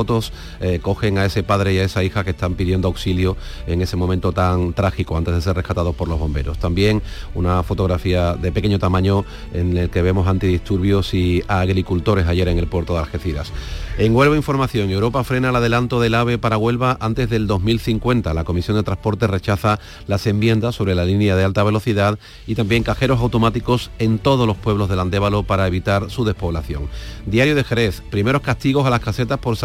eh, 0.59 0.79
cogen 0.81 1.17
a 1.17 1.25
ese 1.25 1.43
padre 1.43 1.73
y 1.73 1.79
a 1.79 1.83
esa 1.83 2.03
hija 2.03 2.23
que 2.23 2.31
están 2.31 2.55
pidiendo 2.55 2.87
auxilio 2.87 3.37
en 3.67 3.81
ese 3.81 3.95
momento 3.95 4.31
tan 4.31 4.73
trágico 4.73 5.17
antes 5.17 5.33
de 5.33 5.41
ser 5.41 5.55
rescatados 5.55 5.95
por 5.95 6.07
los 6.07 6.19
bomberos. 6.19 6.57
También 6.57 7.01
una 7.35 7.63
fotografía 7.63 8.35
de 8.35 8.51
pequeño 8.51 8.79
tamaño 8.79 9.25
en 9.53 9.77
el 9.77 9.89
que 9.89 10.01
vemos 10.01 10.27
antidisturbios 10.27 11.13
y 11.13 11.43
agricultores 11.47 12.27
ayer 12.27 12.47
en 12.47 12.57
el 12.57 12.67
puerto 12.67 12.93
de 12.93 12.99
Algeciras. 12.99 13.51
En 13.97 14.15
Huelva 14.15 14.35
Información, 14.35 14.89
Europa 14.89 15.23
frena 15.23 15.49
el 15.49 15.55
adelanto 15.55 15.99
del 15.99 16.15
AVE 16.15 16.37
para 16.37 16.57
Huelva 16.57 16.97
antes 17.01 17.29
del 17.29 17.45
2050. 17.45 18.33
La 18.33 18.43
Comisión 18.43 18.77
de 18.77 18.83
Transporte 18.83 19.27
rechaza 19.27 19.79
las 20.07 20.25
enmiendas 20.27 20.75
sobre 20.75 20.95
la 20.95 21.05
línea 21.05 21.35
de 21.35 21.43
alta 21.43 21.63
velocidad 21.63 22.17
y 22.47 22.55
también 22.55 22.83
cajeros 22.83 23.19
automáticos 23.19 23.91
en 23.99 24.17
todos 24.17 24.47
los 24.47 24.57
pueblos 24.57 24.89
del 24.89 24.99
Andévalo 24.99 25.43
para 25.43 25.67
evitar 25.67 26.09
su 26.09 26.23
despoblación. 26.23 26.87
Diario 27.25 27.53
de 27.53 27.63
Jerez, 27.63 28.01
primeros 28.09 28.41
castigos 28.41 28.85
a 28.85 28.89
las 28.89 29.01
casetas 29.01 29.39
por 29.39 29.57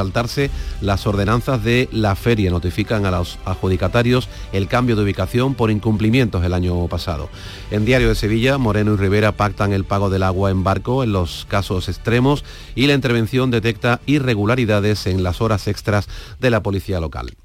las 0.81 1.07
ordenanzas 1.07 1.63
de 1.63 1.89
la 1.93 2.17
feria. 2.17 2.51
Notifican 2.51 3.07
a 3.07 3.11
los 3.11 3.39
adjudicatarios 3.45 4.29
el 4.53 4.69
cambio 4.69 4.97
de 4.97 5.03
ubicación 5.03 5.55
por 5.55 5.71
incumplimientos 5.71 6.45
el 6.45 6.55
año 6.55 6.87
pasado. 6.89 7.29
En 7.71 7.85
Diario 7.85 8.09
de 8.09 8.15
Sevilla, 8.15 8.59
Moreno 8.59 8.95
y 8.95 8.97
Rivera 8.97 9.33
pactan 9.33 9.73
el 9.73 9.85
pago 9.85 10.11
del 10.11 10.23
agua 10.23 10.51
en 10.51 10.65
barco 10.65 11.05
en 11.05 11.13
los 11.13 11.47
casos 11.49 11.89
extremos 11.89 12.45
y 12.75 12.87
la 12.87 12.95
intervención 12.95 13.51
detecta 13.51 14.01
irregularidades 14.07 15.07
en 15.07 15.23
las 15.23 15.41
horas 15.41 15.69
extras 15.69 16.09
de 16.41 16.51
la 16.51 16.63
policía 16.63 17.01
local. 17.01 17.37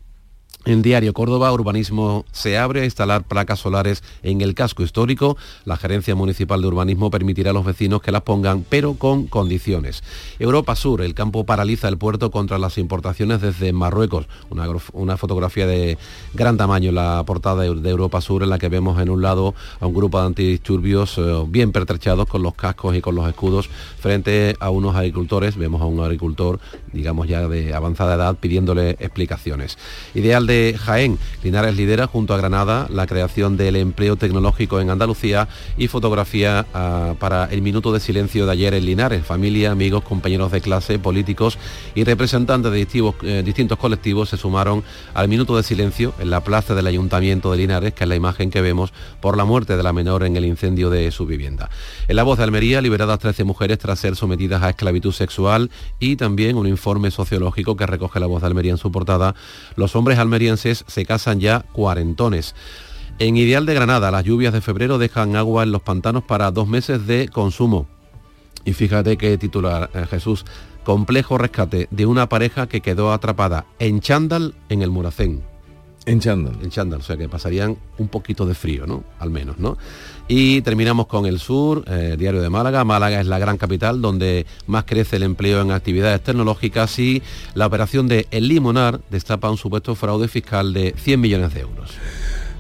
En 0.64 0.84
Diario 0.84 1.14
Córdoba, 1.14 1.51
Urbanismo 1.51 2.24
se 2.32 2.59
abre 2.59 2.82
a 2.82 2.86
instalar 2.86 3.24
placas 3.24 3.57
solares 3.57 4.03
en 4.22 4.41
el 4.41 4.53
casco 4.53 4.84
histórico. 4.84 5.36
La 5.66 5.76
Gerencia 5.76 6.14
Municipal 6.14 6.62
de 6.62 6.68
Urbanismo 6.68 7.09
permitirá 7.09 7.49
a 7.49 7.53
los 7.53 7.66
vecinos 7.66 8.03
que 8.03 8.12
las 8.12 8.22
pongan, 8.22 8.64
pero 8.70 8.93
con 8.93 9.26
condiciones. 9.26 10.03
Europa 10.38 10.76
Sur, 10.76 11.01
el 11.01 11.16
campo 11.16 11.47
paraliza 11.47 11.88
el 11.88 11.97
puerto 11.97 12.30
contra 12.30 12.59
las 12.59 12.78
importaciones 12.78 13.41
desde 13.41 13.74
Marruecos. 13.74 14.28
Una, 14.93 15.18
fotografía 15.18 15.66
de 15.66 15.97
gran 16.36 16.57
tamaño 16.57 16.89
en 16.89 16.95
la 16.95 17.24
portada 17.26 17.64
de 17.64 17.89
Europa 17.89 18.22
Sur, 18.22 18.43
en 18.43 18.51
la 18.51 18.59
que 18.59 18.70
vemos 18.70 19.01
en 19.01 19.09
un 19.09 19.24
lado 19.24 19.55
a 19.80 19.88
un 19.88 19.95
grupo 19.95 20.20
de 20.20 20.28
antidisturbios 20.28 21.18
eh, 21.18 21.43
bien 21.47 21.72
pertrechados 21.72 22.28
con 22.28 22.43
los 22.43 22.53
cascos 22.53 22.95
y 22.95 23.01
con 23.01 23.16
los 23.16 23.28
escudos 23.28 23.68
frente 23.99 24.55
a 24.59 24.70
unos 24.70 24.95
agricultores. 24.95 25.57
Vemos 25.57 25.82
a 25.82 25.86
un 25.86 26.01
agricultor, 26.01 26.59
digamos 26.93 27.28
ya 27.28 27.47
de 27.47 27.74
avanzada 27.74 28.14
edad, 28.14 28.38
pidiéndole 28.39 28.91
explicaciones. 28.99 29.80
Ideal 30.14 30.45
de 30.45 30.51
Jaén, 30.52 31.18
Linares 31.43 31.76
lidera 31.78 32.08
junto 32.08 32.34
a 32.34 32.38
Granada 32.38 32.88
la 32.89 33.08
creación 33.08 33.56
del 33.56 33.78
empleo 33.78 34.18
tecnológico 34.18 34.82
en 34.82 34.89
Andalucía 34.89 35.47
y 35.78 35.88
fotografía 35.88 36.66
ah, 36.74 37.14
para 37.20 37.45
el 37.45 37.62
minuto 37.62 37.93
de 37.93 38.02
silencio 38.02 38.45
de 38.45 38.52
ayer 38.52 38.74
en 38.74 38.86
Linares. 38.86 39.26
Familia, 39.26 39.72
amigos, 39.72 40.04
compañeros 40.04 40.52
de 40.52 40.60
clase, 40.60 40.99
políticos 40.99 41.58
y 41.95 42.04
representantes 42.04 42.70
de 42.70 42.78
distintos, 42.80 43.16
eh, 43.24 43.43
distintos 43.45 43.78
colectivos 43.78 44.30
se 44.30 44.38
sumaron 44.38 44.84
al 45.14 45.30
minuto 45.30 45.56
de 45.56 45.64
silencio 45.64 46.14
en 46.20 46.30
la 46.30 46.41
plaza 46.41 46.76
del 46.76 46.88
Ayuntamiento 46.88 47.52
de 47.52 47.58
Linares, 47.58 47.93
que 47.93 48.04
es 48.04 48.10
la 48.10 48.16
imagen 48.16 48.52
que 48.52 48.60
vemos 48.60 48.91
por 49.22 49.38
la 49.38 49.45
muerte 49.45 49.78
de 49.78 49.84
la 49.84 49.93
menor 49.93 50.24
en 50.24 50.36
el 50.36 50.43
incendio 50.43 50.89
de 50.89 51.12
su 51.12 51.26
vivienda. 51.26 51.70
En 52.10 52.18
la 52.18 52.24
voz 52.24 52.38
de 52.38 52.43
Almería, 52.43 52.82
liberadas 52.82 53.20
13 53.20 53.45
mujeres 53.45 53.80
tras 53.80 53.99
ser 53.99 54.18
sometidas 54.18 54.62
a 54.64 54.70
esclavitud 54.72 55.14
sexual 55.14 55.72
y 55.99 56.18
también 56.18 56.58
un 56.58 56.68
informe 56.68 57.10
sociológico 57.10 57.78
que 57.78 57.86
recoge 57.86 58.20
la 58.20 58.28
voz 58.28 58.41
de 58.41 58.47
Almería 58.47 58.74
en 58.74 58.78
su 58.78 58.91
portada. 58.91 59.34
Los 59.78 59.95
hombres 59.95 60.20
almerienses 60.20 60.40
se 60.87 61.05
casan 61.05 61.39
ya 61.39 61.65
cuarentones. 61.71 62.55
En 63.19 63.37
Ideal 63.37 63.65
de 63.65 63.75
Granada, 63.75 64.09
las 64.09 64.23
lluvias 64.23 64.53
de 64.53 64.61
febrero 64.61 64.97
dejan 64.97 65.35
agua 65.35 65.63
en 65.63 65.71
los 65.71 65.81
pantanos 65.81 66.23
para 66.23 66.51
dos 66.51 66.67
meses 66.67 67.05
de 67.05 67.27
consumo. 67.27 67.87
Y 68.65 68.73
fíjate 68.73 69.17
que 69.17 69.37
titular, 69.37 69.89
eh, 69.93 70.05
Jesús, 70.09 70.45
complejo 70.83 71.37
rescate 71.37 71.87
de 71.91 72.05
una 72.05 72.29
pareja 72.29 72.67
que 72.67 72.81
quedó 72.81 73.13
atrapada 73.13 73.65
en 73.79 73.99
chándal 73.99 74.55
en 74.69 74.81
el 74.81 74.89
Muracén. 74.89 75.51
En 76.06 76.20
chándal. 76.20 76.56
En 76.64 76.72
chándal, 76.72 77.02
o 77.02 77.04
sea 77.04 77.16
que 77.16 77.30
pasarían 77.30 77.78
un 77.99 78.08
poquito 78.08 78.47
de 78.47 78.56
frío, 78.56 78.88
¿no? 78.88 79.04
Al 79.20 79.30
menos, 79.30 79.60
¿no? 79.60 79.78
Y 80.28 80.62
terminamos 80.62 81.06
con 81.06 81.28
el 81.28 81.39
sur, 81.39 81.84
eh, 81.88 82.16
Diario 82.18 82.41
de 82.41 82.49
Málaga. 82.49 82.84
Málaga 82.84 83.22
es 83.22 83.28
la 83.28 83.38
gran 83.38 83.58
capital 83.58 84.02
donde 84.02 84.47
más 84.66 84.86
crece 84.86 85.18
el 85.18 85.24
empleo 85.24 85.62
en 85.62 85.72
actividades 85.72 86.24
tecnológicas 86.24 86.97
y 86.97 87.22
la 87.54 87.68
operación 87.68 88.08
de 88.08 88.28
El 88.32 88.47
Limonar 88.47 89.02
destapa 89.12 89.52
un 89.52 89.58
supuesto 89.58 89.93
fraude 89.93 90.28
fiscal 90.28 90.74
de 90.74 90.95
100 90.97 91.22
millones 91.22 91.54
de 91.54 91.62
euros. 91.62 91.91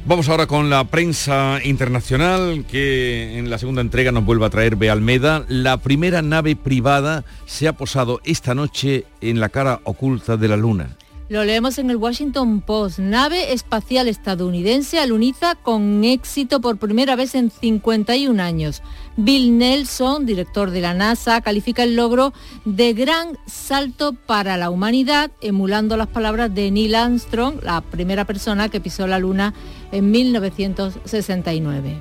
Vamos 0.05 0.29
ahora 0.29 0.47
con 0.47 0.69
la 0.69 0.83
prensa 0.85 1.59
internacional 1.63 2.65
que 2.69 3.37
en 3.37 3.49
la 3.49 3.59
segunda 3.59 3.81
entrega 3.81 4.11
nos 4.11 4.25
vuelve 4.25 4.45
a 4.45 4.49
traer 4.49 4.75
Bealmeda. 4.75 5.45
La 5.47 5.77
primera 5.77 6.21
nave 6.21 6.55
privada 6.55 7.23
se 7.45 7.67
ha 7.67 7.73
posado 7.73 8.19
esta 8.23 8.55
noche 8.55 9.05
en 9.21 9.39
la 9.39 9.49
cara 9.49 9.79
oculta 9.83 10.37
de 10.37 10.47
la 10.47 10.57
Luna. 10.57 10.97
Lo 11.31 11.45
leemos 11.45 11.77
en 11.77 11.89
el 11.89 11.95
Washington 11.95 12.59
Post. 12.59 12.99
Nave 12.99 13.53
espacial 13.53 14.09
estadounidense 14.09 14.99
aluniza 14.99 15.55
con 15.55 16.03
éxito 16.03 16.59
por 16.59 16.75
primera 16.75 17.15
vez 17.15 17.35
en 17.35 17.49
51 17.49 18.43
años. 18.43 18.83
Bill 19.15 19.57
Nelson, 19.57 20.25
director 20.25 20.71
de 20.71 20.81
la 20.81 20.93
NASA, 20.93 21.39
califica 21.39 21.83
el 21.83 21.95
logro 21.95 22.33
de 22.65 22.91
gran 22.91 23.37
salto 23.45 24.11
para 24.11 24.57
la 24.57 24.69
humanidad, 24.69 25.31
emulando 25.39 25.95
las 25.95 26.07
palabras 26.07 26.53
de 26.53 26.69
Neil 26.69 26.95
Armstrong, 26.95 27.63
la 27.63 27.79
primera 27.79 28.25
persona 28.25 28.67
que 28.67 28.81
pisó 28.81 29.07
la 29.07 29.17
Luna 29.17 29.53
en 29.93 30.11
1969. 30.11 31.95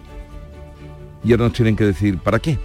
Y 1.22 1.30
ahora 1.30 1.44
nos 1.44 1.52
tienen 1.52 1.76
que 1.76 1.84
decir, 1.84 2.18
¿para 2.18 2.40
qué? 2.40 2.58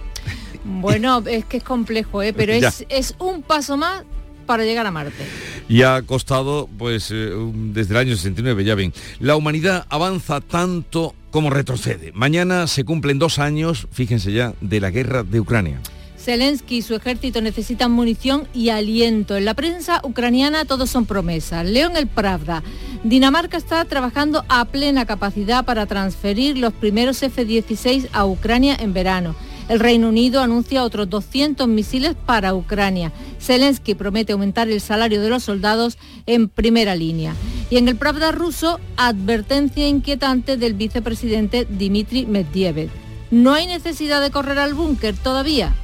Bueno, 0.64 1.22
es 1.26 1.44
que 1.44 1.58
es 1.58 1.62
complejo, 1.62 2.24
¿eh? 2.24 2.32
pero 2.32 2.52
es, 2.54 2.84
es 2.88 3.14
un 3.20 3.42
paso 3.42 3.76
más 3.76 4.02
para 4.46 4.64
llegar 4.64 4.86
a 4.86 4.90
Marte. 4.90 5.24
Y 5.68 5.82
ha 5.82 6.00
costado, 6.02 6.68
pues, 6.78 7.10
eh, 7.10 7.30
desde 7.54 7.94
el 7.94 7.98
año 7.98 8.16
69, 8.16 8.64
ya 8.64 8.74
ven. 8.74 8.92
La 9.20 9.36
humanidad 9.36 9.86
avanza 9.90 10.40
tanto 10.40 11.14
como 11.30 11.50
retrocede. 11.50 12.12
Mañana 12.12 12.66
se 12.66 12.84
cumplen 12.84 13.18
dos 13.18 13.38
años, 13.38 13.88
fíjense 13.92 14.32
ya, 14.32 14.54
de 14.60 14.80
la 14.80 14.90
guerra 14.90 15.22
de 15.22 15.40
Ucrania. 15.40 15.80
Zelensky 16.26 16.78
y 16.78 16.82
su 16.82 16.96
ejército 16.96 17.40
necesitan 17.40 17.92
munición 17.92 18.48
y 18.52 18.70
aliento. 18.70 19.36
En 19.36 19.44
la 19.44 19.54
prensa 19.54 20.00
ucraniana 20.02 20.64
todos 20.64 20.90
son 20.90 21.06
promesas. 21.06 21.64
Leo 21.64 21.88
en 21.88 21.96
el 21.96 22.08
Pravda. 22.08 22.64
Dinamarca 23.04 23.56
está 23.56 23.84
trabajando 23.84 24.44
a 24.48 24.64
plena 24.64 25.06
capacidad 25.06 25.64
para 25.64 25.86
transferir 25.86 26.58
los 26.58 26.72
primeros 26.72 27.22
F-16 27.22 28.08
a 28.12 28.26
Ucrania 28.26 28.74
en 28.74 28.92
verano. 28.92 29.36
El 29.68 29.80
Reino 29.80 30.08
Unido 30.08 30.40
anuncia 30.40 30.84
otros 30.84 31.10
200 31.10 31.66
misiles 31.66 32.14
para 32.14 32.54
Ucrania. 32.54 33.12
Zelensky 33.40 33.94
promete 33.94 34.32
aumentar 34.32 34.68
el 34.68 34.80
salario 34.80 35.20
de 35.20 35.28
los 35.28 35.42
soldados 35.44 35.98
en 36.26 36.48
primera 36.48 36.94
línea. 36.94 37.34
Y 37.68 37.78
en 37.78 37.88
el 37.88 37.96
Pravda 37.96 38.30
ruso, 38.30 38.78
advertencia 38.96 39.88
inquietante 39.88 40.56
del 40.56 40.74
vicepresidente 40.74 41.64
Dmitry 41.64 42.26
Medvedev. 42.26 42.90
No 43.30 43.54
hay 43.54 43.66
necesidad 43.66 44.20
de 44.20 44.30
correr 44.30 44.58
al 44.58 44.74
búnker 44.74 45.16
todavía 45.16 45.74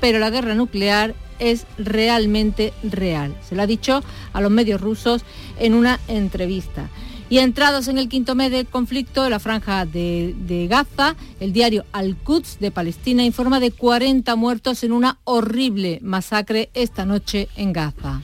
pero 0.00 0.18
la 0.18 0.30
guerra 0.30 0.54
nuclear 0.54 1.14
es 1.38 1.66
realmente 1.78 2.72
real. 2.82 3.34
Se 3.46 3.54
lo 3.54 3.62
ha 3.62 3.66
dicho 3.66 4.02
a 4.32 4.40
los 4.40 4.50
medios 4.50 4.80
rusos 4.80 5.22
en 5.58 5.74
una 5.74 6.00
entrevista. 6.08 6.88
Y 7.30 7.38
entrados 7.38 7.86
en 7.86 7.96
el 7.96 8.08
quinto 8.08 8.34
mes 8.34 8.50
del 8.50 8.66
conflicto 8.66 9.22
de 9.22 9.30
la 9.30 9.38
franja 9.38 9.86
de, 9.86 10.34
de, 10.36 10.66
Gaza, 10.66 11.14
el 11.38 11.52
diario 11.52 11.84
Al-Quds 11.92 12.58
de 12.58 12.72
Palestina 12.72 13.24
informa 13.24 13.60
de 13.60 13.70
40 13.70 14.34
muertos 14.34 14.82
en 14.82 14.90
una 14.90 15.18
horrible 15.22 16.00
masacre 16.02 16.70
esta 16.74 17.06
noche 17.06 17.48
en 17.54 17.72
Gaza. 17.72 18.20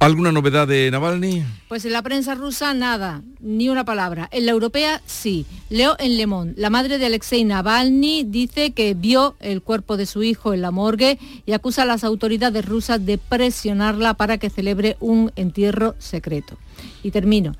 ¿Alguna 0.00 0.30
novedad 0.30 0.68
de 0.68 0.90
Navalny? 0.90 1.42
Pues 1.68 1.86
en 1.86 1.92
la 1.92 2.02
prensa 2.02 2.34
rusa 2.34 2.74
nada, 2.74 3.22
ni 3.40 3.70
una 3.70 3.84
palabra. 3.84 4.28
En 4.30 4.44
la 4.44 4.52
europea 4.52 5.00
sí. 5.06 5.46
Leo 5.70 5.96
en 5.98 6.18
Le 6.18 6.26
Monde. 6.26 6.54
La 6.56 6.68
madre 6.70 6.98
de 6.98 7.06
Alexei 7.06 7.44
Navalny 7.44 8.24
dice 8.24 8.72
que 8.72 8.92
vio 8.92 9.36
el 9.40 9.62
cuerpo 9.62 9.96
de 9.96 10.04
su 10.04 10.22
hijo 10.22 10.52
en 10.52 10.60
la 10.60 10.70
morgue 10.70 11.18
y 11.46 11.52
acusa 11.52 11.82
a 11.82 11.86
las 11.86 12.04
autoridades 12.04 12.64
rusas 12.64 13.04
de 13.04 13.16
presionarla 13.16 14.14
para 14.14 14.36
que 14.36 14.50
celebre 14.50 14.98
un 15.00 15.32
entierro 15.34 15.96
secreto. 15.98 16.58
Y 17.02 17.10
termino. 17.10 17.54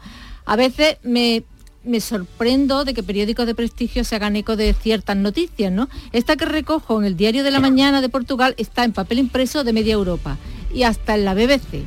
A 0.49 0.57
veces 0.57 0.97
me 1.03 1.45
me 1.85 2.01
sorprendo 2.01 2.85
de 2.85 2.93
que 2.93 3.03
periódicos 3.03 3.47
de 3.47 3.55
prestigio 3.55 4.05
se 4.05 4.17
hagan 4.17 4.37
eco 4.37 4.57
de 4.57 4.75
ciertas 4.75 5.17
noticias, 5.17 5.73
¿no? 5.73 5.89
Esta 6.13 6.37
que 6.37 6.45
recojo 6.45 6.99
en 6.99 7.07
el 7.07 7.17
Diario 7.17 7.45
de 7.45 7.51
la 7.51 7.61
Mañana 7.61 8.01
de 8.01 8.09
Portugal 8.09 8.55
está 8.59 8.85
en 8.85 8.93
papel 8.93 9.19
impreso 9.19 9.65
de 9.65 9.73
media 9.73 9.95
Europa 9.95 10.37
y 10.73 10.83
hasta 10.83 11.15
en 11.15 11.25
la 11.25 11.35
BBC. 11.35 11.85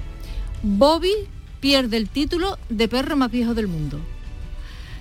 Bobby 0.63 1.11
pierde 1.59 1.97
el 1.97 2.09
título 2.09 2.57
de 2.69 2.87
perro 2.87 3.15
más 3.15 3.31
viejo 3.31 3.53
del 3.53 3.67
mundo. 3.67 3.99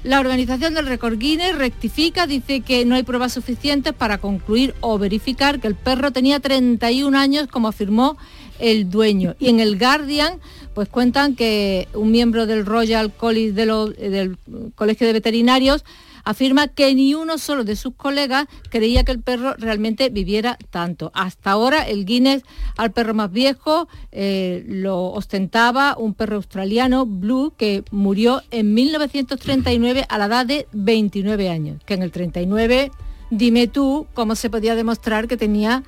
La 0.02 0.18
organización 0.18 0.72
del 0.72 0.86
récord 0.86 1.18
Guinness 1.18 1.56
rectifica, 1.56 2.26
dice 2.26 2.62
que 2.62 2.86
no 2.86 2.94
hay 2.94 3.02
pruebas 3.02 3.34
suficientes 3.34 3.92
para 3.92 4.16
concluir 4.16 4.74
o 4.80 4.98
verificar 4.98 5.60
que 5.60 5.68
el 5.68 5.74
perro 5.74 6.10
tenía 6.10 6.40
31 6.40 7.18
años, 7.18 7.48
como 7.48 7.68
afirmó 7.68 8.16
el 8.58 8.88
dueño. 8.88 9.34
Y 9.38 9.48
en 9.48 9.60
el 9.60 9.78
Guardian, 9.78 10.40
pues 10.74 10.88
cuentan 10.88 11.34
que 11.34 11.88
un 11.94 12.10
miembro 12.10 12.46
del 12.46 12.64
Royal 12.64 13.12
College 13.12 13.52
del 13.52 14.38
Colegio 14.74 15.06
de 15.06 15.12
Veterinarios 15.12 15.84
afirma 16.24 16.68
que 16.68 16.94
ni 16.94 17.14
uno 17.14 17.38
solo 17.38 17.64
de 17.64 17.76
sus 17.76 17.94
colegas 17.94 18.46
creía 18.68 19.04
que 19.04 19.12
el 19.12 19.20
perro 19.20 19.54
realmente 19.54 20.08
viviera 20.10 20.58
tanto. 20.70 21.10
Hasta 21.14 21.50
ahora 21.50 21.82
el 21.82 22.04
Guinness 22.04 22.42
al 22.76 22.92
perro 22.92 23.14
más 23.14 23.30
viejo 23.30 23.88
eh, 24.12 24.64
lo 24.66 25.06
ostentaba 25.12 25.96
un 25.98 26.14
perro 26.14 26.36
australiano, 26.36 27.06
Blue, 27.06 27.52
que 27.56 27.84
murió 27.90 28.42
en 28.50 28.74
1939 28.74 30.06
a 30.08 30.18
la 30.18 30.26
edad 30.26 30.46
de 30.46 30.66
29 30.72 31.48
años, 31.48 31.82
que 31.84 31.94
en 31.94 32.02
el 32.02 32.12
39, 32.12 32.90
dime 33.30 33.68
tú 33.68 34.06
cómo 34.14 34.34
se 34.34 34.50
podía 34.50 34.74
demostrar 34.74 35.28
que 35.28 35.36
tenía 35.36 35.84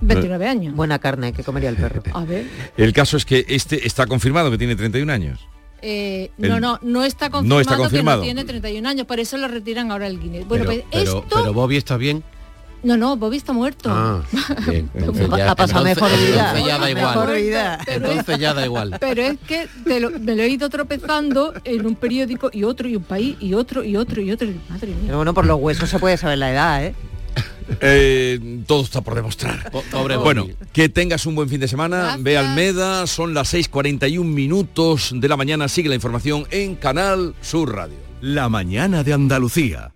29 0.00 0.46
años. 0.46 0.74
Buena 0.74 0.98
carne 0.98 1.32
que 1.32 1.42
comería 1.42 1.70
el 1.70 1.76
perro. 1.76 2.02
A 2.12 2.24
ver. 2.24 2.46
El 2.76 2.92
caso 2.92 3.16
es 3.16 3.24
que 3.24 3.44
este 3.48 3.86
está 3.86 4.06
confirmado 4.06 4.50
que 4.50 4.58
tiene 4.58 4.76
31 4.76 5.12
años. 5.12 5.46
Eh, 5.82 6.30
no, 6.38 6.58
no, 6.58 6.78
no 6.82 7.04
está 7.04 7.30
confirmado, 7.30 7.54
no 7.56 7.60
está 7.60 7.76
confirmado 7.76 8.22
que 8.22 8.28
no 8.28 8.34
tiene 8.34 8.44
31 8.44 8.88
años, 8.88 9.06
por 9.06 9.20
eso 9.20 9.36
lo 9.36 9.46
retiran 9.46 9.90
ahora 9.92 10.06
el 10.06 10.18
Guinness. 10.18 10.46
Bueno, 10.46 10.64
pero, 10.66 10.84
pues 10.90 11.04
esto... 11.04 11.24
pero 11.28 11.52
Bobby 11.52 11.76
está 11.76 11.96
bien. 11.96 12.24
No, 12.82 12.96
no, 12.96 13.16
Bobby 13.16 13.38
está 13.38 13.52
muerto. 13.52 13.90
Ah, 13.90 14.22
bien. 14.68 14.90
ha 15.48 15.56
pasado 15.56 15.82
mejor 15.84 16.10
vida. 16.18 16.54
Entonces 16.56 16.66
ya 16.66 16.78
da 16.78 16.90
igual. 16.90 17.34
Vida. 17.34 17.78
entonces 17.86 18.38
ya 18.38 18.54
da 18.54 18.64
igual. 18.64 18.96
Pero 19.00 19.22
es 19.22 19.38
que 19.40 19.68
lo, 20.00 20.10
me 20.10 20.36
lo 20.36 20.42
he 20.42 20.48
ido 20.48 20.68
tropezando 20.68 21.52
en 21.64 21.86
un 21.86 21.96
periódico 21.96 22.50
y 22.52 22.64
otro 22.64 22.88
y 22.88 22.96
un 22.96 23.02
país 23.02 23.36
y 23.40 23.54
otro 23.54 23.82
y 23.82 23.96
otro 23.96 24.20
y 24.20 24.30
otro. 24.30 24.48
Madre 24.68 24.88
mía. 24.88 24.98
Pero 25.06 25.16
bueno, 25.16 25.34
por 25.34 25.46
los 25.46 25.58
huesos 25.58 25.88
se 25.88 25.98
puede 25.98 26.16
saber 26.16 26.38
la 26.38 26.52
edad, 26.52 26.84
¿eh? 26.84 26.94
Eh, 27.80 28.62
todo 28.66 28.82
está 28.82 29.00
por 29.00 29.14
demostrar. 29.14 29.70
Pobre 29.90 30.16
bueno, 30.16 30.46
que 30.72 30.88
tengas 30.88 31.26
un 31.26 31.34
buen 31.34 31.48
fin 31.48 31.60
de 31.60 31.68
semana. 31.68 32.16
Ve 32.18 32.38
Almeda, 32.38 33.06
son 33.06 33.34
las 33.34 33.54
6.41 33.54 34.24
minutos 34.24 35.12
de 35.14 35.28
la 35.28 35.36
mañana. 35.36 35.68
Sigue 35.68 35.88
la 35.88 35.94
información 35.94 36.46
en 36.50 36.76
Canal 36.76 37.34
Sur 37.40 37.74
Radio. 37.74 37.96
La 38.20 38.48
mañana 38.48 39.02
de 39.02 39.12
Andalucía. 39.12 39.95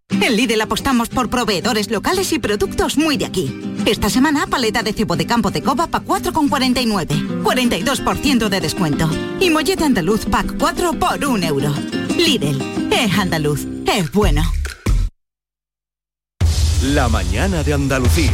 En 0.11 0.35
Lidl 0.35 0.61
apostamos 0.61 1.09
por 1.09 1.29
proveedores 1.29 1.89
locales 1.89 2.31
y 2.33 2.39
productos 2.39 2.97
muy 2.97 3.17
de 3.17 3.25
aquí. 3.25 3.53
Esta 3.85 4.09
semana, 4.09 4.47
paleta 4.47 4.83
de 4.83 4.93
cebo 4.93 5.15
de 5.15 5.25
campo 5.25 5.51
de 5.51 5.61
coba 5.61 5.87
pa 5.87 6.01
4,49. 6.01 7.43
42% 7.43 8.49
de 8.49 8.61
descuento. 8.61 9.09
Y 9.39 9.49
mollete 9.49 9.83
andaluz 9.83 10.25
pack 10.25 10.55
4 10.57 10.93
por 10.93 11.25
1 11.25 11.47
euro. 11.47 11.73
Lidl, 12.17 12.61
es 12.91 13.17
andaluz, 13.17 13.65
es 13.85 14.11
bueno. 14.11 14.43
La 16.83 17.07
mañana 17.07 17.63
de 17.63 17.73
Andalucía. 17.73 18.31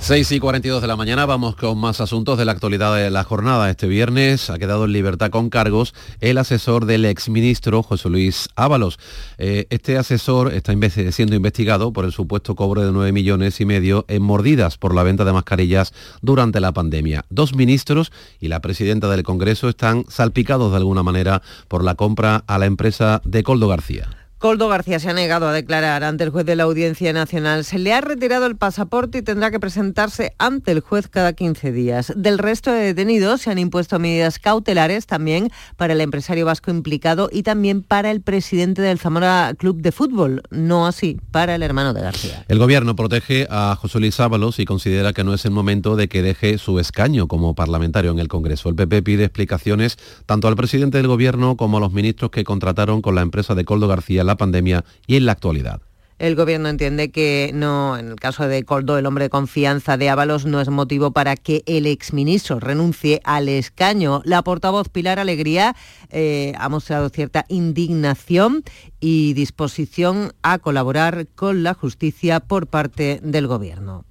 6 0.00 0.32
y 0.32 0.40
42 0.40 0.80
de 0.80 0.88
la 0.88 0.96
mañana 0.96 1.26
vamos 1.26 1.54
con 1.54 1.76
más 1.76 2.00
asuntos 2.00 2.38
de 2.38 2.44
la 2.44 2.52
actualidad 2.52 2.96
de 2.96 3.10
la 3.10 3.24
jornada. 3.24 3.68
Este 3.68 3.86
viernes 3.86 4.48
ha 4.48 4.58
quedado 4.58 4.86
en 4.86 4.92
libertad 4.92 5.30
con 5.30 5.50
cargos 5.50 5.92
el 6.20 6.38
asesor 6.38 6.86
del 6.86 7.04
exministro 7.04 7.82
José 7.82 8.08
Luis 8.08 8.48
Ábalos. 8.56 8.98
Eh, 9.36 9.66
este 9.70 9.98
asesor 9.98 10.54
está 10.54 10.72
siendo 11.10 11.36
investigado 11.36 11.92
por 11.92 12.06
el 12.06 12.12
supuesto 12.12 12.54
cobro 12.54 12.86
de 12.86 12.92
9 12.92 13.12
millones 13.12 13.60
y 13.60 13.66
medio 13.66 14.06
en 14.08 14.22
mordidas 14.22 14.78
por 14.78 14.94
la 14.94 15.02
venta 15.02 15.24
de 15.24 15.32
mascarillas 15.32 15.92
durante 16.22 16.60
la 16.60 16.72
pandemia. 16.72 17.26
Dos 17.28 17.54
ministros 17.54 18.10
y 18.40 18.48
la 18.48 18.60
presidenta 18.60 19.10
del 19.10 19.24
Congreso 19.24 19.68
están 19.68 20.04
salpicados 20.08 20.70
de 20.70 20.78
alguna 20.78 21.02
manera 21.02 21.42
por 21.66 21.84
la 21.84 21.96
compra 21.96 22.44
a 22.46 22.58
la 22.58 22.66
empresa 22.66 23.20
de 23.24 23.42
Coldo 23.42 23.68
García. 23.68 24.17
Coldo 24.38 24.68
García 24.68 25.00
se 25.00 25.10
ha 25.10 25.14
negado 25.14 25.48
a 25.48 25.52
declarar 25.52 26.04
ante 26.04 26.22
el 26.22 26.30
juez 26.30 26.46
de 26.46 26.54
la 26.54 26.62
Audiencia 26.62 27.12
Nacional. 27.12 27.64
Se 27.64 27.76
le 27.76 27.92
ha 27.92 28.00
retirado 28.00 28.46
el 28.46 28.54
pasaporte 28.54 29.18
y 29.18 29.22
tendrá 29.22 29.50
que 29.50 29.58
presentarse 29.58 30.32
ante 30.38 30.70
el 30.70 30.78
juez 30.78 31.08
cada 31.08 31.32
15 31.32 31.72
días. 31.72 32.12
Del 32.14 32.38
resto 32.38 32.70
de 32.70 32.78
detenidos 32.78 33.40
se 33.40 33.50
han 33.50 33.58
impuesto 33.58 33.98
medidas 33.98 34.38
cautelares 34.38 35.06
también 35.06 35.50
para 35.76 35.92
el 35.92 36.00
empresario 36.00 36.46
vasco 36.46 36.70
implicado 36.70 37.28
y 37.32 37.42
también 37.42 37.82
para 37.82 38.12
el 38.12 38.20
presidente 38.20 38.80
del 38.80 39.00
Zamora 39.00 39.54
Club 39.58 39.82
de 39.82 39.90
Fútbol, 39.90 40.42
no 40.50 40.86
así 40.86 41.18
para 41.32 41.56
el 41.56 41.64
hermano 41.64 41.92
de 41.92 42.02
García. 42.02 42.44
El 42.46 42.60
gobierno 42.60 42.94
protege 42.94 43.48
a 43.50 43.74
José 43.74 43.98
Luis 43.98 44.20
Ábalos 44.20 44.60
y 44.60 44.66
considera 44.66 45.12
que 45.12 45.24
no 45.24 45.34
es 45.34 45.44
el 45.46 45.50
momento 45.50 45.96
de 45.96 46.08
que 46.08 46.22
deje 46.22 46.58
su 46.58 46.78
escaño 46.78 47.26
como 47.26 47.56
parlamentario 47.56 48.12
en 48.12 48.20
el 48.20 48.28
Congreso. 48.28 48.68
El 48.68 48.76
PP 48.76 49.02
pide 49.02 49.24
explicaciones 49.24 49.96
tanto 50.26 50.46
al 50.46 50.54
presidente 50.54 50.98
del 50.98 51.08
gobierno 51.08 51.56
como 51.56 51.78
a 51.78 51.80
los 51.80 51.92
ministros 51.92 52.30
que 52.30 52.44
contrataron 52.44 53.02
con 53.02 53.16
la 53.16 53.22
empresa 53.22 53.56
de 53.56 53.64
Coldo 53.64 53.88
García 53.88 54.27
la 54.28 54.36
pandemia 54.36 54.84
y 55.06 55.16
en 55.16 55.26
la 55.26 55.32
actualidad. 55.32 55.80
El 56.18 56.34
gobierno 56.34 56.68
entiende 56.68 57.12
que 57.12 57.52
no, 57.54 57.96
en 57.96 58.08
el 58.08 58.16
caso 58.16 58.48
de 58.48 58.64
Coldo, 58.64 58.98
el 58.98 59.06
hombre 59.06 59.26
de 59.26 59.30
confianza 59.30 59.96
de 59.96 60.10
Ábalos, 60.10 60.46
no 60.46 60.60
es 60.60 60.68
motivo 60.68 61.12
para 61.12 61.36
que 61.36 61.62
el 61.66 61.86
exministro 61.86 62.58
renuncie 62.58 63.20
al 63.22 63.48
escaño. 63.48 64.20
La 64.24 64.42
portavoz 64.42 64.88
Pilar 64.88 65.20
Alegría 65.20 65.76
eh, 66.10 66.54
ha 66.58 66.68
mostrado 66.68 67.08
cierta 67.10 67.44
indignación 67.48 68.64
y 68.98 69.32
disposición 69.34 70.32
a 70.42 70.58
colaborar 70.58 71.28
con 71.36 71.62
la 71.62 71.74
justicia 71.74 72.40
por 72.40 72.66
parte 72.66 73.20
del 73.22 73.46
gobierno. 73.46 74.04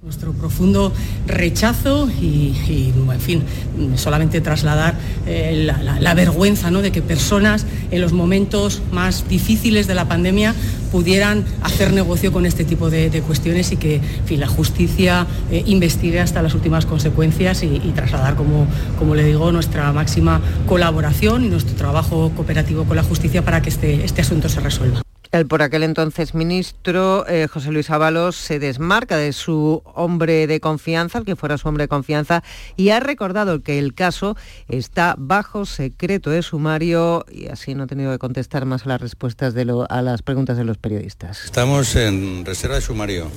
Nuestro 0.00 0.32
profundo 0.32 0.92
rechazo 1.26 2.08
y, 2.08 2.54
en 3.10 3.20
fin, 3.20 3.42
solamente 3.96 4.40
trasladar 4.40 4.94
eh, 5.26 5.68
la, 6.00 6.14
vergüenza 6.14 6.70
¿no? 6.70 6.82
de 6.82 6.92
que 6.92 7.02
personas 7.02 7.66
en 7.90 8.00
los 8.00 8.12
momentos 8.12 8.80
más 8.92 9.28
difíciles 9.28 9.88
de 9.88 9.96
la 9.96 10.06
pandemia 10.06 10.54
pudieran 10.92 11.44
hacer 11.62 11.92
negocio 11.92 12.32
con 12.32 12.46
este 12.46 12.64
tipo 12.64 12.90
de, 12.90 13.10
cuestiones 13.26 13.72
y 13.72 13.76
que 13.76 13.96
en 13.96 14.24
fin, 14.24 14.38
la 14.38 14.46
justicia 14.46 15.26
eh, 15.50 15.64
investigue 15.66 16.20
hasta 16.20 16.42
las 16.42 16.54
últimas 16.54 16.86
consecuencias 16.86 17.64
y, 17.64 17.80
trasladar, 17.92 18.36
como, 18.36 18.68
como 19.00 19.16
le 19.16 19.24
digo, 19.24 19.50
nuestra 19.50 19.92
máxima 19.92 20.40
colaboración 20.68 21.44
y 21.44 21.48
nuestro 21.48 21.74
trabajo 21.74 22.30
cooperativo 22.36 22.84
con 22.84 22.94
la 22.94 23.02
justicia 23.02 23.44
para 23.44 23.62
que 23.62 23.70
este, 23.70 24.04
este 24.04 24.20
asunto 24.20 24.48
se 24.48 24.60
resuelva. 24.60 25.07
El 25.30 25.46
por 25.46 25.62
aquel 25.62 25.82
entonces 25.82 26.34
ministro 26.34 27.26
eh, 27.28 27.48
José 27.48 27.70
Luis 27.70 27.90
Ábalos 27.90 28.36
se 28.36 28.58
desmarca 28.58 29.16
de 29.16 29.32
su 29.32 29.82
hombre 29.94 30.46
de 30.46 30.60
confianza, 30.60 31.18
el 31.18 31.24
que 31.24 31.36
fuera 31.36 31.58
su 31.58 31.68
hombre 31.68 31.84
de 31.84 31.88
confianza, 31.88 32.42
y 32.76 32.90
ha 32.90 33.00
recordado 33.00 33.62
que 33.62 33.78
el 33.78 33.94
caso 33.94 34.36
está 34.68 35.14
bajo 35.18 35.66
secreto 35.66 36.30
de 36.30 36.42
sumario 36.42 37.26
y 37.30 37.48
así 37.48 37.74
no 37.74 37.84
ha 37.84 37.86
tenido 37.86 38.10
que 38.10 38.18
contestar 38.18 38.64
más 38.64 38.86
a 38.86 38.88
las 38.88 39.00
respuestas 39.00 39.54
a 39.88 40.02
las 40.02 40.22
preguntas 40.22 40.56
de 40.56 40.64
los 40.64 40.78
periodistas. 40.78 41.44
Estamos 41.44 41.94
en 41.96 42.44
reserva 42.44 42.76
de 42.76 42.80
sumario. 42.80 43.28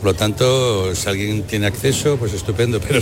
Por 0.00 0.12
lo 0.12 0.14
tanto, 0.14 0.94
si 0.94 1.08
alguien 1.08 1.42
tiene 1.42 1.66
acceso, 1.66 2.16
pues 2.18 2.32
estupendo, 2.32 2.80
pero 2.86 3.00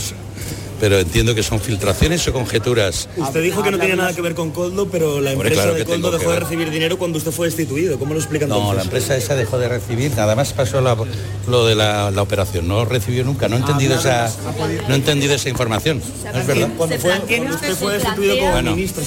pero 0.80 0.98
entiendo 0.98 1.34
que 1.34 1.42
son 1.42 1.60
filtraciones 1.60 2.26
o 2.28 2.32
conjeturas. 2.32 3.08
Usted 3.16 3.42
dijo 3.42 3.62
que 3.62 3.70
no 3.70 3.78
tenía 3.78 3.96
nada 3.96 4.14
que 4.14 4.22
ver 4.22 4.34
con 4.34 4.50
Coldo, 4.50 4.88
pero 4.88 5.20
la 5.20 5.32
empresa 5.32 5.72
de 5.72 5.84
Coldo 5.84 6.10
dejó 6.10 6.30
de 6.32 6.40
recibir 6.40 6.70
dinero 6.70 6.98
cuando 6.98 7.18
usted 7.18 7.30
fue 7.30 7.46
destituido. 7.46 7.98
¿Cómo 7.98 8.14
lo 8.14 8.20
explican 8.20 8.48
No, 8.48 8.72
la 8.74 8.82
empresa 8.82 9.16
esa 9.16 9.34
dejó 9.34 9.58
de 9.58 9.68
recibir, 9.68 10.12
nada 10.16 10.34
más 10.34 10.52
pasó 10.52 10.80
lo 10.80 11.66
de 11.66 11.74
la, 11.74 12.12
operación, 12.16 12.66
no 12.66 12.84
recibió 12.84 13.24
nunca, 13.24 13.48
no 13.48 13.56
he 13.56 13.60
entendido 13.60 13.94
esa, 13.94 14.30
no 14.88 14.94
he 14.94 14.96
entendido 14.96 15.34
esa 15.34 15.48
información. 15.48 16.02
es 16.34 16.46
verdad? 16.46 16.68
Cuando, 16.76 16.96
usted 16.96 17.76
fue 17.76 17.94
destituido 17.94 18.38
como 18.38 18.62
ministro, 18.62 19.02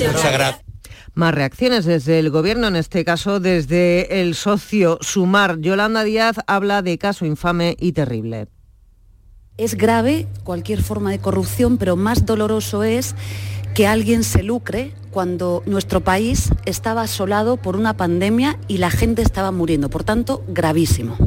más 1.14 1.34
reacciones 1.34 1.86
desde 1.86 2.20
el 2.20 2.30
gobierno, 2.30 2.68
en 2.68 2.76
este 2.76 3.04
caso 3.04 3.40
desde 3.40 4.22
el 4.22 4.36
socio 4.36 5.00
Sumar. 5.02 5.60
Yolanda 5.60 6.04
Díaz 6.04 6.38
habla 6.48 6.82
de 6.82 6.98
caso 6.98 7.26
infame 7.26 7.76
y 7.80 7.92
terrible. 7.92 8.48
Es 9.60 9.76
grave 9.76 10.26
cualquier 10.46 10.82
forma 10.82 11.12
de 11.12 11.20
corrupción, 11.20 11.78
pero 11.78 11.98
más 11.98 12.26
doloroso 12.26 12.84
es 12.86 13.14
que 13.76 13.88
alguien 13.88 14.24
se 14.24 14.42
lucre 14.42 14.94
cuando 15.12 15.64
nuestro 15.66 16.00
país 16.00 16.52
estaba 16.64 17.02
asolado 17.02 17.58
por 17.58 17.76
una 17.76 17.98
pandemia 17.98 18.58
y 18.70 18.78
la 18.78 18.90
gente 18.90 19.22
estaba 19.22 19.52
muriendo. 19.52 19.90
Por 19.90 20.06
tanto, 20.06 20.46
gravísimo. 20.48 21.18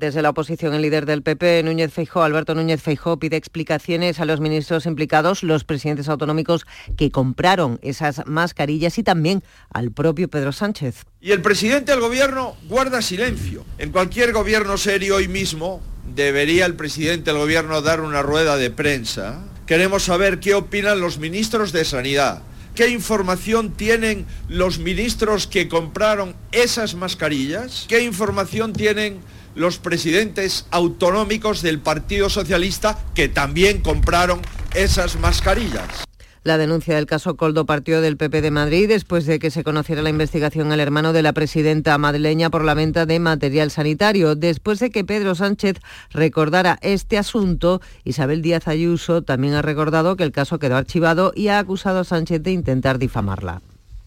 Desde 0.00 0.20
la 0.20 0.30
oposición, 0.30 0.74
el 0.74 0.82
líder 0.82 1.06
del 1.06 1.22
PP, 1.22 1.62
Núñez 1.62 1.92
Feijó, 1.92 2.24
Alberto 2.24 2.56
Núñez 2.56 2.82
Feijó, 2.82 3.20
pide 3.20 3.36
explicaciones 3.36 4.18
a 4.18 4.24
los 4.24 4.40
ministros 4.40 4.84
implicados, 4.86 5.44
los 5.44 5.62
presidentes 5.62 6.08
autonómicos 6.08 6.66
que 6.96 7.12
compraron 7.12 7.78
esas 7.82 8.26
mascarillas 8.26 8.98
y 8.98 9.04
también 9.04 9.44
al 9.72 9.92
propio 9.92 10.28
Pedro 10.28 10.50
Sánchez. 10.50 11.04
Y 11.20 11.30
el 11.30 11.40
presidente 11.40 11.92
del 11.92 12.00
gobierno 12.00 12.56
guarda 12.68 13.00
silencio. 13.00 13.64
En 13.78 13.92
cualquier 13.92 14.32
gobierno 14.32 14.76
serio 14.76 15.16
hoy 15.16 15.28
mismo 15.28 15.80
debería 16.14 16.66
el 16.66 16.74
presidente 16.74 17.30
del 17.30 17.40
gobierno 17.40 17.82
dar 17.82 18.00
una 18.00 18.22
rueda 18.22 18.56
de 18.56 18.70
prensa. 18.70 19.40
Queremos 19.66 20.04
saber 20.04 20.40
qué 20.40 20.54
opinan 20.54 21.00
los 21.00 21.18
ministros 21.18 21.72
de 21.72 21.84
Sanidad. 21.84 22.42
¿Qué 22.74 22.88
información 22.88 23.72
tienen 23.72 24.26
los 24.48 24.78
ministros 24.78 25.46
que 25.46 25.66
compraron 25.66 26.36
esas 26.52 26.94
mascarillas? 26.94 27.86
¿Qué 27.88 28.02
información 28.02 28.72
tienen 28.72 29.20
los 29.54 29.78
presidentes 29.78 30.66
autonómicos 30.70 31.62
del 31.62 31.80
Partido 31.80 32.28
Socialista 32.28 32.98
que 33.14 33.28
también 33.28 33.80
compraron 33.80 34.42
esas 34.74 35.18
mascarillas? 35.18 36.05
La 36.46 36.58
denuncia 36.58 36.94
del 36.94 37.06
caso 37.06 37.36
Coldo 37.36 37.66
partió 37.66 38.00
del 38.00 38.16
PP 38.16 38.40
de 38.40 38.52
Madrid 38.52 38.86
después 38.86 39.26
de 39.26 39.40
que 39.40 39.50
se 39.50 39.64
conociera 39.64 40.00
la 40.00 40.10
investigación 40.10 40.70
al 40.70 40.78
hermano 40.78 41.12
de 41.12 41.20
la 41.20 41.32
presidenta 41.32 41.98
madrileña 41.98 42.50
por 42.50 42.64
la 42.64 42.74
venta 42.74 43.04
de 43.04 43.18
material 43.18 43.72
sanitario. 43.72 44.36
Después 44.36 44.78
de 44.78 44.90
que 44.90 45.02
Pedro 45.02 45.34
Sánchez 45.34 45.78
recordara 46.12 46.78
este 46.82 47.18
asunto, 47.18 47.80
Isabel 48.04 48.42
Díaz 48.42 48.68
Ayuso 48.68 49.22
también 49.22 49.54
ha 49.54 49.62
recordado 49.62 50.14
que 50.14 50.22
el 50.22 50.30
caso 50.30 50.60
quedó 50.60 50.76
archivado 50.76 51.32
y 51.34 51.48
ha 51.48 51.58
acusado 51.58 51.98
a 51.98 52.04
Sánchez 52.04 52.40
de 52.44 52.52
intentar 52.52 53.00
difamarla. 53.00 53.60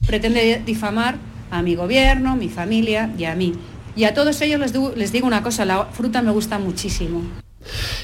Pretende 0.08 0.64
difamar 0.66 1.18
a 1.52 1.62
mi 1.62 1.76
gobierno, 1.76 2.38
mi 2.38 2.48
familia 2.48 3.14
y 3.18 3.26
a 3.26 3.36
mí. 3.36 3.52
Y 3.98 4.06
a 4.06 4.14
todos 4.14 4.40
ellos 4.40 4.62
les, 4.62 4.74
les 4.96 5.12
digo 5.12 5.28
una 5.28 5.44
cosa, 5.44 5.66
la 5.66 5.88
fruta 5.88 6.22
me 6.22 6.32
gusta 6.32 6.58
muchísimo. 6.58 7.22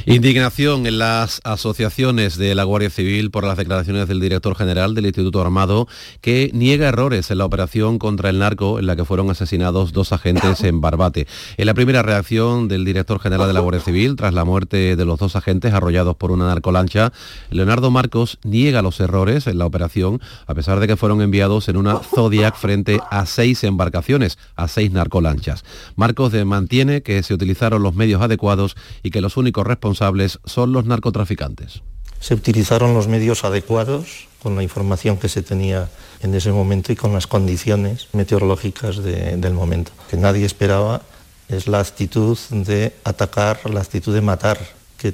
Indignación 0.06 0.86
en 0.86 1.00
las 1.00 1.42
asociaciones 1.44 2.38
de 2.38 2.56
la 2.56 2.64
Guardia 2.64 2.90
Civil 2.90 3.32
por 3.32 3.44
las 3.44 3.58
declaraciones 3.58 4.08
del 4.08 4.20
director 4.20 4.56
general 4.56 4.94
del 4.94 5.06
Instituto 5.06 5.42
Armado 5.42 5.88
que 6.22 6.52
niega 6.54 6.88
errores 6.88 7.32
en 7.32 7.40
la 7.40 7.46
operación 7.46 7.98
contra 7.98 8.30
el 8.30 8.40
narco 8.40 8.80
en 8.80 8.86
la 8.86 8.96
que 8.96 9.06
fueron 9.06 9.30
asesinados 9.30 9.94
dos 9.94 10.12
agentes 10.14 10.64
en 10.64 10.82
Barbate. 10.82 11.28
En 11.58 11.66
la 11.66 11.74
primera 11.74 12.04
reacción 12.04 12.68
del 12.68 12.86
director 12.86 13.20
general 13.20 13.48
de 13.48 13.54
la 13.54 13.62
Guardia 13.62 13.82
Civil 13.82 14.16
tras 14.16 14.34
la 14.34 14.46
muerte 14.46 14.96
de 14.96 15.06
los 15.06 15.20
dos 15.20 15.36
agentes 15.36 15.74
arrollados 15.74 16.16
por 16.16 16.32
una 16.32 16.48
narcolancha, 16.48 17.12
Leonardo 17.50 17.92
Marcos 17.92 18.38
niega 18.44 18.82
los 18.82 19.00
errores 19.00 19.48
en 19.48 19.58
la 19.58 19.66
operación 19.66 20.22
a 20.48 20.54
pesar 20.54 20.80
de 20.80 20.88
que 20.88 20.98
fueron 20.98 21.22
enviados 21.22 21.70
en 21.70 21.78
una 21.78 22.00
Zodiac 22.00 22.56
frente 22.56 23.00
a 23.10 23.26
seis 23.26 23.64
embarcaciones, 23.64 24.38
a 24.56 24.68
seis 24.68 24.92
narcolanchas. 24.92 25.64
Marcos 25.96 26.34
mantiene 26.46 27.02
que 27.02 27.24
se 27.24 27.34
utilizaron 27.34 27.82
los 27.82 27.96
medios 27.96 28.22
adecuados 28.22 28.76
y 29.04 29.12
que 29.12 29.22
los 29.22 29.38
únicos 29.46 29.68
responsables 29.68 30.40
son 30.44 30.74
los 30.74 30.86
narcotraficantes. 30.86 31.84
Se 32.20 32.34
utilizaron 32.34 32.96
los 32.96 33.08
medios 33.08 33.44
adecuados 33.44 34.28
con 34.42 34.56
la 34.56 34.64
información 34.64 35.18
que 35.18 35.30
se 35.30 35.44
tenía 35.44 35.88
en 36.22 36.34
ese 36.34 36.52
momento 36.52 36.92
y 36.92 36.96
con 36.96 37.14
las 37.14 37.28
condiciones 37.28 38.08
meteorológicas 38.14 39.04
del 39.04 39.54
momento. 39.54 39.92
Que 40.10 40.18
nadie 40.18 40.46
esperaba 40.46 41.02
es 41.48 41.68
la 41.68 41.80
actitud 41.80 42.38
de 42.50 42.94
atacar, 43.04 43.70
la 43.70 43.82
actitud 43.82 44.16
de 44.16 44.22
matar 44.22 44.58
que 44.98 45.14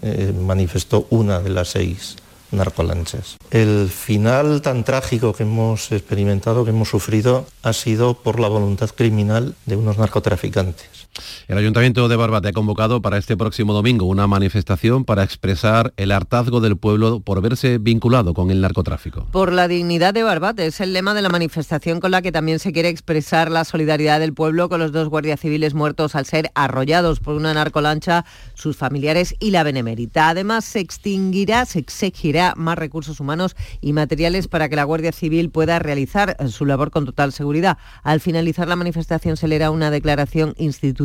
eh, 0.00 0.32
manifestó 0.32 1.06
una 1.10 1.40
de 1.40 1.50
las 1.50 1.68
seis 1.68 2.16
narcolanchas. 2.52 3.36
El 3.50 3.90
final 3.90 4.62
tan 4.62 4.84
trágico 4.84 5.34
que 5.34 5.42
hemos 5.42 5.92
experimentado, 5.92 6.64
que 6.64 6.70
hemos 6.70 6.88
sufrido, 6.88 7.46
ha 7.62 7.74
sido 7.74 8.14
por 8.14 8.40
la 8.40 8.48
voluntad 8.48 8.90
criminal 8.90 9.54
de 9.66 9.76
unos 9.76 9.98
narcotraficantes. 9.98 10.99
El 11.48 11.58
Ayuntamiento 11.58 12.08
de 12.08 12.16
Barbate 12.16 12.48
ha 12.48 12.52
convocado 12.52 13.02
para 13.02 13.18
este 13.18 13.36
próximo 13.36 13.72
domingo 13.72 14.06
una 14.06 14.26
manifestación 14.26 15.04
para 15.04 15.24
expresar 15.24 15.92
el 15.96 16.12
hartazgo 16.12 16.60
del 16.60 16.76
pueblo 16.76 17.20
por 17.20 17.42
verse 17.42 17.78
vinculado 17.78 18.34
con 18.34 18.50
el 18.50 18.60
narcotráfico. 18.60 19.26
Por 19.32 19.52
la 19.52 19.66
dignidad 19.66 20.14
de 20.14 20.22
Barbate 20.22 20.66
es 20.66 20.80
el 20.80 20.92
lema 20.92 21.14
de 21.14 21.22
la 21.22 21.28
manifestación 21.28 22.00
con 22.00 22.12
la 22.12 22.22
que 22.22 22.32
también 22.32 22.58
se 22.58 22.72
quiere 22.72 22.88
expresar 22.88 23.50
la 23.50 23.64
solidaridad 23.64 24.20
del 24.20 24.32
pueblo 24.32 24.68
con 24.68 24.80
los 24.80 24.92
dos 24.92 25.08
guardias 25.08 25.40
civiles 25.40 25.74
muertos 25.74 26.14
al 26.14 26.26
ser 26.26 26.50
arrollados 26.54 27.20
por 27.20 27.34
una 27.34 27.54
narcolancha, 27.54 28.24
sus 28.54 28.76
familiares 28.76 29.34
y 29.40 29.50
la 29.50 29.64
benemérita. 29.64 30.28
Además, 30.28 30.64
se 30.64 30.80
extinguirá, 30.80 31.66
se 31.66 31.80
exigirá 31.80 32.54
más 32.56 32.78
recursos 32.78 33.18
humanos 33.18 33.56
y 33.80 33.92
materiales 33.92 34.46
para 34.46 34.68
que 34.68 34.76
la 34.76 34.84
Guardia 34.84 35.12
Civil 35.12 35.50
pueda 35.50 35.78
realizar 35.78 36.36
su 36.48 36.66
labor 36.66 36.90
con 36.90 37.06
total 37.06 37.32
seguridad. 37.32 37.78
Al 38.02 38.20
finalizar 38.20 38.68
la 38.68 38.76
manifestación 38.76 39.36
se 39.36 39.48
leerá 39.48 39.70
una 39.70 39.90
declaración 39.90 40.54
institucional 40.56 40.99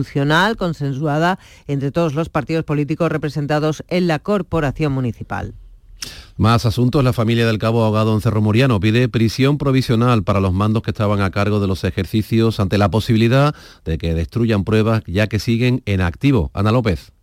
consensuada 0.58 1.40
entre 1.68 1.92
todos 1.92 2.14
los 2.14 2.30
partidos 2.30 2.66
políticos 2.66 3.12
representados 3.12 3.84
en 3.88 4.08
la 4.08 4.20
corporación 4.20 4.92
municipal. 4.92 5.54
Más 6.38 6.66
asuntos. 6.66 7.04
La 7.04 7.14
familia 7.14 7.48
del 7.48 7.58
cabo 7.58 7.84
ahogado 7.84 8.14
en 8.14 8.22
Cerro 8.22 8.42
Moriano 8.42 8.80
pide 8.80 9.08
prisión 9.08 9.58
provisional 9.58 10.24
para 10.24 10.42
los 10.42 10.54
mandos 10.54 10.84
que 10.84 10.92
estaban 10.92 11.22
a 11.22 11.32
cargo 11.32 11.60
de 11.60 11.68
los 11.68 11.84
ejercicios 11.84 12.60
ante 12.60 12.78
la 12.78 12.90
posibilidad 12.90 13.56
de 13.86 13.98
que 13.98 14.14
destruyan 14.14 14.66
pruebas 14.66 15.02
ya 15.08 15.28
que 15.28 15.40
siguen 15.40 15.82
en 15.86 16.02
activo. 16.02 16.52
Ana 16.54 16.72
López. 16.72 17.15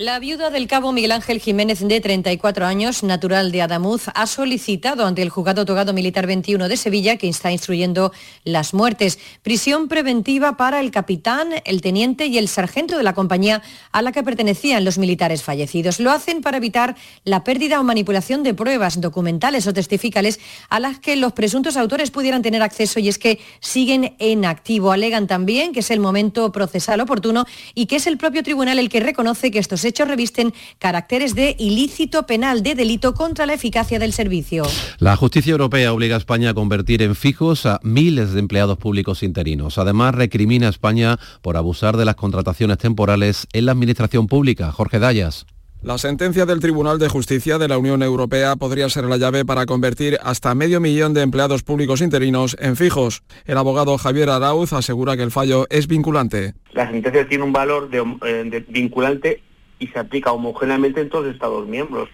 La 0.00 0.20
viuda 0.20 0.50
del 0.50 0.68
cabo 0.68 0.92
Miguel 0.92 1.10
Ángel 1.10 1.40
Jiménez, 1.40 1.80
de 1.80 2.00
34 2.00 2.66
años, 2.66 3.02
natural 3.02 3.50
de 3.50 3.62
Adamuz, 3.62 4.04
ha 4.14 4.28
solicitado 4.28 5.04
ante 5.04 5.22
el 5.22 5.28
juzgado 5.28 5.64
togado 5.64 5.92
militar 5.92 6.24
21 6.28 6.68
de 6.68 6.76
Sevilla, 6.76 7.16
que 7.16 7.28
está 7.28 7.50
instruyendo 7.50 8.12
las 8.44 8.74
muertes, 8.74 9.18
prisión 9.42 9.88
preventiva 9.88 10.56
para 10.56 10.78
el 10.78 10.92
capitán, 10.92 11.48
el 11.64 11.80
teniente 11.80 12.26
y 12.26 12.38
el 12.38 12.46
sargento 12.46 12.96
de 12.96 13.02
la 13.02 13.12
compañía 13.12 13.60
a 13.90 14.00
la 14.02 14.12
que 14.12 14.22
pertenecían 14.22 14.84
los 14.84 14.98
militares 14.98 15.42
fallecidos. 15.42 15.98
Lo 15.98 16.12
hacen 16.12 16.42
para 16.42 16.58
evitar 16.58 16.94
la 17.24 17.42
pérdida 17.42 17.80
o 17.80 17.82
manipulación 17.82 18.44
de 18.44 18.54
pruebas 18.54 19.00
documentales 19.00 19.66
o 19.66 19.72
testificales 19.72 20.38
a 20.68 20.78
las 20.78 21.00
que 21.00 21.16
los 21.16 21.32
presuntos 21.32 21.76
autores 21.76 22.12
pudieran 22.12 22.42
tener 22.42 22.62
acceso 22.62 23.00
y 23.00 23.08
es 23.08 23.18
que 23.18 23.40
siguen 23.58 24.14
en 24.20 24.44
activo. 24.44 24.92
Alegan 24.92 25.26
también 25.26 25.72
que 25.72 25.80
es 25.80 25.90
el 25.90 25.98
momento 25.98 26.52
procesal 26.52 27.00
oportuno 27.00 27.46
y 27.74 27.86
que 27.86 27.96
es 27.96 28.06
el 28.06 28.16
propio 28.16 28.44
tribunal 28.44 28.78
el 28.78 28.90
que 28.90 29.00
reconoce 29.00 29.50
que 29.50 29.58
estos 29.58 29.87
hechos 29.88 30.06
revisten 30.06 30.54
caracteres 30.78 31.34
de 31.34 31.56
ilícito 31.58 32.26
penal, 32.26 32.62
de 32.62 32.74
delito 32.74 33.14
contra 33.14 33.46
la 33.46 33.54
eficacia 33.54 33.98
del 33.98 34.12
servicio. 34.12 34.64
La 34.98 35.16
justicia 35.16 35.50
europea 35.50 35.92
obliga 35.92 36.14
a 36.14 36.18
España 36.18 36.50
a 36.50 36.54
convertir 36.54 37.02
en 37.02 37.14
fijos 37.14 37.66
a 37.66 37.80
miles 37.82 38.32
de 38.32 38.40
empleados 38.40 38.78
públicos 38.78 39.22
interinos. 39.22 39.78
Además, 39.78 40.14
recrimina 40.14 40.68
a 40.68 40.70
España 40.70 41.18
por 41.42 41.56
abusar 41.56 41.96
de 41.96 42.04
las 42.04 42.14
contrataciones 42.14 42.78
temporales 42.78 43.46
en 43.52 43.66
la 43.66 43.72
administración 43.72 44.26
pública. 44.26 44.70
Jorge 44.70 44.98
Dayas. 44.98 45.46
La 45.80 45.96
sentencia 45.96 46.44
del 46.44 46.58
Tribunal 46.58 46.98
de 46.98 47.08
Justicia 47.08 47.56
de 47.56 47.68
la 47.68 47.78
Unión 47.78 48.02
Europea 48.02 48.56
podría 48.56 48.88
ser 48.88 49.04
la 49.04 49.16
llave 49.16 49.44
para 49.44 49.64
convertir 49.64 50.18
hasta 50.24 50.52
medio 50.56 50.80
millón 50.80 51.14
de 51.14 51.22
empleados 51.22 51.62
públicos 51.62 52.00
interinos 52.00 52.56
en 52.58 52.74
fijos. 52.74 53.22
El 53.44 53.58
abogado 53.58 53.96
Javier 53.96 54.28
Arauz 54.28 54.72
asegura 54.72 55.16
que 55.16 55.22
el 55.22 55.30
fallo 55.30 55.68
es 55.70 55.86
vinculante. 55.86 56.54
La 56.72 56.90
sentencia 56.90 57.28
tiene 57.28 57.44
un 57.44 57.52
valor 57.52 57.90
de, 57.90 58.64
vinculante 58.68 59.40
y 59.78 59.88
se 59.88 59.98
aplica 59.98 60.32
homogéneamente 60.32 61.00
en 61.00 61.08
todos 61.08 61.26
los 61.26 61.34
Estados 61.34 61.66
miembros, 61.66 62.08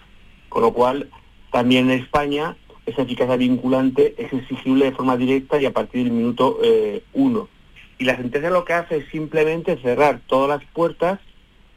con 0.49 0.63
lo 0.63 0.73
cual 0.73 1.11
también 1.51 1.91
en 1.91 2.01
España 2.01 2.57
esa 2.87 3.03
eficacia 3.03 3.37
vinculante 3.37 4.15
es 4.19 4.33
exigible 4.33 4.87
de 4.87 4.93
forma 4.93 5.17
directa 5.17 5.61
y 5.61 5.67
a 5.67 5.73
partir 5.73 6.05
del 6.05 6.13
minuto 6.13 6.59
eh, 6.63 7.03
uno. 7.15 7.49
Y 7.99 8.05
la 8.05 8.17
sentencia 8.17 8.51
lo 8.51 8.65
que 8.65 8.75
hace 8.75 8.97
es 8.99 9.09
simplemente 9.11 9.79
cerrar 9.79 10.21
todas 10.27 10.49
las 10.49 10.71
puertas 10.73 11.21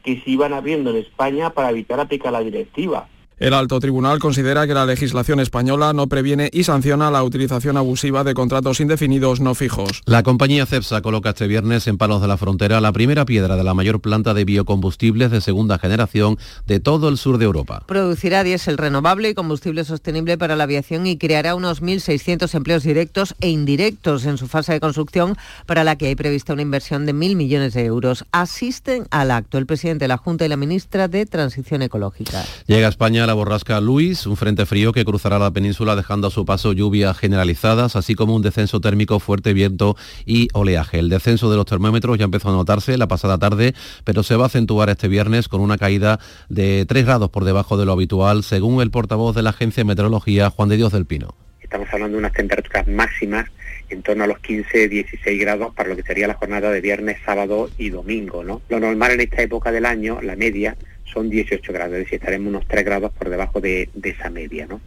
que 0.02 0.20
se 0.20 0.30
iban 0.30 0.52
abriendo 0.52 0.90
en 0.90 0.96
España 0.96 1.50
para 1.50 1.70
evitar 1.70 2.00
aplicar 2.00 2.32
la 2.32 2.40
directiva. 2.40 3.08
El 3.40 3.54
alto 3.54 3.78
tribunal 3.78 4.18
considera 4.18 4.66
que 4.66 4.74
la 4.74 4.84
legislación 4.84 5.38
española 5.38 5.92
no 5.92 6.08
previene 6.08 6.50
y 6.52 6.64
sanciona 6.64 7.08
la 7.12 7.22
utilización 7.22 7.76
abusiva 7.76 8.24
de 8.24 8.34
contratos 8.34 8.80
indefinidos 8.80 9.38
no 9.38 9.54
fijos. 9.54 10.02
La 10.06 10.24
compañía 10.24 10.66
CEPSA 10.66 11.02
coloca 11.02 11.28
este 11.30 11.46
viernes 11.46 11.86
en 11.86 11.98
Palos 11.98 12.20
de 12.20 12.26
la 12.26 12.36
Frontera 12.36 12.80
la 12.80 12.90
primera 12.90 13.24
piedra 13.24 13.54
de 13.54 13.62
la 13.62 13.74
mayor 13.74 14.00
planta 14.00 14.34
de 14.34 14.44
biocombustibles 14.44 15.30
de 15.30 15.40
segunda 15.40 15.78
generación 15.78 16.36
de 16.66 16.80
todo 16.80 17.08
el 17.08 17.16
sur 17.16 17.38
de 17.38 17.44
Europa. 17.44 17.84
Producirá 17.86 18.42
diésel 18.42 18.76
renovable 18.76 19.28
y 19.28 19.34
combustible 19.34 19.84
sostenible 19.84 20.36
para 20.36 20.56
la 20.56 20.64
aviación 20.64 21.06
y 21.06 21.16
creará 21.16 21.54
unos 21.54 21.80
1.600 21.80 22.52
empleos 22.56 22.82
directos 22.82 23.36
e 23.40 23.50
indirectos 23.50 24.26
en 24.26 24.36
su 24.36 24.48
fase 24.48 24.72
de 24.72 24.80
construcción 24.80 25.36
para 25.64 25.84
la 25.84 25.94
que 25.94 26.08
hay 26.08 26.16
prevista 26.16 26.54
una 26.54 26.62
inversión 26.62 27.06
de 27.06 27.14
1.000 27.14 27.36
millones 27.36 27.74
de 27.74 27.84
euros. 27.84 28.24
Asisten 28.32 29.06
al 29.12 29.30
acto 29.30 29.58
el 29.58 29.66
presidente 29.66 30.06
de 30.06 30.08
la 30.08 30.16
Junta 30.16 30.44
y 30.44 30.48
la 30.48 30.56
ministra 30.56 31.06
de 31.06 31.24
Transición 31.24 31.82
Ecológica. 31.82 32.44
Llega 32.66 32.88
a 32.88 32.90
España 32.90 33.27
la 33.28 33.34
borrasca 33.34 33.78
Luis, 33.82 34.26
un 34.26 34.38
frente 34.38 34.64
frío 34.64 34.90
que 34.90 35.04
cruzará 35.04 35.38
la 35.38 35.50
península 35.50 35.94
dejando 35.94 36.28
a 36.28 36.30
su 36.30 36.46
paso 36.46 36.72
lluvias 36.72 37.16
generalizadas, 37.18 37.94
así 37.94 38.14
como 38.14 38.34
un 38.34 38.40
descenso 38.40 38.80
térmico, 38.80 39.20
fuerte 39.20 39.52
viento 39.52 39.96
y 40.24 40.48
oleaje. 40.54 40.98
El 40.98 41.10
descenso 41.10 41.50
de 41.50 41.58
los 41.58 41.66
termómetros 41.66 42.16
ya 42.16 42.24
empezó 42.24 42.48
a 42.48 42.52
notarse 42.52 42.96
la 42.96 43.06
pasada 43.06 43.36
tarde, 43.38 43.74
pero 44.04 44.22
se 44.22 44.34
va 44.34 44.44
a 44.44 44.46
acentuar 44.46 44.88
este 44.88 45.08
viernes 45.08 45.46
con 45.48 45.60
una 45.60 45.76
caída 45.76 46.18
de 46.48 46.86
3 46.88 47.04
grados 47.04 47.28
por 47.28 47.44
debajo 47.44 47.76
de 47.76 47.84
lo 47.84 47.92
habitual, 47.92 48.44
según 48.44 48.80
el 48.80 48.90
portavoz 48.90 49.36
de 49.36 49.42
la 49.42 49.50
Agencia 49.50 49.82
de 49.82 49.88
Meteorología, 49.88 50.48
Juan 50.48 50.70
de 50.70 50.78
Dios 50.78 50.92
del 50.92 51.04
Pino. 51.04 51.34
Estamos 51.60 51.88
hablando 51.92 52.16
de 52.16 52.20
unas 52.20 52.32
temperaturas 52.32 52.88
máximas 52.88 53.44
en 53.90 54.02
torno 54.02 54.24
a 54.24 54.26
los 54.26 54.38
15-16 54.38 55.38
grados 55.38 55.74
para 55.74 55.90
lo 55.90 55.96
que 55.96 56.02
sería 56.02 56.26
la 56.26 56.34
jornada 56.34 56.70
de 56.70 56.80
viernes, 56.80 57.18
sábado 57.26 57.68
y 57.76 57.90
domingo. 57.90 58.42
¿no? 58.42 58.62
Lo 58.70 58.80
normal 58.80 59.12
en 59.12 59.20
esta 59.20 59.42
época 59.42 59.70
del 59.70 59.84
año, 59.84 60.20
la 60.22 60.34
media, 60.34 60.76
son 61.18 61.30
18 61.30 61.72
grados, 61.72 61.94
es 61.94 61.98
decir, 62.00 62.14
estaremos 62.14 62.48
unos 62.48 62.64
3 62.68 62.84
grados 62.84 63.12
por 63.12 63.28
debajo 63.28 63.60
de, 63.60 63.90
esa 64.02 64.30
media. 64.30 64.66
¿no? 64.66 64.80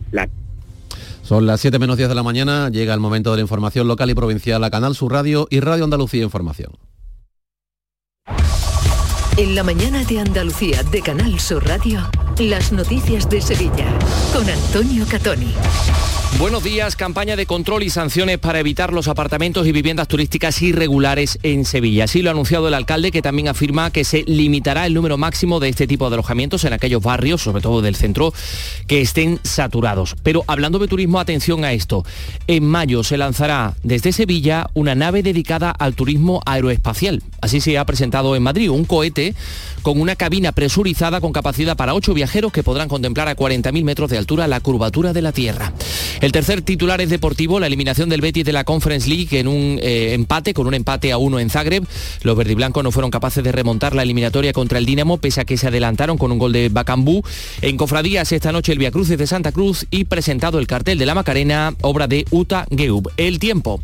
Son 1.23 1.45
las 1.45 1.59
7 1.59 1.77
menos 1.77 1.97
10 1.97 2.09
de 2.09 2.15
la 2.15 2.23
mañana, 2.23 2.69
llega 2.69 2.93
el 2.93 2.99
momento 2.99 3.32
de 3.32 3.38
la 3.38 3.41
información 3.41 3.88
local 3.88 4.09
y 4.09 4.15
provincial 4.15 4.63
a 4.63 4.69
Canal 4.69 4.95
Sur 4.95 5.11
Radio 5.11 5.47
y 5.49 5.59
Radio 5.59 5.84
Andalucía 5.84 6.23
Información. 6.23 6.71
En 9.38 9.55
la 9.55 9.63
mañana 9.63 10.03
de 10.03 10.19
Andalucía 10.19 10.84
de 10.84 11.01
Canal 11.01 11.39
Sur 11.39 11.65
Radio, 11.67 11.99
las 12.39 12.71
noticias 12.71 13.29
de 13.29 13.41
Sevilla 13.41 13.88
con 14.34 14.49
Antonio 14.49 15.05
Catoni. 15.09 15.53
Buenos 16.39 16.63
días, 16.63 16.95
campaña 16.95 17.36
de 17.36 17.45
control 17.45 17.84
y 17.84 17.91
sanciones 17.91 18.39
para 18.39 18.59
evitar 18.59 18.93
los 18.93 19.07
apartamentos 19.07 19.67
y 19.67 19.71
viviendas 19.71 20.07
turísticas 20.07 20.59
irregulares 20.63 21.38
en 21.43 21.65
Sevilla. 21.65 22.05
Así 22.05 22.23
lo 22.23 22.29
ha 22.29 22.34
anunciado 22.34 22.67
el 22.67 22.73
alcalde 22.73 23.11
que 23.11 23.21
también 23.21 23.47
afirma 23.47 23.91
que 23.91 24.03
se 24.03 24.23
limitará 24.23 24.88
el 24.88 24.95
número 24.95 25.17
máximo 25.17 25.59
de 25.59 25.69
este 25.69 25.86
tipo 25.86 26.09
de 26.09 26.15
alojamientos 26.15 26.63
en 26.63 26.73
aquellos 26.73 27.03
barrios, 27.03 27.43
sobre 27.43 27.61
todo 27.61 27.82
del 27.82 27.95
centro, 27.95 28.34
que 28.88 29.01
estén 29.01 29.39
saturados. 29.43 30.15
Pero 30.23 30.43
hablando 30.47 30.79
de 30.79 30.88
turismo, 30.88 31.19
atención 31.19 31.63
a 31.63 31.73
esto. 31.73 32.03
En 32.47 32.65
mayo 32.65 33.03
se 33.03 33.17
lanzará 33.17 33.75
desde 33.84 34.11
Sevilla 34.11 34.67
una 34.73 34.95
nave 34.95 35.21
dedicada 35.21 35.69
al 35.69 35.93
turismo 35.93 36.41
aeroespacial. 36.47 37.21
Así 37.41 37.61
se 37.61 37.77
ha 37.77 37.86
presentado 37.86 38.36
en 38.36 38.41
Madrid 38.41 38.69
un 38.69 38.86
cohete 38.86 39.36
con 39.84 39.99
una 39.99 40.15
cabina 40.15 40.51
presurizada 40.51 41.21
con 41.21 41.34
capacidad 41.34 41.77
para 41.77 41.93
ocho 41.93 42.13
viajeros 42.13 42.51
que 42.51 42.63
podrán 42.63 42.88
contemplar 42.88 43.27
a 43.27 43.36
40.000 43.36 43.84
metros 43.84 44.09
de 44.09 44.17
altura 44.17 44.47
la 44.47 44.59
curvatura 44.59 45.13
de 45.13 45.21
la 45.21 45.32
Tierra. 45.32 45.73
El 46.22 46.32
tercer 46.32 46.61
titular 46.61 47.01
es 47.01 47.09
deportivo, 47.09 47.59
la 47.59 47.65
eliminación 47.65 48.07
del 48.07 48.22
Betis 48.22 48.45
de 48.45 48.53
la 48.53 48.63
Conference 48.63 49.09
League 49.09 49.39
en 49.39 49.47
un 49.47 49.80
eh, 49.82 50.13
empate, 50.13 50.53
con 50.53 50.67
un 50.67 50.76
empate 50.76 51.11
a 51.11 51.17
uno 51.17 51.39
en 51.39 51.49
Zagreb. 51.49 51.84
Los 52.22 52.38
verdiblancos 52.38 52.84
no 52.84 52.91
fueron 52.91 53.09
capaces 53.09 53.43
de 53.43 53.51
remontar 53.51 53.95
la 53.95 54.03
eliminatoria 54.03 54.53
contra 54.53 54.78
el 54.78 54.86
Dinamo, 54.86 55.17
pese 55.17 55.41
a 55.41 55.45
que 55.45 55.57
se 55.57 55.67
adelantaron 55.67 56.19
con 56.19 56.32
un 56.32 56.38
gol 56.38 56.53
de 56.53 56.69
Bacambú. 56.69 57.24
En 57.63 57.76
Cofradías 57.76 58.32
esta 58.32 58.51
noche 58.51 58.72
el 58.72 58.78
Via 58.78 58.91
Cruces 58.91 59.17
de 59.17 59.26
Santa 59.26 59.51
Cruz 59.51 59.88
y 59.89 60.03
presentado 60.03 60.59
el 60.59 60.67
cartel 60.67 60.99
de 60.99 61.07
la 61.07 61.15
Macarena, 61.15 61.74
obra 61.82 62.07
de 62.07 62.24
Uta 62.30 62.67
Geub. 62.69 63.11
El 63.17 63.39
tiempo. 63.39 63.82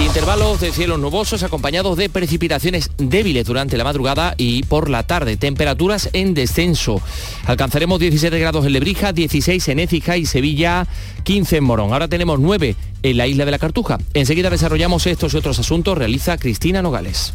Intervalos 0.00 0.60
de 0.60 0.72
cielos 0.72 0.98
nubosos 0.98 1.42
acompañados 1.42 1.96
de 1.96 2.08
precipitaciones 2.08 2.90
débiles 2.98 3.46
durante 3.46 3.76
la 3.76 3.84
madrugada 3.84 4.34
y 4.36 4.64
por 4.64 4.90
la 4.90 5.06
tarde. 5.06 5.36
Temperaturas 5.36 6.10
en 6.12 6.34
descenso. 6.34 7.00
Alcanzaremos 7.46 8.00
17 8.00 8.38
grados 8.38 8.66
en 8.66 8.72
Lebrija, 8.72 9.12
16 9.12 9.68
en 9.68 9.78
Écija 9.78 10.16
y 10.16 10.26
Sevilla, 10.26 10.86
15 11.22 11.58
en 11.58 11.69
Morón. 11.70 11.92
Ahora 11.92 12.08
tenemos 12.08 12.40
9 12.40 12.74
en 13.04 13.16
la 13.16 13.28
isla 13.28 13.44
de 13.44 13.52
la 13.52 13.58
Cartuja. 13.60 13.98
Enseguida 14.12 14.50
desarrollamos 14.50 15.06
estos 15.06 15.34
y 15.34 15.36
otros 15.36 15.60
asuntos. 15.60 15.96
Realiza 15.96 16.36
Cristina 16.36 16.82
Nogales. 16.82 17.32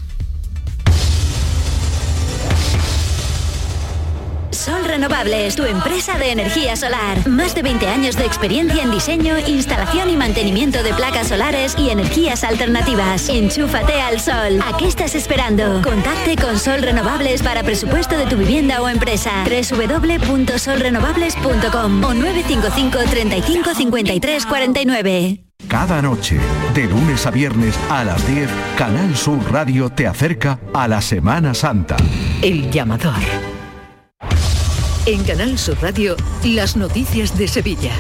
Renovables, 4.96 5.56
tu 5.58 5.66
empresa 5.66 6.18
de 6.18 6.32
energía 6.32 6.78
solar. 6.78 7.28
Más 7.28 7.54
de 7.54 7.64
20 7.64 7.86
años 7.86 8.16
de 8.16 8.24
experiencia 8.24 8.82
en 8.82 8.92
diseño, 8.92 9.38
instalación 9.40 10.10
y 10.10 10.16
mantenimiento 10.16 10.84
de 10.84 10.94
placas 10.94 11.28
solares 11.28 11.76
y 11.78 11.90
energías 11.90 12.46
alternativas. 12.46 13.28
Enchúfate 13.28 14.00
al 14.00 14.22
sol. 14.22 14.62
¿A 14.66 14.78
qué 14.78 14.88
estás 14.88 15.14
esperando? 15.14 15.82
Contacte 15.82 16.38
con 16.38 16.58
Sol 16.58 16.82
Renovables 16.82 17.44
para 17.44 17.62
presupuesto 17.62 18.16
de 18.16 18.26
tu 18.26 18.38
vivienda 18.38 18.82
o 18.82 18.88
empresa. 18.88 19.44
www.solrenovables.com 19.44 22.02
o 22.02 22.14
955 22.14 23.00
35 23.10 23.76
53 23.76 24.46
49. 24.46 25.42
Cada 25.68 26.02
noche, 26.02 26.40
de 26.74 26.86
lunes 26.86 27.26
a 27.26 27.32
viernes 27.32 27.78
a 27.90 28.06
las 28.06 28.26
10, 28.26 28.50
Canal 28.78 29.18
Sur 29.18 29.40
Radio 29.52 29.90
te 29.90 30.08
acerca 30.08 30.58
a 30.74 30.88
la 30.88 31.02
Semana 31.02 31.54
Santa. 31.54 31.98
El 32.42 32.72
llamador. 32.72 33.55
En 35.08 35.24
Canal 35.24 35.60
Sur 35.60 35.78
Radio, 35.84 36.16
las 36.44 36.76
noticias 36.76 37.38
de 37.38 37.48
Sevilla. 37.48 37.92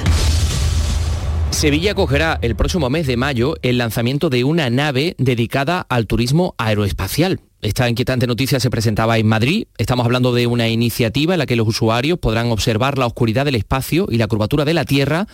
Sevilla 1.51 1.91
acogerá 1.91 2.39
el 2.41 2.55
próximo 2.55 2.89
mes 2.89 3.05
de 3.05 3.15
mayo 3.15 3.53
el 3.61 3.77
lanzamiento 3.77 4.31
de 4.31 4.43
una 4.43 4.71
nave 4.71 5.15
dedicada 5.19 5.85
al 5.87 6.07
turismo 6.07 6.55
aeroespacial. 6.57 7.41
Esta 7.65 7.89
inquietante 7.89 8.27
noticia 8.27 8.59
se 8.59 8.69
presentaba 8.69 9.17
en 9.17 9.25
Madrid. 9.25 9.65
Estamos 9.79 10.05
hablando 10.05 10.35
de 10.35 10.45
una 10.45 10.69
iniciativa 10.69 11.33
en 11.33 11.39
la 11.39 11.47
que 11.47 11.55
los 11.55 11.67
usuarios 11.67 12.19
podrán 12.19 12.51
observar 12.51 12.99
la 12.99 13.07
oscuridad 13.07 13.43
del 13.43 13.55
espacio 13.55 14.05
y 14.07 14.17
la 14.17 14.27
curvatura 14.27 14.65
de 14.65 14.75
la 14.75 14.85
Tierra 14.85 15.25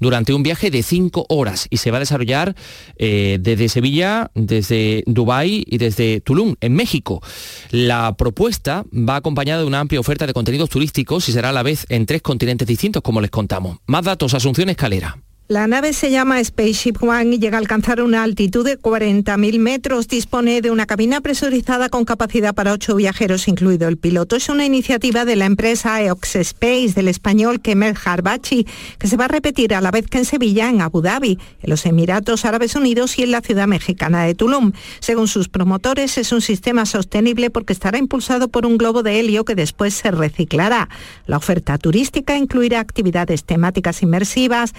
durante 0.00 0.34
un 0.34 0.42
viaje 0.42 0.72
de 0.72 0.82
cinco 0.82 1.26
horas 1.28 1.68
y 1.70 1.76
se 1.76 1.92
va 1.92 1.98
a 1.98 2.00
desarrollar 2.00 2.56
eh, 2.96 3.38
desde 3.40 3.68
Sevilla, 3.68 4.32
desde 4.34 5.04
Dubái 5.06 5.62
y 5.64 5.78
desde 5.78 6.20
Tulum, 6.22 6.56
en 6.60 6.74
México. 6.74 7.22
La 7.70 8.16
propuesta 8.16 8.84
va 8.92 9.14
acompañada 9.14 9.60
de 9.60 9.68
una 9.68 9.78
amplia 9.78 10.00
oferta 10.00 10.26
de 10.26 10.32
contenidos 10.32 10.68
turísticos 10.68 11.28
y 11.28 11.32
será 11.32 11.50
a 11.50 11.52
la 11.52 11.62
vez 11.62 11.86
en 11.88 12.04
tres 12.04 12.20
continentes 12.20 12.66
distintos, 12.66 13.00
como 13.00 13.20
les 13.20 13.30
contamos. 13.30 13.78
Más 13.86 14.04
datos, 14.04 14.34
Asunción 14.34 14.70
Escalera. 14.70 15.18
La 15.48 15.68
nave 15.68 15.92
se 15.92 16.10
llama 16.10 16.42
Spaceship 16.42 17.00
One 17.00 17.36
y 17.36 17.38
llega 17.38 17.56
a 17.56 17.60
alcanzar 17.60 18.02
una 18.02 18.24
altitud 18.24 18.64
de 18.64 18.80
40.000 18.80 19.60
metros. 19.60 20.08
Dispone 20.08 20.60
de 20.60 20.72
una 20.72 20.86
cabina 20.86 21.20
presurizada 21.20 21.88
con 21.88 22.04
capacidad 22.04 22.52
para 22.52 22.72
ocho 22.72 22.96
viajeros, 22.96 23.46
incluido 23.46 23.86
el 23.86 23.96
piloto. 23.96 24.34
Es 24.34 24.48
una 24.48 24.64
iniciativa 24.64 25.24
de 25.24 25.36
la 25.36 25.44
empresa 25.44 26.02
EOX 26.02 26.34
Space 26.34 26.94
del 26.96 27.06
español 27.06 27.60
Kemal 27.60 27.94
Harbachi, 28.04 28.66
que 28.98 29.06
se 29.06 29.16
va 29.16 29.26
a 29.26 29.28
repetir 29.28 29.72
a 29.72 29.80
la 29.80 29.92
vez 29.92 30.08
que 30.08 30.18
en 30.18 30.24
Sevilla, 30.24 30.68
en 30.68 30.80
Abu 30.80 31.00
Dhabi, 31.00 31.38
en 31.62 31.70
los 31.70 31.86
Emiratos 31.86 32.44
Árabes 32.44 32.74
Unidos 32.74 33.16
y 33.16 33.22
en 33.22 33.30
la 33.30 33.40
ciudad 33.40 33.68
mexicana 33.68 34.24
de 34.24 34.34
Tulum. 34.34 34.72
Según 34.98 35.28
sus 35.28 35.48
promotores, 35.48 36.18
es 36.18 36.32
un 36.32 36.40
sistema 36.40 36.86
sostenible 36.86 37.50
porque 37.50 37.72
estará 37.72 37.98
impulsado 37.98 38.48
por 38.48 38.66
un 38.66 38.78
globo 38.78 39.04
de 39.04 39.20
helio 39.20 39.44
que 39.44 39.54
después 39.54 39.94
se 39.94 40.10
reciclará. 40.10 40.88
La 41.28 41.36
oferta 41.36 41.78
turística 41.78 42.36
incluirá 42.36 42.80
actividades 42.80 43.44
temáticas 43.44 44.02
inmersivas, 44.02 44.72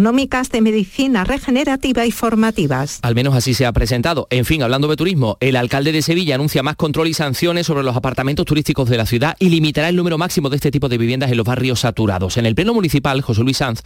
gastronómicas, 0.00 0.50
de 0.50 0.62
medicina 0.62 1.24
regenerativa 1.24 2.06
y 2.06 2.10
formativas. 2.10 3.00
Al 3.02 3.14
menos 3.14 3.34
así 3.34 3.52
se 3.52 3.66
ha 3.66 3.72
presentado. 3.72 4.26
En 4.30 4.46
fin, 4.46 4.62
hablando 4.62 4.88
de 4.88 4.96
turismo, 4.96 5.36
el 5.40 5.56
alcalde 5.56 5.92
de 5.92 6.00
Sevilla 6.00 6.36
anuncia 6.36 6.62
más 6.62 6.76
control 6.76 7.08
y 7.08 7.14
sanciones 7.14 7.66
sobre 7.66 7.82
los 7.82 7.94
apartamentos 7.94 8.46
turísticos 8.46 8.88
de 8.88 8.96
la 8.96 9.04
ciudad 9.04 9.36
y 9.38 9.50
limitará 9.50 9.90
el 9.90 9.96
número 9.96 10.16
máximo 10.16 10.48
de 10.48 10.56
este 10.56 10.70
tipo 10.70 10.88
de 10.88 10.96
viviendas 10.96 11.30
en 11.30 11.36
los 11.36 11.46
barrios 11.46 11.80
saturados. 11.80 12.38
En 12.38 12.46
el 12.46 12.54
Pleno 12.54 12.72
Municipal, 12.72 13.20
José 13.20 13.42
Luis 13.42 13.58
Sanz 13.58 13.82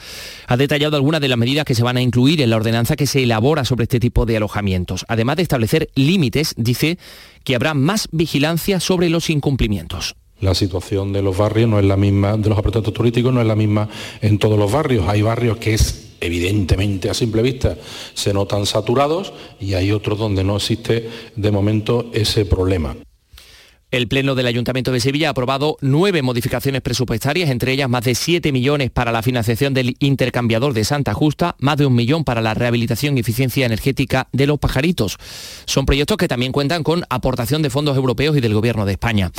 ha 0.47 0.57
detallado 0.57 0.97
algunas 0.97 1.21
de 1.21 1.29
las 1.29 1.39
medidas 1.39 1.65
que 1.65 1.75
se 1.75 1.83
van 1.83 1.97
a 1.97 2.03
incluir 2.03 2.41
en 2.41 2.51
la 2.51 2.57
ordenanza 2.57 2.95
que 2.95 3.09
se 3.09 3.25
elabora 3.25 3.65
sobre 3.65 3.85
este 3.85 3.99
tipo 3.99 4.25
de 4.25 4.37
alojamientos. 4.37 5.05
Además 5.09 5.37
de 5.37 5.43
establecer 5.43 5.91
límites, 5.97 6.55
dice 6.57 6.97
que 7.43 7.57
habrá 7.57 7.75
más 7.75 8.09
vigilancia 8.13 8.79
sobre 8.79 9.11
los 9.11 9.31
incumplimientos. 9.31 10.15
la 10.41 10.55
situación 10.55 11.13
de 11.13 11.23
los 11.23 11.37
barrios 11.39 11.71
no 11.71 11.79
es 11.79 11.87
la 11.87 11.97
misma, 11.97 12.37
de 12.37 12.49
los 12.51 12.59
apartamentos 12.59 12.93
turísticos 12.93 13.33
no 13.33 13.41
es 13.41 13.47
la 13.47 13.57
misma 13.57 13.89
en 14.21 14.39
todos 14.39 14.59
los 14.59 14.71
barrios. 14.71 15.09
Hay 15.09 15.23
barrios 15.23 15.57
que 15.57 15.75
es 15.75 16.04
evidentemente 16.21 17.11
a 17.11 17.15
simple 17.15 17.43
vista 17.43 17.77
se 18.15 18.33
notan 18.33 18.67
saturados 18.67 19.33
y 19.61 19.75
hay 19.75 19.93
otros 19.93 20.19
donde 20.19 20.45
no 20.45 20.57
existe 20.57 21.09
de 21.37 21.51
momento 21.51 22.11
ese 22.13 22.45
problema. 22.45 22.97
El 23.95 24.09
Pleno 24.09 24.35
del 24.35 24.49
Ayuntamiento 24.49 24.91
de 24.91 24.99
Sevilla 24.99 25.29
ha 25.29 25.31
aprobado 25.31 25.77
nueve 25.81 26.21
modificaciones 26.21 26.83
presupuestarias, 26.83 27.49
entre 27.49 27.71
ellas 27.71 27.89
más 27.89 28.03
de 28.03 28.17
7 28.17 28.51
millones 28.51 28.91
para 28.91 29.13
la 29.13 29.23
financiación 29.23 29.73
del 29.73 29.95
intercambiador 30.01 30.75
de 30.75 30.83
Santa 30.83 31.15
Justa, 31.15 31.55
más 31.61 31.77
de 31.77 31.87
un 31.87 31.95
millón 31.95 32.25
para 32.25 32.43
la 32.43 32.55
rehabilitación 32.55 33.17
y 33.17 33.21
eficiencia 33.21 33.65
energética 33.65 34.27
de 34.33 34.49
los 34.49 34.59
pajaritos. 34.59 35.17
Son 35.65 35.87
proyectos 35.87 36.17
que 36.17 36.27
también 36.27 36.51
cuentan 36.51 36.83
con 36.83 37.05
aportación 37.09 37.63
de 37.63 37.71
fondos 37.71 37.97
europeos 37.97 38.37
y 38.37 38.41
del 38.41 38.55
Gobierno 38.55 38.85
de 38.85 38.95
España. 38.95 39.31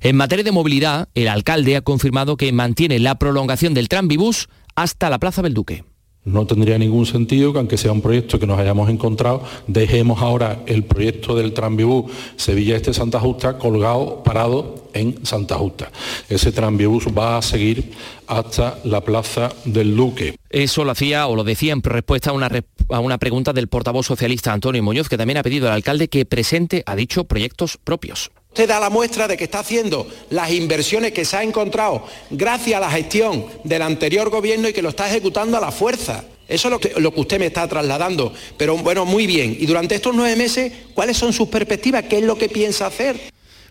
En 0.00 0.16
materia 0.16 0.42
de 0.42 0.52
movilidad, 0.52 1.10
el 1.14 1.28
alcalde 1.28 1.76
ha 1.76 1.82
confirmado 1.82 2.38
que 2.38 2.50
mantiene 2.50 3.00
la 3.00 3.18
prolongación 3.18 3.74
del 3.74 3.90
tranvibús 3.90 4.48
hasta 4.74 5.10
la 5.10 5.18
Plaza 5.18 5.42
del 5.42 5.52
Duque. 5.52 5.84
No 6.28 6.46
tendría 6.46 6.76
ningún 6.76 7.06
sentido 7.06 7.52
que 7.52 7.58
aunque 7.58 7.78
sea 7.78 7.90
un 7.90 8.02
proyecto 8.02 8.38
que 8.38 8.46
nos 8.46 8.58
hayamos 8.58 8.90
encontrado, 8.90 9.42
dejemos 9.66 10.20
ahora 10.20 10.62
el 10.66 10.84
proyecto 10.84 11.34
del 11.34 11.54
tranvibús 11.54 12.12
Sevilla 12.36 12.76
Este 12.76 12.92
Santa 12.92 13.18
Justa 13.18 13.56
colgado, 13.56 14.22
parado 14.22 14.88
en 14.92 15.24
Santa 15.24 15.56
Justa. 15.56 15.90
Ese 16.28 16.52
tranvibús 16.52 17.06
va 17.06 17.38
a 17.38 17.42
seguir 17.42 17.92
hasta 18.26 18.78
la 18.84 19.00
Plaza 19.00 19.50
del 19.64 19.96
Duque. 19.96 20.36
Eso 20.50 20.84
lo 20.84 20.90
hacía 20.90 21.26
o 21.28 21.34
lo 21.36 21.44
decía 21.44 21.72
en 21.72 21.82
respuesta 21.82 22.30
a 22.30 22.34
una, 22.34 22.50
a 22.90 23.00
una 23.00 23.16
pregunta 23.16 23.54
del 23.54 23.68
portavoz 23.68 24.06
socialista 24.06 24.52
Antonio 24.52 24.82
Muñoz, 24.82 25.08
que 25.08 25.16
también 25.16 25.38
ha 25.38 25.42
pedido 25.42 25.68
al 25.68 25.74
alcalde 25.74 26.08
que 26.08 26.26
presente, 26.26 26.82
ha 26.84 26.94
dicho, 26.94 27.24
proyectos 27.24 27.78
propios. 27.82 28.30
Usted 28.48 28.68
da 28.68 28.80
la 28.80 28.90
muestra 28.90 29.28
de 29.28 29.36
que 29.36 29.44
está 29.44 29.60
haciendo 29.60 30.06
las 30.30 30.50
inversiones 30.50 31.12
que 31.12 31.24
se 31.24 31.36
ha 31.36 31.42
encontrado 31.42 32.04
gracias 32.30 32.76
a 32.76 32.80
la 32.80 32.90
gestión 32.90 33.46
del 33.62 33.82
anterior 33.82 34.30
gobierno 34.30 34.68
y 34.68 34.72
que 34.72 34.82
lo 34.82 34.88
está 34.88 35.08
ejecutando 35.08 35.56
a 35.56 35.60
la 35.60 35.70
fuerza. 35.70 36.24
Eso 36.48 36.68
es 36.68 36.72
lo 36.72 36.80
que, 36.80 37.00
lo 37.00 37.12
que, 37.12 37.20
usted 37.20 37.38
me 37.38 37.46
está 37.46 37.68
trasladando. 37.68 38.32
Pero 38.56 38.76
bueno, 38.78 39.04
muy 39.04 39.26
bien. 39.26 39.56
Y 39.60 39.66
durante 39.66 39.94
estos 39.94 40.14
nueve 40.14 40.34
meses, 40.34 40.72
¿cuáles 40.94 41.16
son 41.16 41.32
sus 41.32 41.48
perspectivas? 41.48 42.04
¿Qué 42.04 42.18
es 42.18 42.24
lo 42.24 42.38
que 42.38 42.48
piensa 42.48 42.86
hacer? 42.86 43.20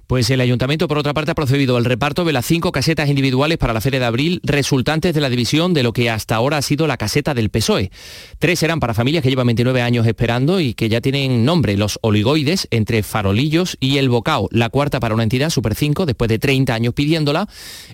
Pues 0.08 0.30
el 0.30 0.40
ayuntamiento, 0.40 0.88
por 0.88 0.98
otra 0.98 1.14
parte, 1.14 1.32
ha 1.32 1.36
procedido 1.36 1.76
al 1.76 1.84
reparto 1.84 2.24
de 2.24 2.32
las 2.32 2.46
cinco 2.46 2.72
casetas 2.72 3.10
individuales 3.10 3.58
para 3.58 3.74
la 3.74 3.82
Feria 3.82 4.00
de 4.00 4.06
Abril, 4.06 4.40
resultantes 4.42 5.14
de 5.14 5.20
la 5.20 5.30
división 5.30 5.74
de 5.74 5.84
lo 5.84 5.92
que 5.92 6.10
hasta 6.10 6.36
ahora 6.36 6.56
ha 6.56 6.62
sido 6.62 6.88
la 6.88 6.96
caseta 6.96 7.34
del 7.34 7.50
PSOE. 7.50 7.92
Tres 8.40 8.60
serán 8.60 8.80
para 8.80 8.94
familias 8.94 9.22
que 9.22 9.30
llevan 9.30 9.48
29 9.48 9.82
años 9.82 10.08
esperando 10.08 10.62
y 10.62 10.76
que 10.76 10.88
ya 10.88 11.02
tienen 11.02 11.44
nombre, 11.44 11.76
los 11.76 12.00
oligoides, 12.04 12.70
entre 12.72 13.04
Farolillos 13.04 13.76
y 13.82 13.98
El 13.98 14.08
Bocao. 14.08 14.48
La 14.52 14.70
cuarta 14.70 15.02
para 15.02 15.14
una 15.14 15.24
entidad, 15.24 15.50
Super 15.50 15.76
5, 15.76 16.06
después 16.06 16.30
de 16.30 16.40
30 16.40 16.74
años 16.74 16.94
pidiéndola. 16.94 17.50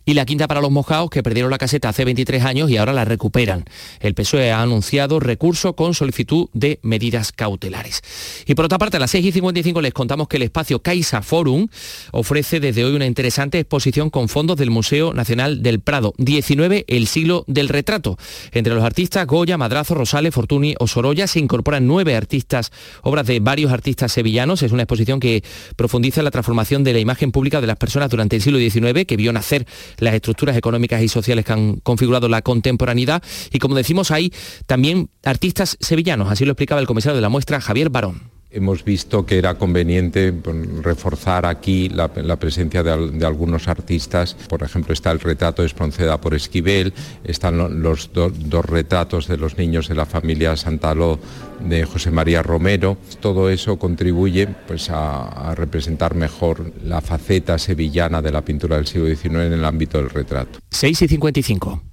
Y 0.05 0.13
la 0.13 0.27
quinta 0.27 0.47
para 0.47 0.61
los 0.61 0.69
mojaos, 0.69 1.09
que 1.09 1.23
perdieron 1.23 1.49
la 1.49 1.57
caseta 1.57 1.89
hace 1.89 2.05
23 2.05 2.43
años 2.43 2.69
y 2.69 2.77
ahora 2.77 2.93
la 2.93 3.05
recuperan. 3.05 3.65
El 3.99 4.13
PSOE 4.13 4.51
ha 4.51 4.61
anunciado 4.61 5.19
recurso 5.19 5.75
con 5.75 5.95
solicitud 5.95 6.47
de 6.53 6.79
medidas 6.83 7.31
cautelares. 7.31 8.01
Y 8.45 8.53
por 8.53 8.65
otra 8.65 8.77
parte, 8.77 8.97
a 8.97 8.99
las 8.99 9.09
6 9.09 9.25
y 9.25 9.31
55 9.31 9.81
les 9.81 9.93
contamos 9.93 10.27
que 10.27 10.37
el 10.37 10.43
espacio 10.43 10.79
Caixa 10.79 11.23
Forum 11.23 11.69
ofrece 12.11 12.59
desde 12.59 12.85
hoy 12.85 12.95
una 12.95 13.05
interesante 13.05 13.59
exposición 13.59 14.09
con 14.09 14.29
fondos 14.29 14.57
del 14.57 14.69
Museo 14.69 15.13
Nacional 15.13 15.63
del 15.63 15.79
Prado. 15.79 16.13
19, 16.17 16.85
el 16.87 17.07
siglo 17.07 17.43
del 17.47 17.69
retrato. 17.69 18.17
Entre 18.51 18.73
los 18.73 18.83
artistas 18.83 19.25
Goya, 19.27 19.57
Madrazo, 19.57 19.95
Rosales, 19.95 20.33
Fortuny 20.33 20.75
o 20.79 20.87
Sorolla 20.87 21.27
se 21.27 21.39
incorporan 21.39 21.87
nueve 21.87 22.15
artistas, 22.15 22.71
obras 23.01 23.27
de 23.27 23.39
varios 23.39 23.71
artistas 23.71 24.11
sevillanos. 24.11 24.63
Es 24.63 24.71
una 24.71 24.83
exposición 24.83 25.19
que 25.19 25.43
profundiza 25.75 26.23
la 26.23 26.31
transformación 26.31 26.83
de 26.83 26.93
la 26.93 26.99
imagen 26.99 27.31
pública 27.31 27.61
de 27.61 27.67
las 27.67 27.77
personas 27.77 28.09
durante 28.09 28.35
el 28.35 28.41
siglo 28.41 28.59
XIX, 28.59 29.05
que 29.05 29.17
vio 29.17 29.33
nacer 29.33 29.65
las 29.97 30.13
estructuras 30.13 30.57
económicas 30.57 31.01
y 31.01 31.07
sociales 31.07 31.45
que 31.45 31.53
han 31.53 31.75
configurado 31.77 32.29
la 32.29 32.41
contemporaneidad. 32.41 33.23
Y 33.51 33.59
como 33.59 33.75
decimos, 33.75 34.11
hay 34.11 34.33
también 34.65 35.09
artistas 35.23 35.77
sevillanos. 35.79 36.31
Así 36.31 36.45
lo 36.45 36.51
explicaba 36.51 36.81
el 36.81 36.87
comisario 36.87 37.15
de 37.15 37.21
la 37.21 37.29
muestra, 37.29 37.61
Javier 37.61 37.89
Barón 37.89 38.32
hemos 38.53 38.83
visto 38.83 39.25
que 39.25 39.37
era 39.37 39.55
conveniente 39.55 40.33
reforzar 40.81 41.45
aquí 41.45 41.89
la, 41.89 42.07
presencia 42.37 42.83
de, 42.83 43.25
algunos 43.25 43.67
artistas. 43.67 44.35
Por 44.47 44.63
ejemplo, 44.63 44.93
está 44.93 45.11
el 45.11 45.19
retrato 45.19 45.61
de 45.61 45.67
Espronceda 45.67 46.21
por 46.21 46.33
Esquivel, 46.33 46.93
están 47.23 47.81
los 47.81 48.11
dos 48.13 48.65
retratos 48.65 49.27
de 49.27 49.37
los 49.37 49.57
niños 49.57 49.87
de 49.87 49.95
la 49.95 50.05
familia 50.05 50.55
Santaló 50.55 51.19
de 51.59 51.85
José 51.85 52.11
María 52.11 52.43
Romero. 52.43 52.97
Todo 53.19 53.49
eso 53.49 53.77
contribuye 53.77 54.47
pues, 54.67 54.89
a, 54.89 55.53
representar 55.55 56.15
mejor 56.15 56.71
la 56.83 57.01
faceta 57.01 57.57
sevillana 57.57 58.21
de 58.21 58.31
la 58.31 58.43
pintura 58.43 58.77
del 58.77 58.87
siglo 58.87 59.07
XIX 59.07 59.25
en 59.25 59.53
el 59.53 59.65
ámbito 59.65 59.97
del 59.97 60.09
retrato. 60.09 60.59
6 60.71 61.01
y 61.01 61.07
55. 61.07 61.92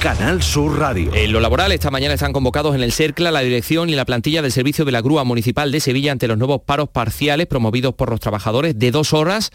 Canal 0.00 0.42
Sur 0.42 0.78
Radio. 0.78 1.12
En 1.14 1.30
lo 1.30 1.40
laboral, 1.40 1.72
esta 1.72 1.90
mañana 1.90 2.14
están 2.14 2.32
convocados 2.32 2.74
en 2.74 2.82
el 2.82 2.90
CERCLA 2.90 3.30
la 3.30 3.40
dirección 3.40 3.90
y 3.90 3.94
la 3.94 4.06
plantilla 4.06 4.40
del 4.40 4.50
servicio 4.50 4.86
de 4.86 4.92
la 4.92 5.02
Grúa 5.02 5.24
Municipal 5.24 5.70
de 5.70 5.78
Sevilla 5.78 6.10
ante 6.10 6.26
los 6.26 6.38
nuevos 6.38 6.62
paros 6.62 6.88
parciales 6.88 7.46
promovidos 7.46 7.92
por 7.92 8.08
los 8.08 8.18
trabajadores 8.18 8.78
de 8.78 8.92
dos 8.92 9.12
horas 9.12 9.50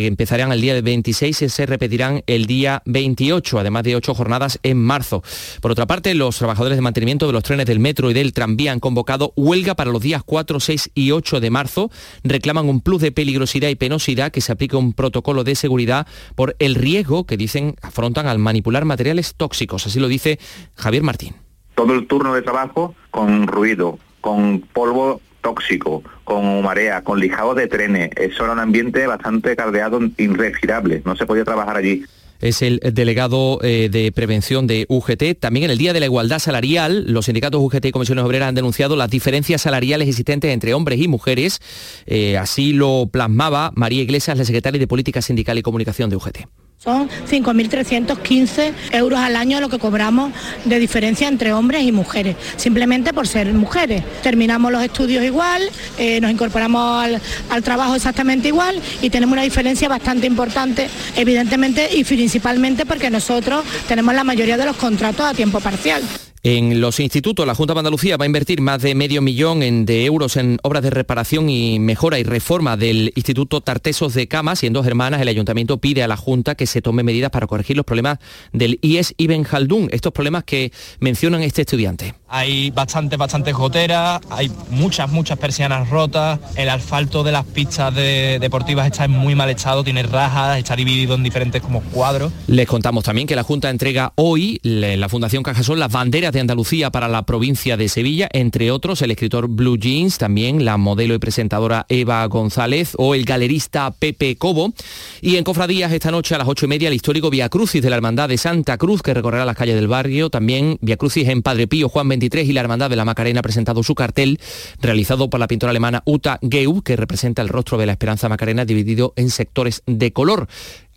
que 0.00 0.08
empezarán 0.08 0.50
el 0.50 0.60
día 0.60 0.80
26 0.80 1.42
y 1.42 1.48
se 1.48 1.66
repetirán 1.66 2.24
el 2.26 2.46
día 2.46 2.82
28, 2.84 3.60
además 3.60 3.84
de 3.84 3.94
ocho 3.94 4.12
jornadas 4.12 4.58
en 4.64 4.82
marzo. 4.82 5.22
Por 5.60 5.70
otra 5.70 5.86
parte, 5.86 6.14
los 6.14 6.36
trabajadores 6.36 6.76
de 6.76 6.82
mantenimiento 6.82 7.28
de 7.28 7.32
los 7.32 7.44
trenes 7.44 7.66
del 7.66 7.78
metro 7.78 8.10
y 8.10 8.14
del 8.14 8.32
tranvía 8.32 8.72
han 8.72 8.80
convocado 8.80 9.32
huelga 9.36 9.76
para 9.76 9.92
los 9.92 10.02
días 10.02 10.24
4, 10.24 10.58
6 10.58 10.90
y 10.96 11.12
8 11.12 11.38
de 11.38 11.50
marzo. 11.50 11.90
Reclaman 12.24 12.68
un 12.68 12.80
plus 12.80 13.02
de 13.02 13.12
peligrosidad 13.12 13.68
y 13.68 13.76
penosidad 13.76 14.32
que 14.32 14.40
se 14.40 14.50
aplique 14.50 14.74
un 14.74 14.94
protocolo 14.94 15.44
de 15.44 15.54
seguridad 15.54 16.08
por 16.34 16.56
el 16.58 16.74
riesgo 16.74 17.24
que 17.24 17.36
dicen 17.36 17.76
afrontan 17.80 18.26
al 18.26 18.40
manipular 18.40 18.84
materiales 18.84 19.36
tóxicos. 19.36 19.86
Así 19.86 20.00
lo 20.00 20.08
dice 20.08 20.40
Javier 20.74 21.04
Martín. 21.04 21.34
Todo 21.76 21.94
el 21.94 22.08
turno 22.08 22.34
de 22.34 22.42
trabajo 22.42 22.96
con 23.12 23.46
ruido, 23.46 24.00
con 24.20 24.60
polvo 24.72 25.20
tóxico, 25.44 26.02
con 26.24 26.62
marea, 26.62 27.04
con 27.04 27.20
lijado 27.20 27.54
de 27.54 27.68
trenes. 27.68 28.10
Eso 28.16 28.44
era 28.44 28.54
un 28.54 28.58
ambiente 28.58 29.06
bastante 29.06 29.54
cardeado, 29.54 30.00
irrespirable. 30.16 31.02
No 31.04 31.14
se 31.14 31.26
podía 31.26 31.44
trabajar 31.44 31.76
allí 31.76 32.04
es 32.40 32.60
el 32.60 32.80
delegado 32.92 33.58
eh, 33.62 33.88
de 33.90 34.12
prevención 34.12 34.66
de 34.66 34.84
UGT. 34.88 35.38
También 35.40 35.64
en 35.64 35.70
el 35.70 35.78
Día 35.78 35.94
de 35.94 36.00
la 36.00 36.06
Igualdad 36.06 36.38
Salarial, 36.38 37.04
los 37.10 37.24
sindicatos 37.24 37.60
UGT 37.60 37.86
y 37.86 37.92
Comisiones 37.92 38.24
Obreras 38.24 38.48
han 38.48 38.54
denunciado 38.54 38.96
las 38.96 39.08
diferencias 39.08 39.62
salariales 39.62 40.08
existentes 40.08 40.52
entre 40.52 40.74
hombres 40.74 41.00
y 41.00 41.08
mujeres. 41.08 41.60
Eh, 42.04 42.36
así 42.36 42.74
lo 42.74 43.08
plasmaba 43.10 43.72
María 43.76 44.02
Iglesias, 44.02 44.36
la 44.36 44.44
secretaria 44.44 44.78
de 44.78 44.86
Política 44.86 45.22
Sindical 45.22 45.56
y 45.56 45.62
Comunicación 45.62 46.10
de 46.10 46.16
UGT. 46.16 46.63
Son 46.84 47.08
5.315 47.08 48.72
euros 48.92 49.18
al 49.18 49.36
año 49.36 49.58
lo 49.58 49.70
que 49.70 49.78
cobramos 49.78 50.32
de 50.66 50.78
diferencia 50.78 51.28
entre 51.28 51.54
hombres 51.54 51.82
y 51.82 51.92
mujeres, 51.92 52.36
simplemente 52.56 53.14
por 53.14 53.26
ser 53.26 53.50
mujeres. 53.54 54.02
Terminamos 54.22 54.70
los 54.70 54.82
estudios 54.82 55.24
igual, 55.24 55.62
eh, 55.96 56.20
nos 56.20 56.30
incorporamos 56.30 57.08
al, 57.48 57.62
trabajo 57.62 57.94
exactamente 57.94 58.48
igual 58.48 58.82
y 59.00 59.08
tenemos 59.08 59.32
una 59.32 59.42
diferencia 59.42 59.88
bastante 59.88 60.26
importante, 60.26 60.90
evidentemente 61.16 61.88
y 61.96 62.04
principalmente 62.04 62.84
porque 62.84 63.08
nosotros 63.08 63.64
tenemos 63.88 64.14
la 64.14 64.22
mayoría 64.22 64.58
de 64.58 64.66
los 64.66 64.76
contratos 64.76 65.24
a 65.24 65.32
tiempo 65.32 65.60
parcial. 65.60 66.02
En 66.46 66.82
los 66.82 67.00
institutos, 67.00 67.46
la 67.46 67.54
Junta 67.54 67.72
de 67.72 67.78
Andalucía 67.80 68.18
va 68.18 68.24
a 68.24 68.26
invertir 68.26 68.60
más 68.60 68.82
de 68.82 68.94
medio 68.94 69.22
millón 69.22 69.86
de 69.86 70.04
euros 70.04 70.36
en 70.36 70.58
obras 70.62 70.82
de 70.82 70.90
reparación 70.90 71.48
y 71.48 71.78
mejora 71.78 72.18
y 72.18 72.22
reforma 72.22 72.76
del 72.76 73.14
Instituto 73.14 73.62
Tartesos 73.62 74.12
de 74.12 74.28
Camas 74.28 74.62
y 74.62 74.66
en 74.66 74.74
dos 74.74 74.86
hermanas 74.86 75.22
el 75.22 75.28
Ayuntamiento 75.28 75.78
pide 75.78 76.02
a 76.02 76.06
la 76.06 76.18
Junta 76.18 76.54
que 76.54 76.66
se 76.66 76.82
tome 76.82 77.02
medidas 77.02 77.30
para 77.30 77.46
corregir 77.46 77.78
los 77.78 77.86
problemas 77.86 78.18
del 78.52 78.78
IES 78.82 79.14
y 79.16 79.26
Benjaldún, 79.26 79.88
estos 79.90 80.12
problemas 80.12 80.44
que 80.44 80.70
mencionan 81.00 81.42
este 81.42 81.62
estudiante. 81.62 82.12
Hay 82.28 82.70
bastantes, 82.72 83.18
bastantes 83.18 83.54
goteras, 83.54 84.20
hay 84.28 84.50
muchas, 84.68 85.10
muchas 85.10 85.38
persianas 85.38 85.88
rotas, 85.88 86.40
el 86.56 86.68
asfalto 86.68 87.22
de 87.22 87.32
las 87.32 87.46
pistas 87.46 87.94
deportivas 87.94 88.86
está 88.86 89.06
en 89.06 89.12
muy 89.12 89.34
mal 89.34 89.48
estado, 89.48 89.82
tiene 89.82 90.02
rajas, 90.02 90.58
está 90.58 90.76
dividido 90.76 91.14
en 91.14 91.22
diferentes 91.22 91.62
como 91.62 91.80
cuadros. 91.80 92.32
Les 92.48 92.66
contamos 92.66 93.02
también 93.02 93.26
que 93.26 93.34
la 93.34 93.44
Junta 93.44 93.70
entrega 93.70 94.12
hoy 94.16 94.60
la 94.62 95.08
Fundación 95.08 95.42
Cajasol 95.42 95.80
las 95.80 95.90
banderas 95.90 96.33
de 96.34 96.40
Andalucía 96.40 96.90
para 96.90 97.08
la 97.08 97.24
provincia 97.24 97.78
de 97.78 97.88
Sevilla, 97.88 98.28
entre 98.32 98.70
otros 98.70 99.00
el 99.00 99.10
escritor 99.10 99.48
Blue 99.48 99.78
Jeans, 99.78 100.18
también 100.18 100.64
la 100.64 100.76
modelo 100.76 101.14
y 101.14 101.18
presentadora 101.18 101.86
Eva 101.88 102.26
González 102.26 102.92
o 102.98 103.14
el 103.14 103.24
galerista 103.24 103.90
Pepe 103.90 104.36
Cobo. 104.36 104.74
Y 105.22 105.36
en 105.36 105.44
Cofradías 105.44 105.92
esta 105.92 106.10
noche 106.10 106.34
a 106.34 106.38
las 106.38 106.48
ocho 106.48 106.66
y 106.66 106.68
media 106.68 106.88
el 106.88 106.94
histórico 106.94 107.30
Via 107.30 107.48
Crucis 107.48 107.80
de 107.80 107.88
la 107.88 107.96
Hermandad 107.96 108.28
de 108.28 108.36
Santa 108.36 108.76
Cruz 108.76 109.00
que 109.00 109.14
recorrerá 109.14 109.46
las 109.46 109.56
calles 109.56 109.76
del 109.76 109.88
barrio. 109.88 110.28
También 110.28 110.76
Via 110.82 110.96
Crucis 110.98 111.28
en 111.28 111.42
Padre 111.42 111.66
Pío 111.66 111.88
Juan 111.88 112.08
23 112.08 112.46
y 112.48 112.52
la 112.52 112.60
Hermandad 112.60 112.90
de 112.90 112.96
la 112.96 113.06
Macarena 113.06 113.40
ha 113.40 113.42
presentado 113.42 113.82
su 113.82 113.94
cartel 113.94 114.38
realizado 114.82 115.30
por 115.30 115.40
la 115.40 115.46
pintora 115.46 115.70
alemana 115.70 116.02
Uta 116.04 116.38
Geu 116.42 116.82
que 116.82 116.96
representa 116.96 117.40
el 117.40 117.48
rostro 117.48 117.78
de 117.78 117.86
la 117.86 117.92
Esperanza 117.92 118.28
Macarena 118.28 118.64
dividido 118.64 119.14
en 119.16 119.30
sectores 119.30 119.82
de 119.86 120.12
color 120.12 120.48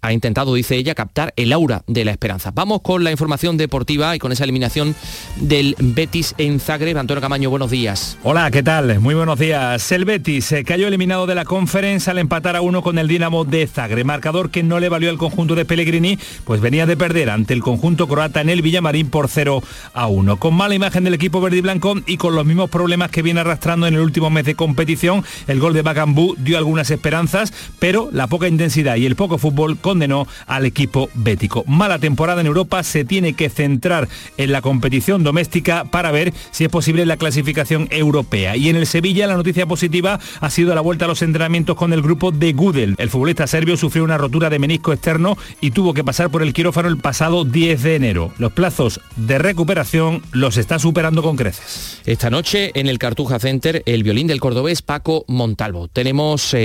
ha 0.01 0.13
intentado, 0.13 0.53
dice 0.53 0.75
ella, 0.75 0.95
captar 0.95 1.33
el 1.35 1.53
aura 1.53 1.83
de 1.87 2.05
la 2.05 2.11
esperanza. 2.11 2.51
Vamos 2.53 2.81
con 2.81 3.03
la 3.03 3.11
información 3.11 3.57
deportiva 3.57 4.15
y 4.15 4.19
con 4.19 4.31
esa 4.31 4.43
eliminación 4.43 4.95
del 5.37 5.75
Betis 5.79 6.35
en 6.37 6.59
Zagreb. 6.59 6.97
Antonio 6.97 7.21
Camaño, 7.21 7.49
buenos 7.49 7.71
días. 7.71 8.17
Hola, 8.23 8.49
¿qué 8.51 8.63
tal? 8.63 8.99
Muy 8.99 9.15
buenos 9.15 9.39
días. 9.39 9.91
El 9.91 10.05
Betis 10.05 10.45
se 10.45 10.63
cayó 10.63 10.87
eliminado 10.87 11.25
de 11.27 11.35
la 11.35 11.45
conferencia 11.45 12.11
al 12.11 12.19
empatar 12.19 12.55
a 12.55 12.61
uno 12.61 12.81
con 12.81 12.97
el 12.97 13.07
Dinamo 13.07 13.45
de 13.45 13.67
Zagreb, 13.67 14.05
marcador 14.05 14.49
que 14.49 14.63
no 14.63 14.79
le 14.79 14.89
valió 14.89 15.09
al 15.09 15.17
conjunto 15.17 15.55
de 15.55 15.65
Pellegrini, 15.65 16.17
pues 16.43 16.61
venía 16.61 16.85
de 16.85 16.97
perder 16.97 17.29
ante 17.29 17.53
el 17.53 17.61
conjunto 17.61 18.07
croata 18.07 18.41
en 18.41 18.49
el 18.49 18.61
Villamarín 18.61 19.09
por 19.09 19.27
0 19.27 19.61
a 19.93 20.07
1. 20.07 20.37
Con 20.37 20.53
mala 20.53 20.75
imagen 20.75 21.03
del 21.03 21.13
equipo 21.13 21.41
verde 21.41 21.57
y 21.57 21.61
blanco 21.61 21.95
y 22.05 22.17
con 22.17 22.35
los 22.35 22.45
mismos 22.45 22.69
problemas 22.69 23.11
que 23.11 23.21
viene 23.21 23.39
arrastrando 23.39 23.87
en 23.87 23.95
el 23.95 24.01
último 24.01 24.29
mes 24.29 24.45
de 24.45 24.55
competición, 24.55 25.23
el 25.47 25.59
gol 25.59 25.73
de 25.73 25.81
Bagambú 25.81 26.35
dio 26.37 26.57
algunas 26.57 26.91
esperanzas, 26.91 27.53
pero 27.79 28.09
la 28.11 28.27
poca 28.27 28.47
intensidad 28.47 28.95
y 28.95 29.05
el 29.05 29.15
poco 29.15 29.37
fútbol 29.37 29.77
condenó 29.87 30.27
al 30.47 30.65
equipo 30.65 31.09
bético. 31.13 31.63
Mala 31.65 31.97
temporada 31.97 32.41
en 32.41 32.47
Europa, 32.47 32.83
se 32.83 33.05
tiene 33.05 33.35
que 33.35 33.49
centrar 33.49 34.09
en 34.35 34.51
la 34.51 34.61
competición 34.61 35.23
doméstica 35.23 35.85
para 35.85 36.11
ver 36.11 36.33
si 36.51 36.65
es 36.65 36.69
posible 36.69 37.05
la 37.05 37.15
clasificación 37.15 37.87
europea. 37.89 38.57
Y 38.57 38.67
en 38.67 38.75
el 38.75 38.85
Sevilla 38.85 39.27
la 39.27 39.37
noticia 39.37 39.65
positiva 39.65 40.19
ha 40.41 40.49
sido 40.49 40.75
la 40.75 40.81
vuelta 40.81 41.05
a 41.05 41.07
los 41.07 41.21
entrenamientos 41.21 41.77
con 41.77 41.93
el 41.93 42.01
grupo 42.01 42.33
de 42.33 42.51
Gudel. 42.51 42.95
El 42.97 43.09
futbolista 43.09 43.47
serbio 43.47 43.77
sufrió 43.77 44.03
una 44.03 44.17
rotura 44.17 44.49
de 44.49 44.59
menisco 44.59 44.91
externo 44.91 45.37
y 45.61 45.71
tuvo 45.71 45.93
que 45.93 46.03
pasar 46.03 46.29
por 46.31 46.43
el 46.43 46.51
quirófano 46.51 46.89
el 46.89 46.97
pasado 46.97 47.45
10 47.45 47.83
de 47.83 47.95
enero. 47.95 48.33
Los 48.39 48.51
plazos 48.51 48.99
de 49.15 49.37
recuperación 49.37 50.21
los 50.33 50.57
está 50.57 50.79
superando 50.79 51.23
con 51.23 51.37
creces. 51.37 52.01
Esta 52.05 52.29
noche 52.29 52.71
en 52.73 52.87
el 52.87 52.99
Cartuja 52.99 53.39
Center 53.39 53.83
el 53.85 54.03
violín 54.03 54.27
del 54.27 54.41
cordobés 54.41 54.81
Paco 54.81 55.23
Montalvo. 55.29 55.87
Tenemos 55.87 56.51
10 56.51 56.57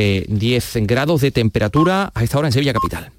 eh, 0.76 0.80
grados 0.86 1.20
de 1.20 1.30
temperatura 1.30 2.10
a 2.12 2.24
esta 2.24 2.38
hora 2.38 2.48
en 2.48 2.52
Sevilla 2.52 2.72
Capital. 2.72 3.11